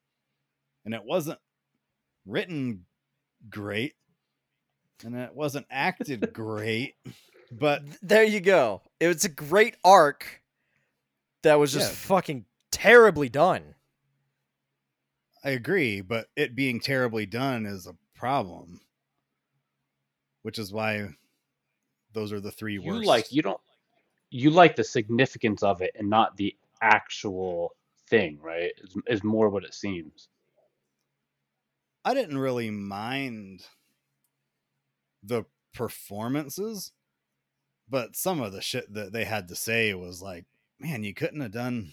[0.85, 1.39] And it wasn't
[2.27, 2.87] written
[3.49, 3.95] great
[5.05, 6.95] and it wasn't acted great,
[7.51, 8.83] but There you go.
[9.01, 10.43] It was a great arc
[11.43, 11.97] that was just Yeah.
[11.97, 13.75] fucking terribly done.
[15.45, 18.81] I agree, but it being terribly done is a problem.
[20.43, 21.11] Which is why
[22.13, 23.07] those are the three you worst.
[23.07, 23.61] like you don't
[24.31, 27.75] you like the significance of it and not the actual
[28.09, 28.73] thing, right?
[28.79, 30.29] Is, is more what it seems.
[32.05, 33.67] I didn't really mind
[35.23, 36.93] the performances,
[37.89, 40.45] but some of the shit that they had to say was like,
[40.81, 41.93] man, you couldn't have done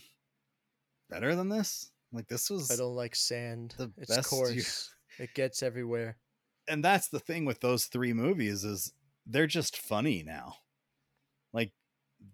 [1.09, 1.91] better than this.
[2.11, 3.73] Like this was I don't like sand.
[3.77, 4.89] the It's best you- coarse.
[5.17, 6.17] It gets everywhere.
[6.67, 8.91] and that's the thing with those three movies is
[9.25, 10.57] they're just funny now.
[11.53, 11.71] Like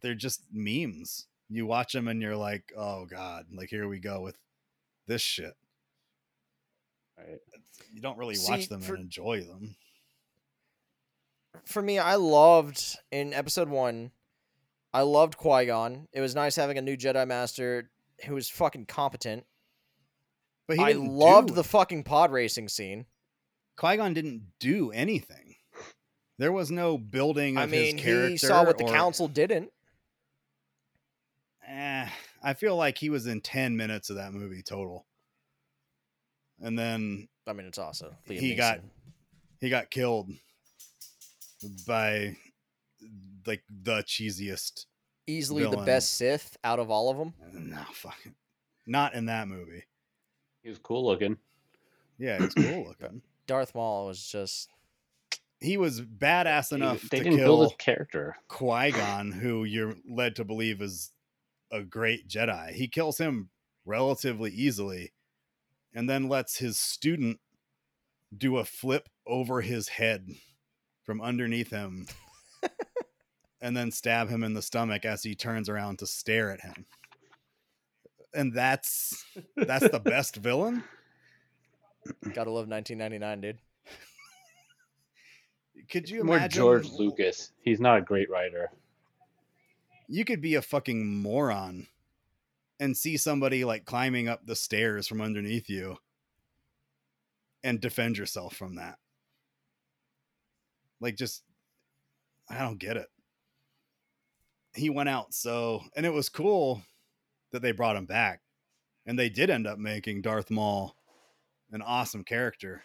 [0.01, 1.27] they're just memes.
[1.49, 4.37] You watch them and you're like, "Oh god, like here we go with
[5.07, 5.53] this shit."
[7.17, 7.39] Right.
[7.93, 9.75] You don't really See, watch them for- and enjoy them.
[11.65, 14.11] For me, I loved in episode one.
[14.93, 16.07] I loved Qui Gon.
[16.13, 17.89] It was nice having a new Jedi Master
[18.25, 19.45] who was fucking competent.
[20.67, 23.05] But I loved do- the fucking pod racing scene.
[23.77, 25.55] Qui-Gon didn't do anything.
[26.37, 29.71] There was no building of I mean, he saw what the or- council didn't.
[31.67, 32.07] Eh,
[32.43, 35.05] I feel like he was in 10 minutes of that movie total.
[36.59, 38.81] And then I mean, it's also Liam He got-
[39.59, 40.29] he got killed
[41.87, 42.35] by
[43.45, 44.85] like the cheesiest.
[45.27, 47.33] easily the best Sith out of all of them.
[47.53, 48.35] No, fucking.
[48.85, 49.83] Not in that movie.
[50.63, 51.37] He was cool looking.
[52.17, 53.21] Yeah, he's cool looking.
[53.47, 54.69] Darth Maul was just
[55.59, 58.35] He was badass enough they to didn't kill build his character.
[58.47, 61.11] Qui Gon, who you're led to believe is
[61.71, 62.71] a great Jedi.
[62.73, 63.49] He kills him
[63.85, 65.13] relatively easily
[65.93, 67.39] and then lets his student
[68.35, 70.27] do a flip over his head
[71.11, 72.07] from underneath him
[73.61, 76.85] and then stab him in the stomach as he turns around to stare at him.
[78.33, 79.25] And that's
[79.57, 80.85] that's the best villain?
[82.33, 83.57] gotta love 1999, dude.
[85.89, 87.51] Could you More imagine George Lucas.
[87.61, 88.69] He's not a great writer.
[90.07, 91.87] you could be a fucking moron
[92.79, 95.97] and see somebody like climbing up the stairs from underneath you
[97.65, 98.97] and defend yourself from that.
[101.01, 101.43] Like, just,
[102.49, 103.07] I don't get it.
[104.73, 106.81] He went out so, and it was cool
[107.51, 108.39] that they brought him back.
[109.05, 110.95] And they did end up making Darth Maul
[111.71, 112.83] an awesome character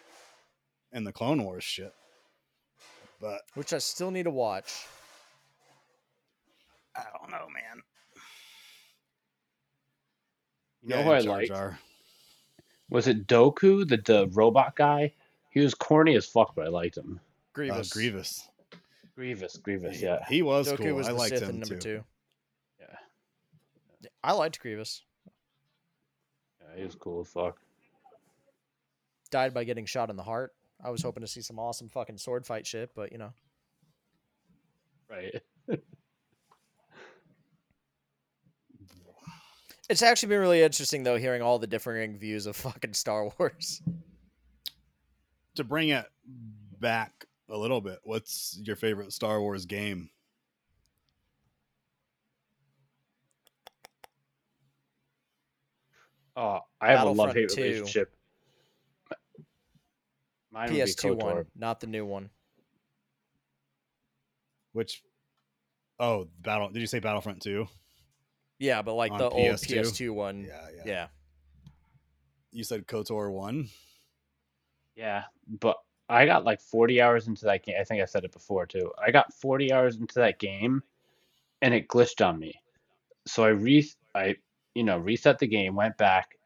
[0.91, 1.93] in the Clone Wars shit.
[3.21, 4.85] But Which I still need to watch.
[6.95, 7.83] I don't know, man.
[10.81, 11.81] You know Yeah, who I Jar liked?
[12.89, 15.13] Was it Dooku, the, the robot guy?
[15.49, 17.19] He was corny as fuck, but I liked him.
[17.57, 17.91] Grievous.
[17.91, 18.49] Uh, Grievous.
[19.15, 20.19] Grievous, Grievous, yeah.
[20.29, 20.93] He was Dooku cool.
[20.93, 21.79] was I the liked Sith him in number too.
[21.79, 22.03] two.
[22.79, 24.07] Yeah.
[24.23, 25.01] I liked Grievous.
[26.61, 27.57] Yeah, he was cool as fuck.
[29.31, 30.53] Died by getting shot in the heart.
[30.85, 33.33] I was hoping to see some awesome fucking sword fight shit, but you know.
[35.09, 35.41] Right.
[39.89, 43.81] It's actually been really interesting though, hearing all the differing views of fucking Star Wars.
[45.55, 46.05] To bring it
[46.79, 50.09] back a little bit, what's your favorite Star Wars game?
[56.35, 58.13] Oh, I have a love hate relationship.
[60.51, 61.23] Mine PS2 KOTOR.
[61.23, 62.29] one, not the new one.
[64.73, 65.01] Which
[65.99, 67.67] Oh, Battle Did you say Battlefront 2?
[68.59, 69.81] Yeah, but like On the old PS2?
[69.81, 70.45] PS2 one.
[70.47, 70.81] Yeah, yeah.
[70.85, 71.07] Yeah.
[72.51, 73.67] You said KOTOR 1?
[74.95, 75.77] Yeah, but
[76.09, 77.75] I got like 40 hours into that game.
[77.79, 78.91] I think I said it before too.
[79.03, 80.83] I got 40 hours into that game,
[81.61, 82.53] and it glitched on me.
[83.25, 84.35] So I re I
[84.73, 86.37] you know reset the game, went back,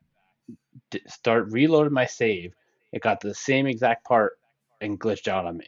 [0.89, 2.55] d- start reloaded my save.
[2.91, 4.39] It got the same exact part
[4.81, 5.67] and glitched out on me.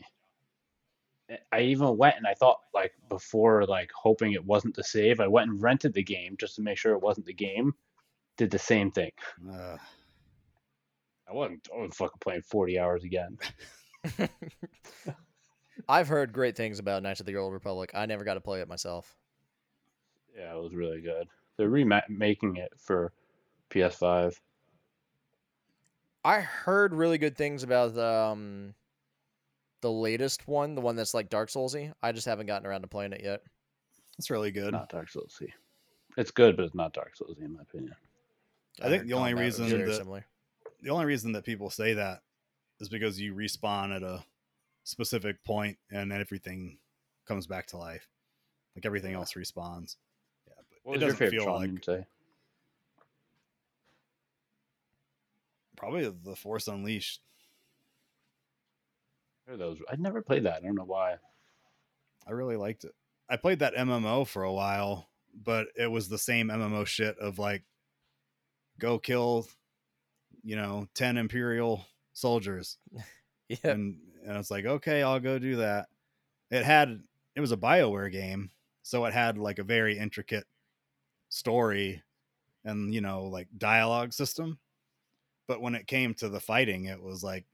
[1.52, 5.20] I even went and I thought like before like hoping it wasn't the save.
[5.20, 7.74] I went and rented the game just to make sure it wasn't the game.
[8.38, 9.12] Did the same thing.
[11.30, 11.68] I wasn't.
[11.74, 13.38] I wasn't fucking playing 40 hours again.
[15.90, 17.92] I've heard great things about Knights of the Old Republic.
[17.94, 19.16] I never got to play it myself.
[20.38, 21.28] Yeah, it was really good.
[21.58, 23.12] They're remaking it for
[23.70, 24.40] PS5.
[26.26, 28.74] I heard really good things about the um,
[29.82, 31.92] the latest one, the one that's like Dark Soulsy.
[32.02, 33.42] I just haven't gotten around to playing it yet.
[34.18, 34.72] It's really good.
[34.72, 35.50] Not Dark Soulsy.
[36.18, 37.94] It's good, but it's not Dark Soulsy in my opinion.
[38.82, 40.26] I think the only reason that- similar.
[40.82, 42.22] The only reason that people say that
[42.84, 44.24] is because you respawn at a
[44.84, 46.78] specific point and then everything
[47.26, 48.08] comes back to life.
[48.76, 49.96] Like everything else respawns.
[50.48, 52.06] Yeah, but What it was your doesn't favorite feel Tron like you'd say?
[55.78, 57.22] probably the Force Unleashed.
[59.46, 59.78] What those?
[59.90, 60.58] I never played that.
[60.58, 61.16] I don't know why.
[62.28, 62.94] I really liked it.
[63.30, 67.40] I played that MMO for a while, but it was the same MMO shit of
[67.40, 67.64] like
[68.80, 69.48] go kill,
[70.44, 72.78] you know, 10 Imperial soldiers.
[73.50, 75.88] Yeah, And and it's like, okay, I'll go do that.
[76.50, 77.04] It had
[77.36, 78.52] it was a BioWare game,
[78.84, 80.46] so it had like a very intricate
[81.28, 82.02] story
[82.64, 84.60] and you know like dialogue system.
[85.46, 87.46] But when it came to the fighting it was like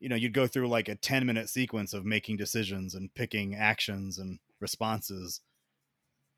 [0.00, 3.54] you know you'd go through like a 10 minute sequence of making decisions and picking
[3.54, 5.40] actions and responses.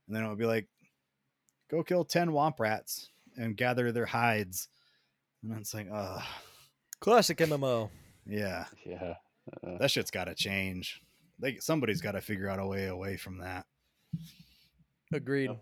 [0.07, 0.67] And then it would be like
[1.71, 4.69] go kill 10 womp rats and gather their hides.
[5.43, 6.21] And it's like uh
[7.05, 7.91] Classic MMO.
[8.27, 9.15] yeah Yeah.
[9.63, 11.03] Uh, that shit's got to change
[11.39, 13.67] like somebody's got to figure out a way away from that
[15.13, 15.51] Agreed.
[15.51, 15.61] Yep.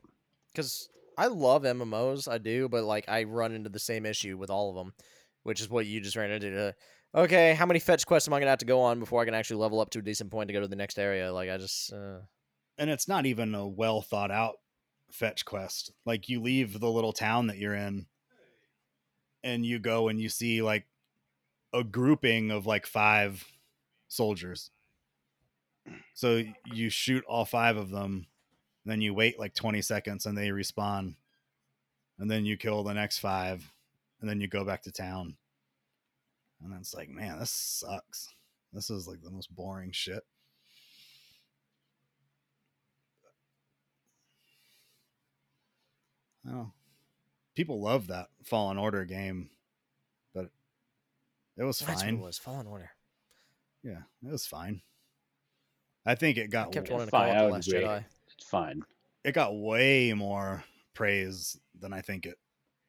[0.53, 0.89] Because
[1.19, 4.71] I love MMOs, I do, but like I run into the same issue with all
[4.71, 4.95] of them,
[5.43, 6.69] which is what you just ran into.
[6.69, 6.73] Uh,
[7.23, 9.35] okay, how many fetch quests am I gonna have to go on before I can
[9.35, 11.33] actually level up to a decent point to go to the next area?
[11.33, 12.21] Like I just, uh,
[12.79, 14.55] and it's not even a well thought out
[15.11, 15.93] fetch quest.
[16.07, 18.07] Like you leave the little town that you're in
[19.43, 20.87] and you go and you see like
[21.73, 23.47] a grouping of like five
[24.09, 24.71] soldiers.
[26.15, 26.43] So
[26.73, 28.27] you shoot all five of them,
[28.85, 31.15] then you wait like 20 seconds and they respawn.
[32.19, 33.73] And then you kill the next five
[34.21, 35.37] and then you go back to town.
[36.63, 38.29] And it's like, man, this sucks.
[38.73, 40.23] This is like the most boring shit.
[46.49, 46.73] Oh,
[47.55, 49.51] people love that Fallen Order game,
[51.57, 52.15] it was that's what fine.
[52.15, 52.39] it was.
[52.39, 52.91] Fallen Order.
[53.83, 54.81] Yeah, it was fine.
[56.07, 57.69] I think it I got kept wanting to fine, call it the Last.
[57.71, 58.05] Jedi.
[58.37, 58.83] it's fine.
[59.25, 60.65] it got way more
[60.95, 62.39] praise than I think it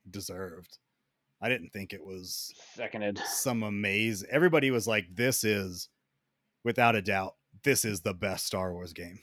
[0.10, 0.78] deserved.
[1.42, 3.20] I didn't think it was Seconded.
[3.26, 4.24] some amaze.
[4.30, 5.90] Everybody was like, "This is,
[6.64, 9.20] without a doubt, this is the best Star Wars game,"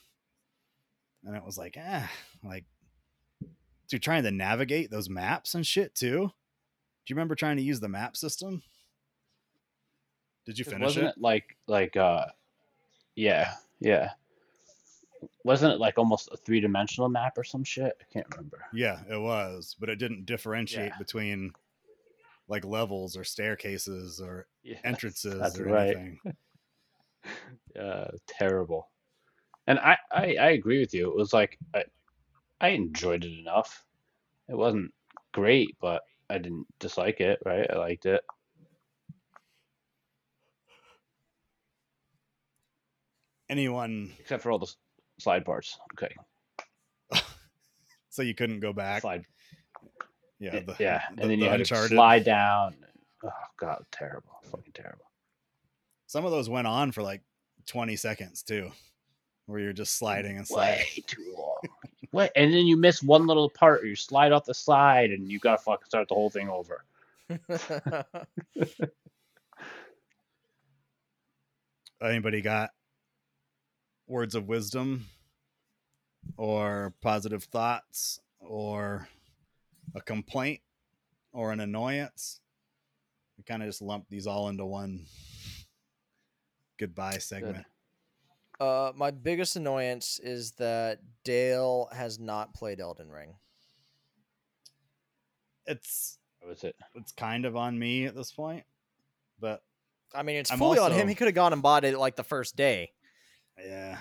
[1.24, 2.06] and it was like, eh,
[2.44, 2.66] like,
[3.88, 6.18] dude, trying to navigate those maps and shit too.
[6.28, 8.62] Do you remember trying to use the map system?
[10.50, 11.10] Did you finish wasn't it?
[11.10, 12.24] it like like uh
[13.14, 14.10] yeah, yeah.
[15.44, 17.96] Wasn't it like almost a three dimensional map or some shit?
[18.00, 18.58] I can't remember.
[18.74, 20.98] Yeah, it was, but it didn't differentiate Yeah.
[20.98, 21.52] between
[22.48, 25.96] like levels or staircases or Yeah, entrances that's or right.
[25.96, 26.18] anything.
[27.80, 28.88] uh, terrible.
[29.68, 31.10] And I, I, I agree with you.
[31.10, 31.84] It was like I,
[32.60, 33.84] I enjoyed it enough.
[34.48, 34.92] It wasn't
[35.30, 37.38] great, but I didn't dislike it.
[37.46, 38.24] Right, I liked it.
[43.50, 44.72] Anyone, Except for all the
[45.18, 45.76] slide parts.
[45.94, 46.14] Okay,
[48.08, 49.02] so you couldn't go back.
[49.02, 49.24] slide.
[50.38, 51.02] Yeah, Yeah, the, yeah.
[51.16, 51.90] the- and then the you had Uncharted.
[51.90, 52.76] to slide down.
[53.24, 54.30] Oh god, terrible.
[54.50, 55.04] Fucking terrible.
[56.06, 57.22] Some of those went on for like
[57.66, 58.70] twenty seconds too,
[59.46, 60.78] where you're just sliding and sliding.
[60.96, 61.58] Way too long.
[62.12, 62.32] What?
[62.34, 65.38] And then you miss one little part, or you slide off the side, and you
[65.38, 66.82] gotta fucking start the whole thing over.
[72.02, 72.70] Anybody got
[74.10, 75.06] words of wisdom
[76.36, 79.08] or positive thoughts or
[79.94, 80.60] a complaint
[81.32, 82.40] or an annoyance?
[83.38, 85.06] We kind of just lump these all into one
[86.78, 87.64] goodbye segment.
[88.58, 93.34] uh, my biggest annoyance is that Dale has not played Elden Ring.
[95.66, 96.74] It's That was it.
[96.96, 98.64] it's kind of on me at this point,
[99.38, 99.62] but
[100.14, 101.06] I mean, it's I'm fully on him.
[101.06, 102.90] He could have gone and bought it like the first day.
[103.64, 103.98] Yeah,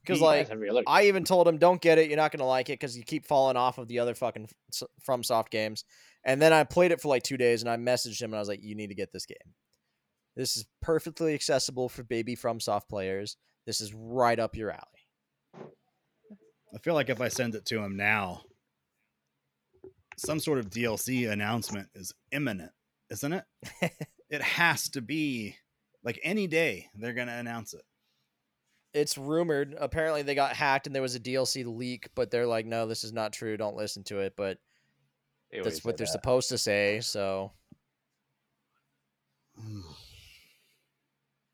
[0.00, 2.08] Because like has every other I even told him, "Don't get it.
[2.08, 4.82] You're not gonna like it because you keep falling off of the other fucking s-
[5.06, 5.84] FromSoft games."
[6.24, 8.40] And then I played it for like two days, and I messaged him, and I
[8.40, 9.54] was like, "You need to get this game.
[10.36, 13.36] This is perfectly accessible for baby FromSoft players.
[13.66, 15.68] This is right up your alley."
[16.74, 18.42] I feel like if I send it to him now,
[20.16, 22.72] some sort of DLC announcement is imminent,
[23.10, 23.44] isn't it?
[24.30, 25.56] it has to be
[26.02, 27.82] like any day they're gonna announce it.
[28.94, 29.74] It's rumored.
[29.78, 33.04] Apparently, they got hacked, and there was a DLC leak, but they're like, "No, this
[33.04, 33.56] is not true.
[33.56, 34.58] Don't listen to it." But
[35.50, 36.12] They that's what they're that.
[36.12, 37.00] supposed to say.
[37.00, 37.52] So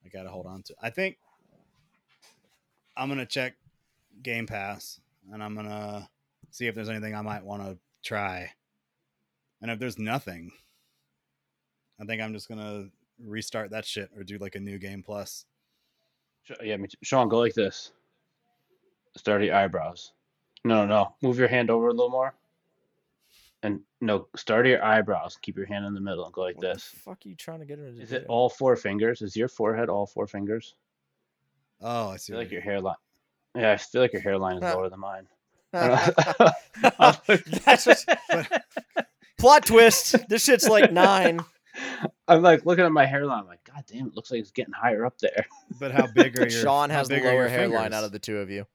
[0.05, 0.74] I gotta hold on to.
[0.81, 1.19] I think
[2.97, 3.55] I'm gonna check
[4.23, 5.01] Game Pass
[5.32, 6.09] and I'm gonna
[6.51, 8.52] see if there's anything I might want to try.
[9.61, 10.52] And if there's nothing,
[12.01, 15.47] I think I'm just gonna restart that shit or do like a new game plus.
[16.45, 16.99] Sh- Yeah, me too.
[17.03, 17.93] Sean, go like this.
[19.16, 20.12] Start your eyebrows.
[20.65, 21.15] No, no, no.
[21.23, 22.35] Move your hand over a little more.
[23.62, 25.39] And no, start your eyebrows.
[25.41, 26.91] Keep your hand in the middle and go like what this.
[26.91, 28.16] the fuck are you trying to get him to Is do?
[28.16, 29.23] it all four fingers?
[29.23, 30.75] Is your forehead all four fingers?
[31.81, 32.33] Oh, I I see.
[32.33, 32.97] feel like you your hairline.
[33.55, 35.27] Yeah, I feel like your hairline is lower than mine.
[35.73, 38.05] That's what,
[39.39, 40.16] plot twist.
[40.29, 41.41] This shit's like nine.
[42.29, 43.41] I'm like looking at my hairline.
[43.41, 45.44] I'm like, God damn, it looks like it's getting higher up there.
[45.80, 46.62] But how big are your?
[46.62, 47.98] Sean has the big are lower hairline fingers?
[47.98, 48.66] out of the two of you.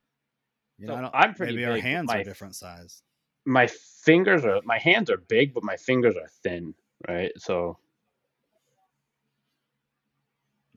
[0.78, 2.56] You know, So I don't- I'm pretty maybe our big, but hands my- are different
[2.56, 3.02] size.
[3.46, 6.74] my fingers are my hands are big, but my fingers are thin,
[7.08, 7.32] right?
[7.38, 7.78] So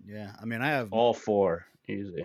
[0.05, 2.25] Yeah, I mean, I have, all four easy.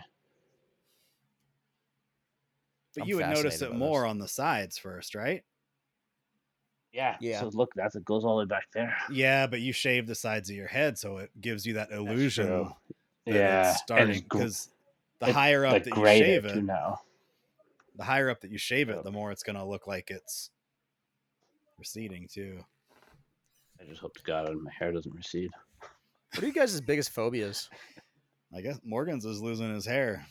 [2.95, 4.09] but I'm you would notice it more this.
[4.09, 5.43] on the sides first, right?
[6.97, 7.15] Yeah.
[7.21, 7.39] Yeah.
[7.41, 8.97] So look, that's it goes all the way back there.
[9.11, 12.47] Yeah, but you shave the sides of your head, so it gives you that illusion
[13.27, 13.69] that Yeah.
[13.71, 14.07] it's starting.
[14.07, 14.69] and it's gr- Because
[15.19, 17.01] the it's, higher up like that you shave it, too now.
[17.95, 20.49] the higher up that you shave it, the more it's gonna look like it's
[21.77, 22.59] receding too.
[23.79, 25.51] I just hope to God my hair doesn't recede.
[26.33, 27.69] What are you guys' biggest phobias?
[28.55, 30.25] I guess Morgan's is losing his hair.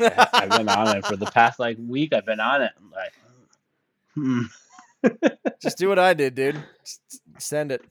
[0.00, 2.12] Yeah, I've been on it for the past like week.
[2.12, 2.72] I've been on it.
[2.76, 3.12] I'm like,
[4.14, 4.42] hmm.
[5.60, 6.62] Just do what I did, dude.
[6.84, 7.82] Just send it.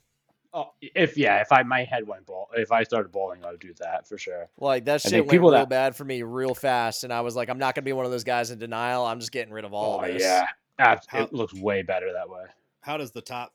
[0.54, 3.60] Oh, if yeah, if I my head went ball, if I started bowling, I would
[3.60, 4.48] do that for sure.
[4.58, 7.36] Like that shit went people real that- bad for me real fast, and I was
[7.36, 9.06] like, I'm not gonna be one of those guys in denial.
[9.06, 10.22] I'm just getting rid of all oh of this.
[10.22, 10.46] yeah,
[10.80, 12.44] Abs- How- it looks way better that way.
[12.80, 13.54] How does the top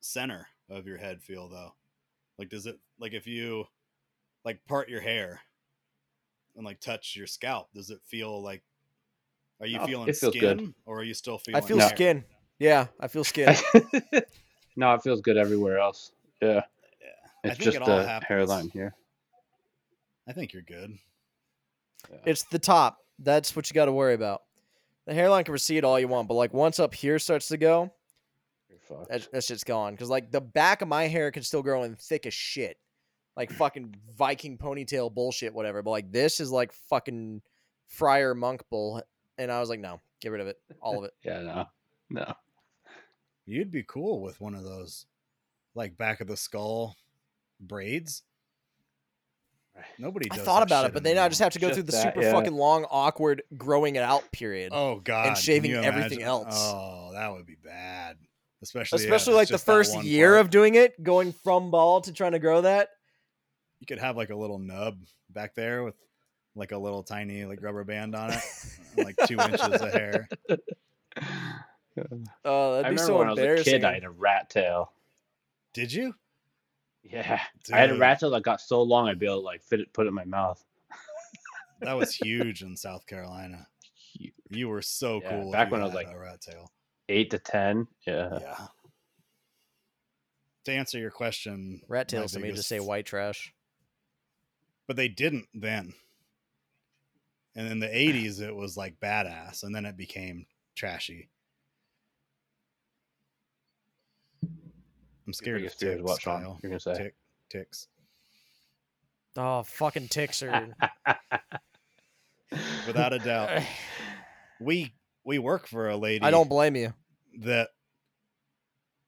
[0.00, 1.74] center of your head feel though?
[2.38, 3.66] Like does it like if you
[4.44, 5.42] like part your hair
[6.56, 8.62] and like touch your scalp, does it feel like
[9.60, 10.74] are you Oh, feeling skin good.
[10.86, 11.62] or are you still feeling?
[11.62, 11.88] I feel hair?
[11.90, 12.24] skin.
[12.62, 13.54] Yeah, I feel skin.
[14.76, 16.12] no, it feels good everywhere else.
[16.40, 16.60] Yeah, Yeah.
[17.44, 18.28] I it's think just it all the happens.
[18.28, 18.94] hairline here.
[20.28, 20.96] I think you're good.
[22.24, 22.98] it's the top.
[23.18, 24.42] That's what you got to worry about.
[25.06, 27.90] The hairline can recede all you want, but like once up here starts to go,
[28.68, 29.94] You're that, that shit's gone.
[29.94, 32.76] Because like the back of my hair can still grow in thick as shit,
[33.36, 35.82] like fucking Viking ponytail bullshit, whatever.
[35.82, 37.42] But like this is like fucking
[37.88, 39.02] friar monk bull,
[39.36, 41.12] and I was like, no, get rid of it, all of it.
[41.24, 41.66] Yeah, no,
[42.10, 42.32] no.
[43.46, 45.06] You'd be cool with one of those
[45.74, 46.96] like back of the skull
[47.60, 48.22] braids.
[49.98, 51.92] Nobody I thought about it, but then I just have to go Just through the
[51.92, 52.32] that, super yeah.
[52.32, 54.72] fucking long, awkward growing it out period.
[54.74, 56.54] Oh god, and shaving everything else.
[56.56, 58.16] Oh, that would be bad.
[58.62, 60.42] Especially Especially if like the first year part.
[60.42, 62.90] of doing it, going from bald to trying to grow that.
[63.80, 64.98] you could have like a little nub
[65.30, 65.96] back there with
[66.54, 68.40] like a little tiny like rubber band on it,
[68.96, 70.28] like two inches of hair.
[72.44, 73.72] Oh, that'd I be remember so when I was a embarrassing.
[73.72, 74.92] kid, I had a rat tail.
[75.74, 76.14] Did you?
[77.02, 77.40] Yeah,
[77.72, 79.62] I had a Dude, rat tail that got so long I'd be able to like
[79.62, 80.62] fit it, put it in my mouth.
[81.80, 83.66] That was huge in South Carolina.
[84.14, 84.32] Huge.
[84.50, 85.46] You were so Yeah, cool.
[85.48, 86.70] if back you when I was, had like, a rat tail.
[87.08, 87.88] Eight to ten.
[88.06, 88.38] Yeah.
[88.40, 88.56] yeah.
[90.66, 93.52] To answer your question, Rat my tails to me just say white trash.
[94.86, 95.92] but they didn't then.
[97.56, 100.46] And in the 80s, it was like badass, and then it became
[100.76, 101.28] trashy.
[105.26, 106.40] I'm scared of biggest fear is ticks, what, Sean?
[106.42, 106.58] Kyle.
[106.62, 106.94] You're gonna say?
[106.94, 107.14] Tick,
[107.50, 107.86] ticks.
[109.36, 110.68] Oh, fucking ticks are.
[112.86, 113.62] Without a doubt.
[114.60, 114.94] We
[115.24, 116.94] we work for a lady I don't blame you.
[117.40, 117.70] that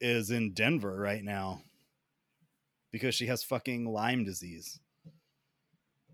[0.00, 1.62] is in Denver right now
[2.90, 4.80] because she has fucking Lyme disease.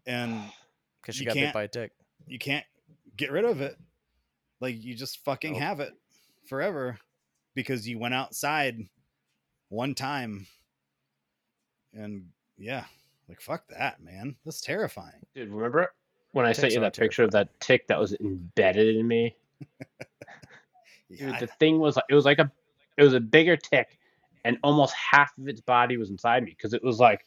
[0.07, 0.35] And
[1.01, 1.93] Because she You got bit can't- by a tick.
[2.27, 2.67] you can't
[3.17, 3.79] get rid of it.
[4.61, 5.63] Like you just fucking Nope.
[5.63, 5.93] have it
[6.47, 6.99] forever
[7.55, 8.77] because you went outside
[9.71, 10.47] one time
[11.95, 12.27] and
[12.59, 12.85] yeah,
[13.29, 14.37] like fuck that, man.
[14.45, 15.15] That's terrifying.
[15.35, 15.93] Dude, remember
[16.33, 19.35] when I sent you that picture of that tick that was embedded in me?
[21.09, 22.51] Yeah, Dude, the thing was like it was like a
[22.97, 23.99] it was a bigger tick,
[24.45, 27.27] and almost half of its body was inside me because it was like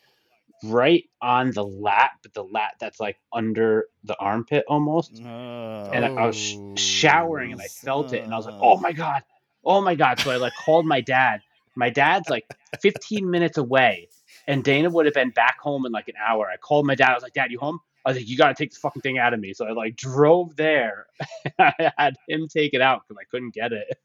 [0.64, 5.22] right on the lat, but the lat that's like under the armpit almost.
[5.22, 8.56] Uh, And I, I was sh- showering and I felt it, and I was like,
[8.61, 9.24] "Oh my god,
[9.65, 11.41] oh my god!" So I like called my dad.
[11.76, 12.45] My dad's like
[12.82, 14.10] 15 minutes away,
[14.48, 16.50] and Dana would have been back home in like an hour.
[16.50, 17.12] I called my dad.
[17.12, 19.02] I was like, "Dad, you home?" I was like, "You got to take this fucking
[19.02, 21.08] thing out of me." So I like drove there.
[21.60, 23.98] I had him take it out because I couldn't get it.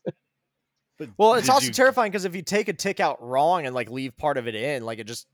[0.99, 3.75] but Well, it's also you- terrifying because if you take a tick out wrong and
[3.75, 5.27] like leave part of it in, like it just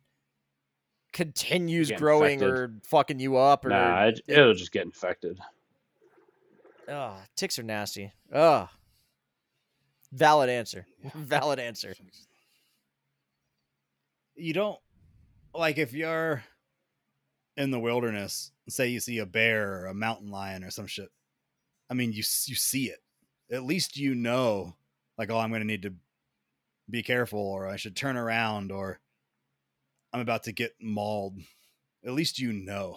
[1.12, 2.58] continues Get growing infected.
[2.58, 5.38] or fucking you up or Nah, it, it'll just get infected.
[6.88, 8.12] Ugh, ticks are nasty.
[8.32, 8.68] Ugh.
[10.14, 10.86] Valid answer.
[11.14, 11.94] Valid answer.
[14.36, 14.78] you don't
[15.54, 16.42] like if you're
[17.56, 21.08] in the wilderness say you see a bear or a mountain lion or some shit
[21.88, 22.98] i mean you you see it
[23.52, 24.74] at least you know
[25.16, 25.92] like oh i'm going to need to
[26.90, 28.98] be careful or i should turn around or
[30.12, 31.38] i'm about to get mauled
[32.04, 32.96] at least you know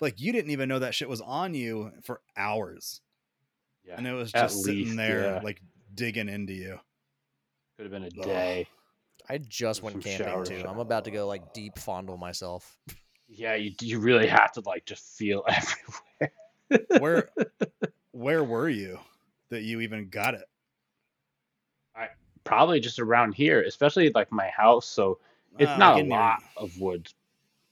[0.00, 3.00] like you didn't even know that shit was on you for hours
[3.86, 5.40] Yeah, and it was At just sitting least, there yeah.
[5.42, 5.62] like
[5.94, 6.78] digging into you
[7.76, 8.24] could have been a Ugh.
[8.24, 8.66] day.
[9.28, 10.60] I just went camping shower too.
[10.60, 10.68] shot.
[10.68, 12.76] I'm about to go like deep fondle myself.
[13.28, 16.98] Yeah, you you really have to like just feel everywhere.
[17.00, 17.30] where
[18.12, 18.98] where were you
[19.50, 20.44] that you even got it
[21.94, 22.08] I
[22.44, 24.86] probably just around here, especially like my house.
[24.86, 25.18] So
[25.58, 27.14] it's Uh, not a in your- lot of woods.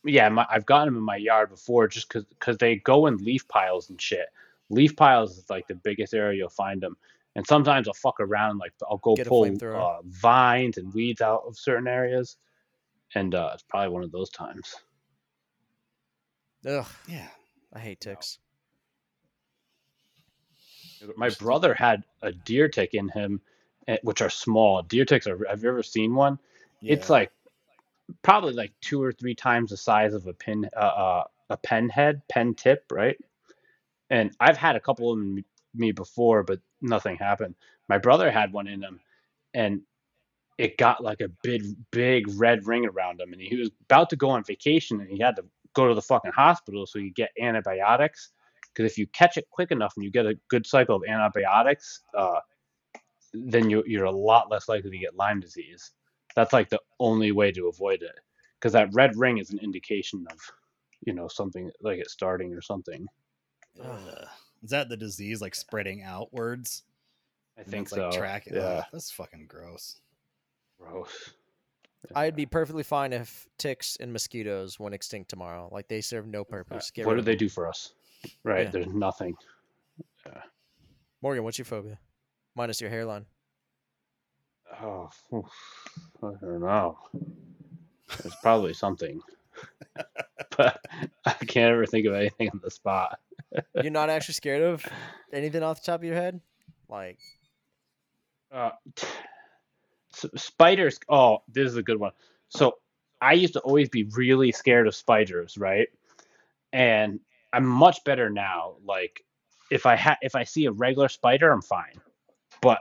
[0.04, 3.18] Yeah, my, I've gotten them in my yard before, just because because they go in
[3.18, 4.28] leaf piles and shit.
[4.70, 6.96] Leaf piles is like the biggest area you'll find them.
[7.36, 9.44] And sometimes I'll fuck around, like I'll go Get pull
[9.74, 12.36] uh, vines and weeds out of certain areas,
[13.14, 14.74] and uh, it's probably one of those times.
[16.66, 17.28] Ugh, Yeah.
[17.72, 18.38] I hate ticks.
[21.16, 23.40] My brother had a deer tick in him,
[23.88, 24.82] eh, which are small.
[24.82, 25.38] Deer ticks are.
[25.48, 26.38] Have you ever seen one?
[26.80, 26.94] Yeah.
[26.94, 27.30] It's like
[28.22, 31.88] probably like two or three times the size of a pin, uh, uh, a pen
[31.88, 33.16] head, pen tip, right?
[34.10, 35.44] And I've had a couple of them
[35.74, 37.54] me before, but nothing happened.
[37.88, 39.00] My brother had one in him,
[39.54, 39.82] and
[40.58, 44.16] it got like a big, big red ring around him, and he was about to
[44.16, 45.44] go on vacation, and he had to
[45.74, 48.30] go to the fucking hospital so he get antibiotics.
[48.72, 52.02] Because if you catch it quick enough and you get a good cycle of antibiotics,
[52.16, 52.40] uh,
[53.32, 55.92] then you, you're a lot less likely to get Lyme disease.
[56.36, 58.14] That's like the only way to avoid it.
[58.58, 60.38] Because that red ring is an indication of,
[61.04, 63.06] you know, something like it starting or something.
[63.82, 64.28] Ugh.
[64.62, 66.82] Is that the disease like spreading outwards?
[67.58, 68.08] I think it's, so.
[68.08, 68.54] like tracking.
[68.54, 68.60] Yeah.
[68.60, 70.00] Ugh, that's fucking gross.
[70.78, 71.30] Gross.
[72.14, 75.68] I'd be perfectly fine if ticks and mosquitoes went extinct tomorrow.
[75.70, 76.90] Like they serve no purpose.
[76.90, 77.92] Get what do they do for us?
[78.42, 78.64] Right.
[78.64, 78.70] Yeah.
[78.70, 79.34] There's nothing.
[81.22, 81.98] Morgan, what's your phobia?
[82.54, 83.26] Minus your hairline.
[84.82, 86.98] Oh, I don't know.
[88.22, 89.20] There's probably something,
[90.56, 90.80] but
[91.24, 93.20] I can't ever think of anything on the spot.
[93.74, 94.84] You're not actually scared of
[95.32, 96.40] anything off the top of your head?
[96.88, 97.18] Like,
[98.52, 98.70] Uh,
[100.14, 100.98] s- spiders.
[101.08, 102.12] Oh, this is a good one.
[102.48, 102.78] So
[103.20, 105.88] I used to always be really scared of spiders, right?
[106.72, 107.20] And
[107.52, 108.76] I'm much better now.
[108.84, 109.24] Like
[109.70, 112.00] if I ha- if I see a regular spider, I'm fine.
[112.60, 112.80] But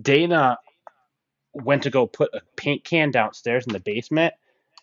[0.00, 0.58] Dana
[1.52, 4.34] went to go put a paint can downstairs in the basement,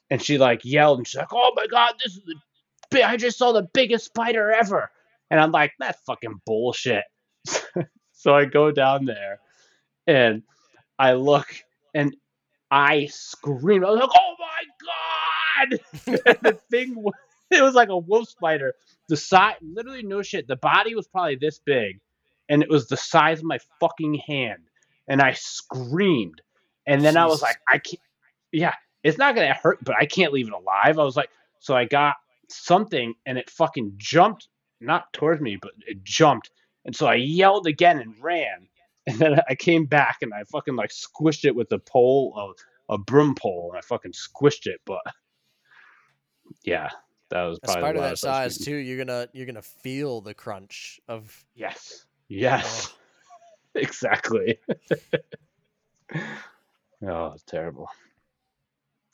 [0.10, 2.36] and she like yelled and she's like, "Oh my god, this is the
[2.92, 4.92] bi- I just saw the biggest spider ever!"
[5.30, 7.04] And I'm like, "That's fucking bullshit."
[8.14, 9.40] so I go down there,
[10.08, 10.44] and
[11.00, 11.48] I look,
[11.94, 12.16] and
[12.70, 13.86] I scream.
[13.86, 15.80] I was like, "Oh my god!"
[16.26, 17.12] and the thing, wa-
[17.52, 18.74] it was like a wolf spider.
[19.10, 20.48] The size, literally no shit.
[20.48, 22.00] The body was probably this big,
[22.50, 24.64] and it was the size of my fucking hand.
[25.08, 26.42] And I screamed,
[26.86, 28.02] and then I was like, "I can't."
[28.52, 31.00] Yeah, it's not gonna hurt, but I can't leave it alive.
[31.00, 32.16] I was like, so I got
[32.52, 34.48] something, and it fucking jumped,
[34.80, 36.52] not towards me, but it jumped,
[36.86, 38.68] and so I yelled again and ran.
[39.08, 42.54] And then I came back and I fucking like squished it with a pole of
[42.88, 44.80] a broom pole, and I fucking squished it.
[44.86, 45.02] But
[46.64, 46.90] yeah,
[47.32, 50.36] that was a probably spider the that size too, you're gonna you're gonna feel the
[50.36, 52.96] crunch of Yes, yes, oh.
[53.80, 54.60] exactly.
[57.04, 57.90] oh, it's terrible.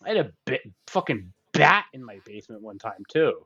[0.04, 3.46] I had a bit fucking bat in my basement one time too.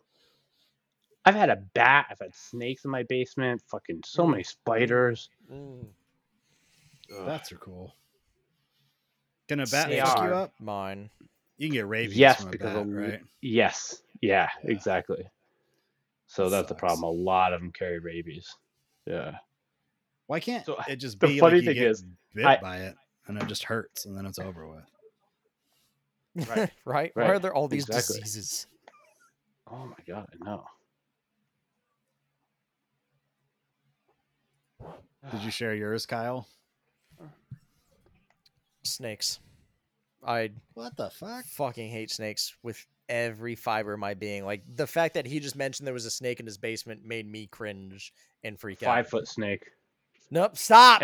[1.25, 2.07] I've had a bat.
[2.09, 3.61] I've had snakes in my basement.
[3.67, 5.29] Fucking so many spiders.
[5.51, 5.85] mm,
[7.25, 7.93] Bats are cool.
[9.47, 10.53] Can a bat fuck you up?
[10.59, 11.09] mine.
[11.57, 13.21] You can get rabies Yes, from a because bat, of- right?
[13.41, 14.01] Yes.
[14.21, 14.71] Yeah, Yeah.
[14.71, 15.27] exactly.
[16.27, 17.03] So That that's the problem.
[17.03, 18.55] A lot of them carry rabies.
[19.05, 19.37] Yeah.
[20.27, 22.57] Why can't So, it just the be funny like you thing get is, bit I-
[22.61, 22.95] by it
[23.27, 24.85] and it just hurts and then it's over with?
[26.35, 27.11] Right, right?
[27.13, 28.19] Why are there all these exactly.
[28.21, 28.67] diseases?
[29.69, 30.63] Oh my god, I know.
[35.31, 36.47] Did you share yours, Kyle?
[38.83, 39.39] Snakes.
[40.25, 41.45] I What the fuck?
[41.45, 44.45] fucking hate snakes with every fiber of my being.
[44.45, 47.29] Like the fact that he just mentioned there was a snake in his basement made
[47.29, 48.13] me cringe
[48.43, 49.09] and freak Five out.
[49.11, 49.63] foot snake.
[50.31, 51.03] Nope, stop.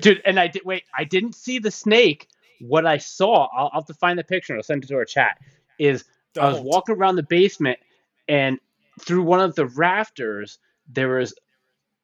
[0.00, 2.28] Dude, and I did wait, I didn't see the snake.
[2.60, 4.96] What I saw, I'll, I'll have to find the picture and I'll send it to
[4.96, 5.38] our chat,
[5.78, 6.04] is
[6.40, 7.78] I was walking around the basement
[8.28, 8.58] and
[9.00, 10.58] through one of the rafters
[10.88, 11.34] there was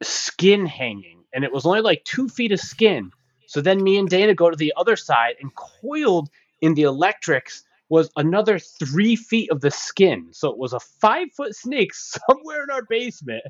[0.03, 3.11] skin hanging and it was only like two feet of skin.
[3.47, 7.65] So then me and dana go to the other side and coiled in the electrics
[7.89, 12.65] was another three feet of the skin so it was a five foot snake somewhere
[12.65, 13.43] in our basement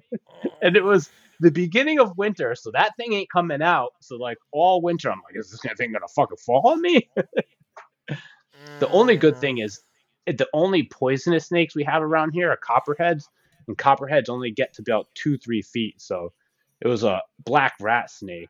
[0.62, 4.38] and it was the beginning of winter so that thing ain't coming out so like
[4.52, 7.08] all winter i'm like is this thing gonna fucking fall on me
[8.78, 9.80] the only good thing is
[10.26, 13.28] the only poisonous snakes we have around here are copperheads,
[13.68, 16.00] and copperheads only get to about two, three feet.
[16.00, 16.32] So
[16.80, 18.48] it was a black rat snake,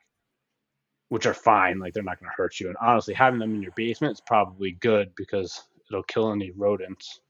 [1.08, 1.78] which are fine.
[1.78, 2.68] Like they're not going to hurt you.
[2.68, 7.20] And honestly, having them in your basement is probably good because it'll kill any rodents.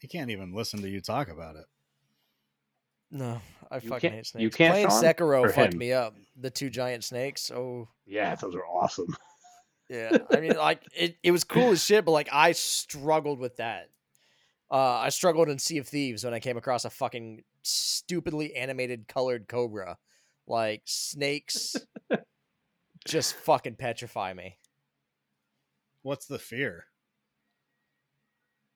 [0.00, 1.64] He can't even listen to you talk about it.
[3.10, 3.40] No,
[3.70, 4.42] I You fucking can't- hate snakes.
[4.42, 5.02] you can't, Playing Sean?
[5.02, 5.78] Sekiro fucked him?
[5.78, 6.14] me up.
[6.36, 7.50] The two giant snakes.
[7.50, 9.16] Oh, Yeah, those are awesome.
[9.88, 10.16] yeah.
[10.32, 13.90] I mean, like it, it was cool as shit, but like I struggled with that.
[14.70, 19.06] Uh, I struggled in Sea of Thieves when I came across a fucking stupidly animated
[19.06, 19.96] colored cobra.
[20.46, 21.76] Like snakes,
[23.06, 24.58] just fucking petrify me.
[26.02, 26.86] What's the fear?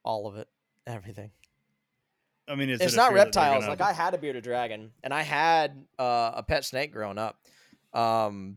[0.09, 0.48] All of it,
[0.86, 1.32] everything.
[2.48, 3.68] I mean, is it's it not fear that they're reptiles.
[3.68, 7.39] Like I had a bearded dragon, and I had uh, a pet snake growing up.
[7.93, 8.56] Um,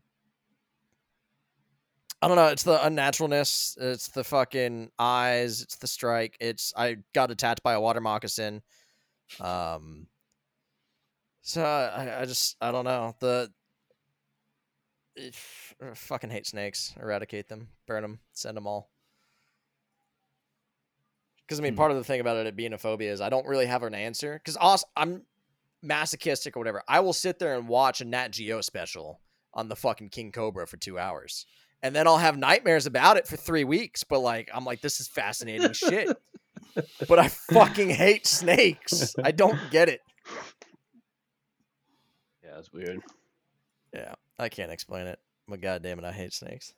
[2.22, 2.48] I don't know.
[2.48, 3.78] It's the unnaturalness.
[3.82, 5.61] It's the fucking eyes.
[5.61, 6.38] It's the strike.
[6.40, 8.61] It's I got attacked by a water moccasin.
[9.41, 10.07] Um.
[11.41, 13.52] So I, I just I don't know the.
[15.95, 16.94] Fucking hate snakes.
[17.02, 17.68] Eradicate them.
[17.88, 18.19] Burn them.
[18.32, 18.90] Send them all.
[21.47, 21.77] Because I mean, Hmm.
[21.77, 23.93] part of the thing about it being a phobia is I don't really have an
[23.93, 24.35] answer.
[24.39, 25.26] Because also I'm
[25.81, 26.84] masochistic or whatever.
[26.88, 29.19] I will sit there and watch a Nat Geo special
[29.53, 31.45] on the fucking King Cobra for two hours,
[31.84, 34.03] and then I'll have nightmares about it for three weeks.
[34.03, 36.09] But like, I'm like, this is fascinating shit.
[37.09, 39.13] But I fucking hate snakes.
[39.22, 39.99] I don't get it.
[42.43, 43.01] Yeah, it's weird.
[43.93, 45.19] Yeah, I can't explain it.
[45.49, 46.73] But goddamn it, I hate snakes.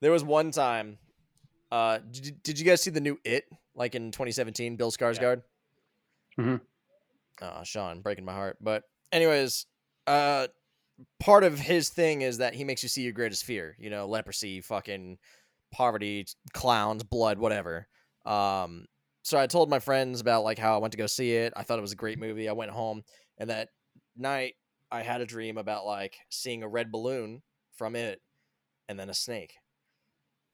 [0.00, 0.98] There was one time.
[1.70, 3.44] Uh, did you, did you guys see the new It
[3.74, 4.76] like in 2017?
[4.76, 5.42] Bill Skarsgård.
[6.38, 6.60] Mhm.
[7.42, 8.58] Oh, Sean, breaking my heart.
[8.60, 9.66] But anyways,
[10.06, 10.48] uh,
[11.18, 13.76] part of his thing is that he makes you see your greatest fear.
[13.78, 15.18] You know, leprosy, fucking
[15.72, 17.86] poverty, clowns, blood, whatever.
[18.26, 18.86] Um,
[19.22, 21.52] so I told my friends about like how I went to go see it.
[21.56, 22.48] I thought it was a great movie.
[22.48, 23.02] I went home,
[23.38, 23.68] and that
[24.16, 24.54] night
[24.90, 27.42] I had a dream about like seeing a red balloon
[27.76, 28.20] from it,
[28.88, 29.54] and then a snake.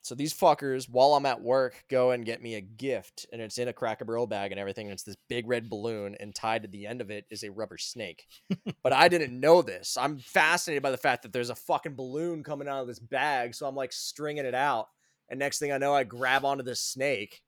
[0.06, 3.58] So these fuckers, while I'm at work, go and get me a gift, and it's
[3.58, 4.86] in a Cracker Barrel bag and everything.
[4.86, 7.50] And it's this big red balloon, and tied to the end of it is a
[7.50, 8.28] rubber snake.
[8.84, 9.98] but I didn't know this.
[10.00, 13.56] I'm fascinated by the fact that there's a fucking balloon coming out of this bag,
[13.56, 14.86] so I'm like stringing it out,
[15.28, 17.42] and next thing I know, I grab onto this snake.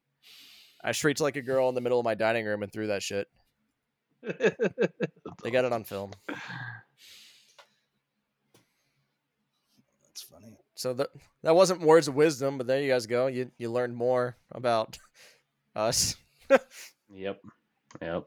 [0.83, 3.05] I shrieked like a girl in the middle of my dining room and threw that
[3.05, 3.29] shit.
[5.45, 6.11] They got it on film.
[6.27, 6.43] That's
[10.29, 10.59] funny.
[10.79, 11.09] So that
[11.43, 13.27] that wasn't words of wisdom, but there you guys go.
[13.27, 14.97] You you learned more about
[15.75, 16.15] us.
[17.11, 17.41] Yep.
[18.01, 18.25] Yep.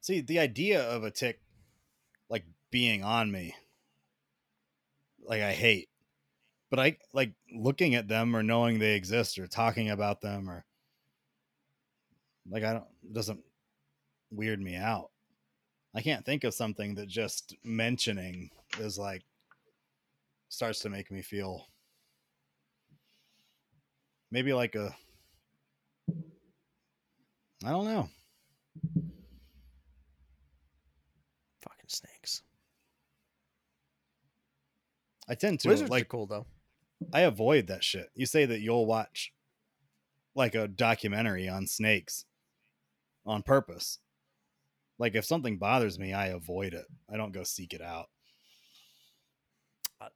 [0.00, 1.40] See, the idea of a tick
[2.30, 3.56] like being on me,
[5.24, 5.88] like I hate,
[6.70, 10.64] but I like looking at them or knowing they exist or talking about them or
[12.48, 13.40] like I don't it doesn't
[14.30, 15.10] weird me out.
[15.92, 19.24] I can't think of something that just mentioning is like
[20.52, 21.66] starts to make me feel
[24.30, 24.94] maybe like a
[27.64, 28.08] I don't know.
[31.62, 32.42] Fucking snakes.
[35.28, 36.46] I tend to Lizards like are cool though.
[37.14, 38.10] I avoid that shit.
[38.14, 39.32] You say that you'll watch
[40.34, 42.26] like a documentary on snakes
[43.24, 44.00] on purpose.
[44.98, 46.84] Like if something bothers me, I avoid it.
[47.10, 48.08] I don't go seek it out.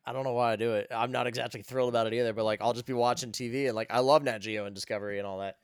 [0.06, 0.88] I- don't know why I do it.
[0.90, 3.74] I'm not exactly thrilled about it either, but like I'll just be watching TV and
[3.76, 5.56] like I love Nat Geo and Discovery and all that.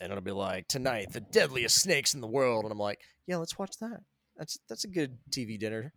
[0.00, 3.36] And it'll be like tonight the deadliest snakes in the world and I'm like, "Yeah,
[3.36, 4.00] let's watch that."
[4.36, 5.92] That's that's a good TV dinner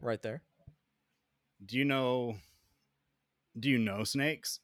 [0.00, 0.42] right there.
[1.66, 2.36] Do you know
[3.58, 4.60] do you know snakes?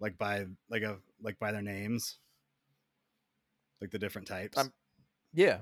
[0.00, 2.18] Like by like a like by their names?
[3.80, 4.56] Like the different types?
[4.58, 4.72] I'm-
[5.32, 5.60] Yeah.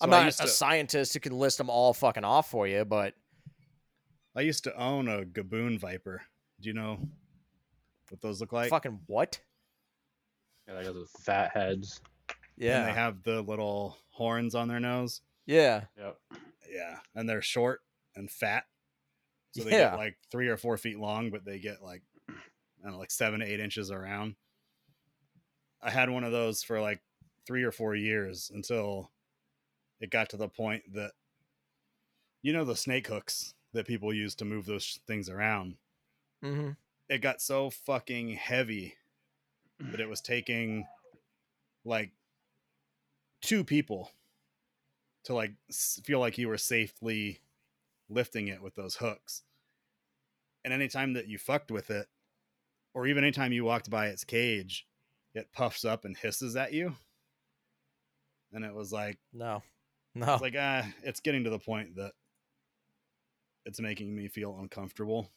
[0.00, 3.14] I'm not a to- scientist who can list them all fucking off for you, but
[4.34, 6.22] I used to own a gaboon viper.
[6.60, 6.98] Do you know
[8.08, 8.70] what those look like?
[8.70, 9.40] fucking what?
[10.66, 12.00] Yeah, they got those fat heads.
[12.28, 12.84] And Yeah.
[12.84, 15.20] they have the little horns on their nose.
[15.46, 15.84] yeah.
[15.96, 16.18] Yep.
[16.70, 17.80] Yeah, and they're short
[18.14, 18.64] and fat,
[19.54, 19.90] so they Yeah.
[19.90, 22.32] get like three or four feet long, but they get like I
[22.84, 24.36] don't know, like seven to eight inches around.
[25.82, 27.02] I had one of those for like
[27.46, 29.12] three or four years until
[30.00, 31.12] it got to the point that
[32.40, 35.76] you know the snake hooks that people use to move those things around.
[36.44, 36.70] Mm-hmm.
[37.08, 38.94] It got so fucking heavy
[39.80, 40.86] that it was taking
[41.84, 42.12] like
[43.40, 44.10] two people
[45.24, 45.52] to like
[46.04, 47.40] feel like you were safely
[48.08, 49.42] lifting it with those hooks.
[50.64, 52.06] And anytime that you fucked with it,
[52.94, 54.86] or even anytime you walked by its cage,
[55.34, 56.94] it puffs up and hisses at you.
[58.52, 59.62] And it was like, No.
[60.14, 60.34] No.
[60.34, 62.12] it's like ah, it's getting to the point that
[63.64, 65.30] it's making me feel uncomfortable.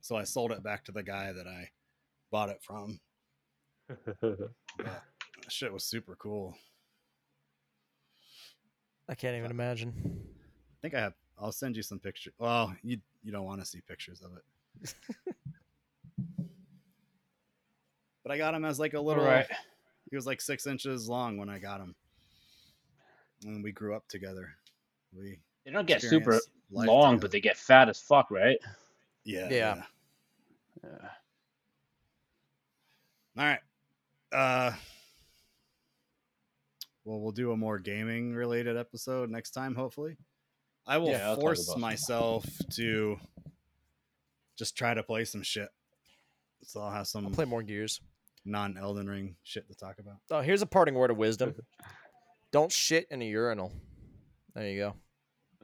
[0.00, 1.70] So I sold it back to the guy that I
[2.30, 3.00] bought it from.
[5.46, 6.56] That shit was super cool.
[9.08, 9.92] I can't even imagine.
[9.94, 11.14] I think I have.
[11.38, 12.32] I'll send you some pictures.
[12.38, 14.94] Well, you you don't want to see pictures of it.
[18.24, 19.22] but I got him as like a little.
[19.22, 19.46] All right.
[20.10, 21.94] He was like six inches long when I got him,
[23.44, 24.48] and we grew up together.
[25.16, 28.58] We They don't get super experienced life long, but they get fat as fuck, right?
[29.24, 29.82] yeah Yeah.
[30.84, 31.08] Yeah.
[33.38, 33.60] All right.
[34.32, 34.72] Uh
[37.04, 40.16] well, we'll do a more gaming related episode next time, hopefully.
[40.86, 43.18] I will Yeah, force about some- myself to
[44.56, 45.68] just try to play some shit.
[46.64, 48.00] So I'll have I'll some play more Gears.
[48.44, 50.16] non Elden Ring shit to talk about.
[50.30, 51.54] Oh, here's a parting word of wisdom:
[52.50, 53.72] Don't shit in a urinal.
[54.54, 54.96] There you go.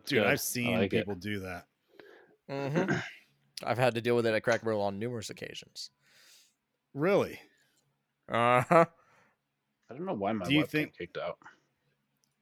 [0.03, 0.27] That's Dude, good.
[0.27, 0.99] I've seen like it.
[1.07, 1.66] people do that.
[2.49, 2.93] hmm
[3.65, 5.91] I've had to deal with it at Crack Barrel on numerous occasions.
[6.95, 7.39] Really?
[8.29, 8.85] Uh huh.
[9.91, 11.39] I don't know why my Do you think- kicked out.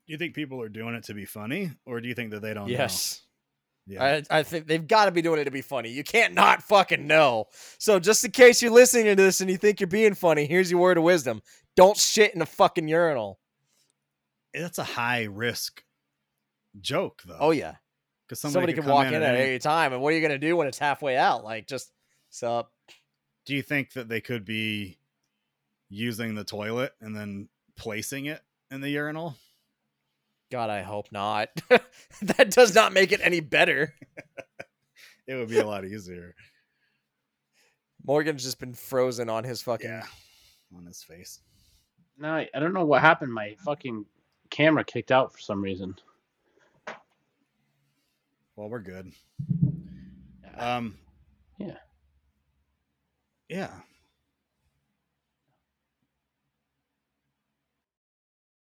[0.06, 2.40] Do you think people are doing it to be funny, or do you think that
[2.42, 3.22] they don't Yes.
[3.86, 3.94] know?
[3.94, 4.22] Yeah.
[4.30, 5.90] I, I think they've got to be doing it to be funny.
[5.90, 7.46] You can't not fucking know.
[7.78, 10.70] So just in case you're listening to this and you think you're being funny, here's
[10.70, 11.42] your word of wisdom:
[11.76, 13.38] don't shit in a fucking urinal.
[14.54, 15.82] That's a high risk
[16.80, 17.38] joke, though.
[17.40, 17.76] Oh yeah,
[18.26, 20.66] because somebody, can walk in, at any time, and what are you gonna do when
[20.66, 21.44] it's halfway out?
[21.44, 21.92] Like just
[22.28, 22.70] sup?
[23.50, 24.98] do you think that they could be
[25.88, 28.40] using the toilet and then placing it
[28.70, 29.36] in the urinal?
[30.52, 31.48] God, I hope not.
[32.22, 33.94] that does not make it any better.
[35.26, 36.34] It would be a lot easier.
[38.04, 39.88] Morgan's just been frozen on his fucking.
[39.88, 40.02] Yeah,
[40.76, 41.38] on his face.
[42.18, 43.32] No, I I don't know what happened.
[43.32, 44.06] My fucking
[44.50, 45.94] camera kicked out for some reason.
[48.60, 49.10] Well, we're good.
[50.44, 50.76] Yeah.
[50.76, 50.98] Um,
[51.56, 51.78] Yeah.
[53.48, 53.70] yeah.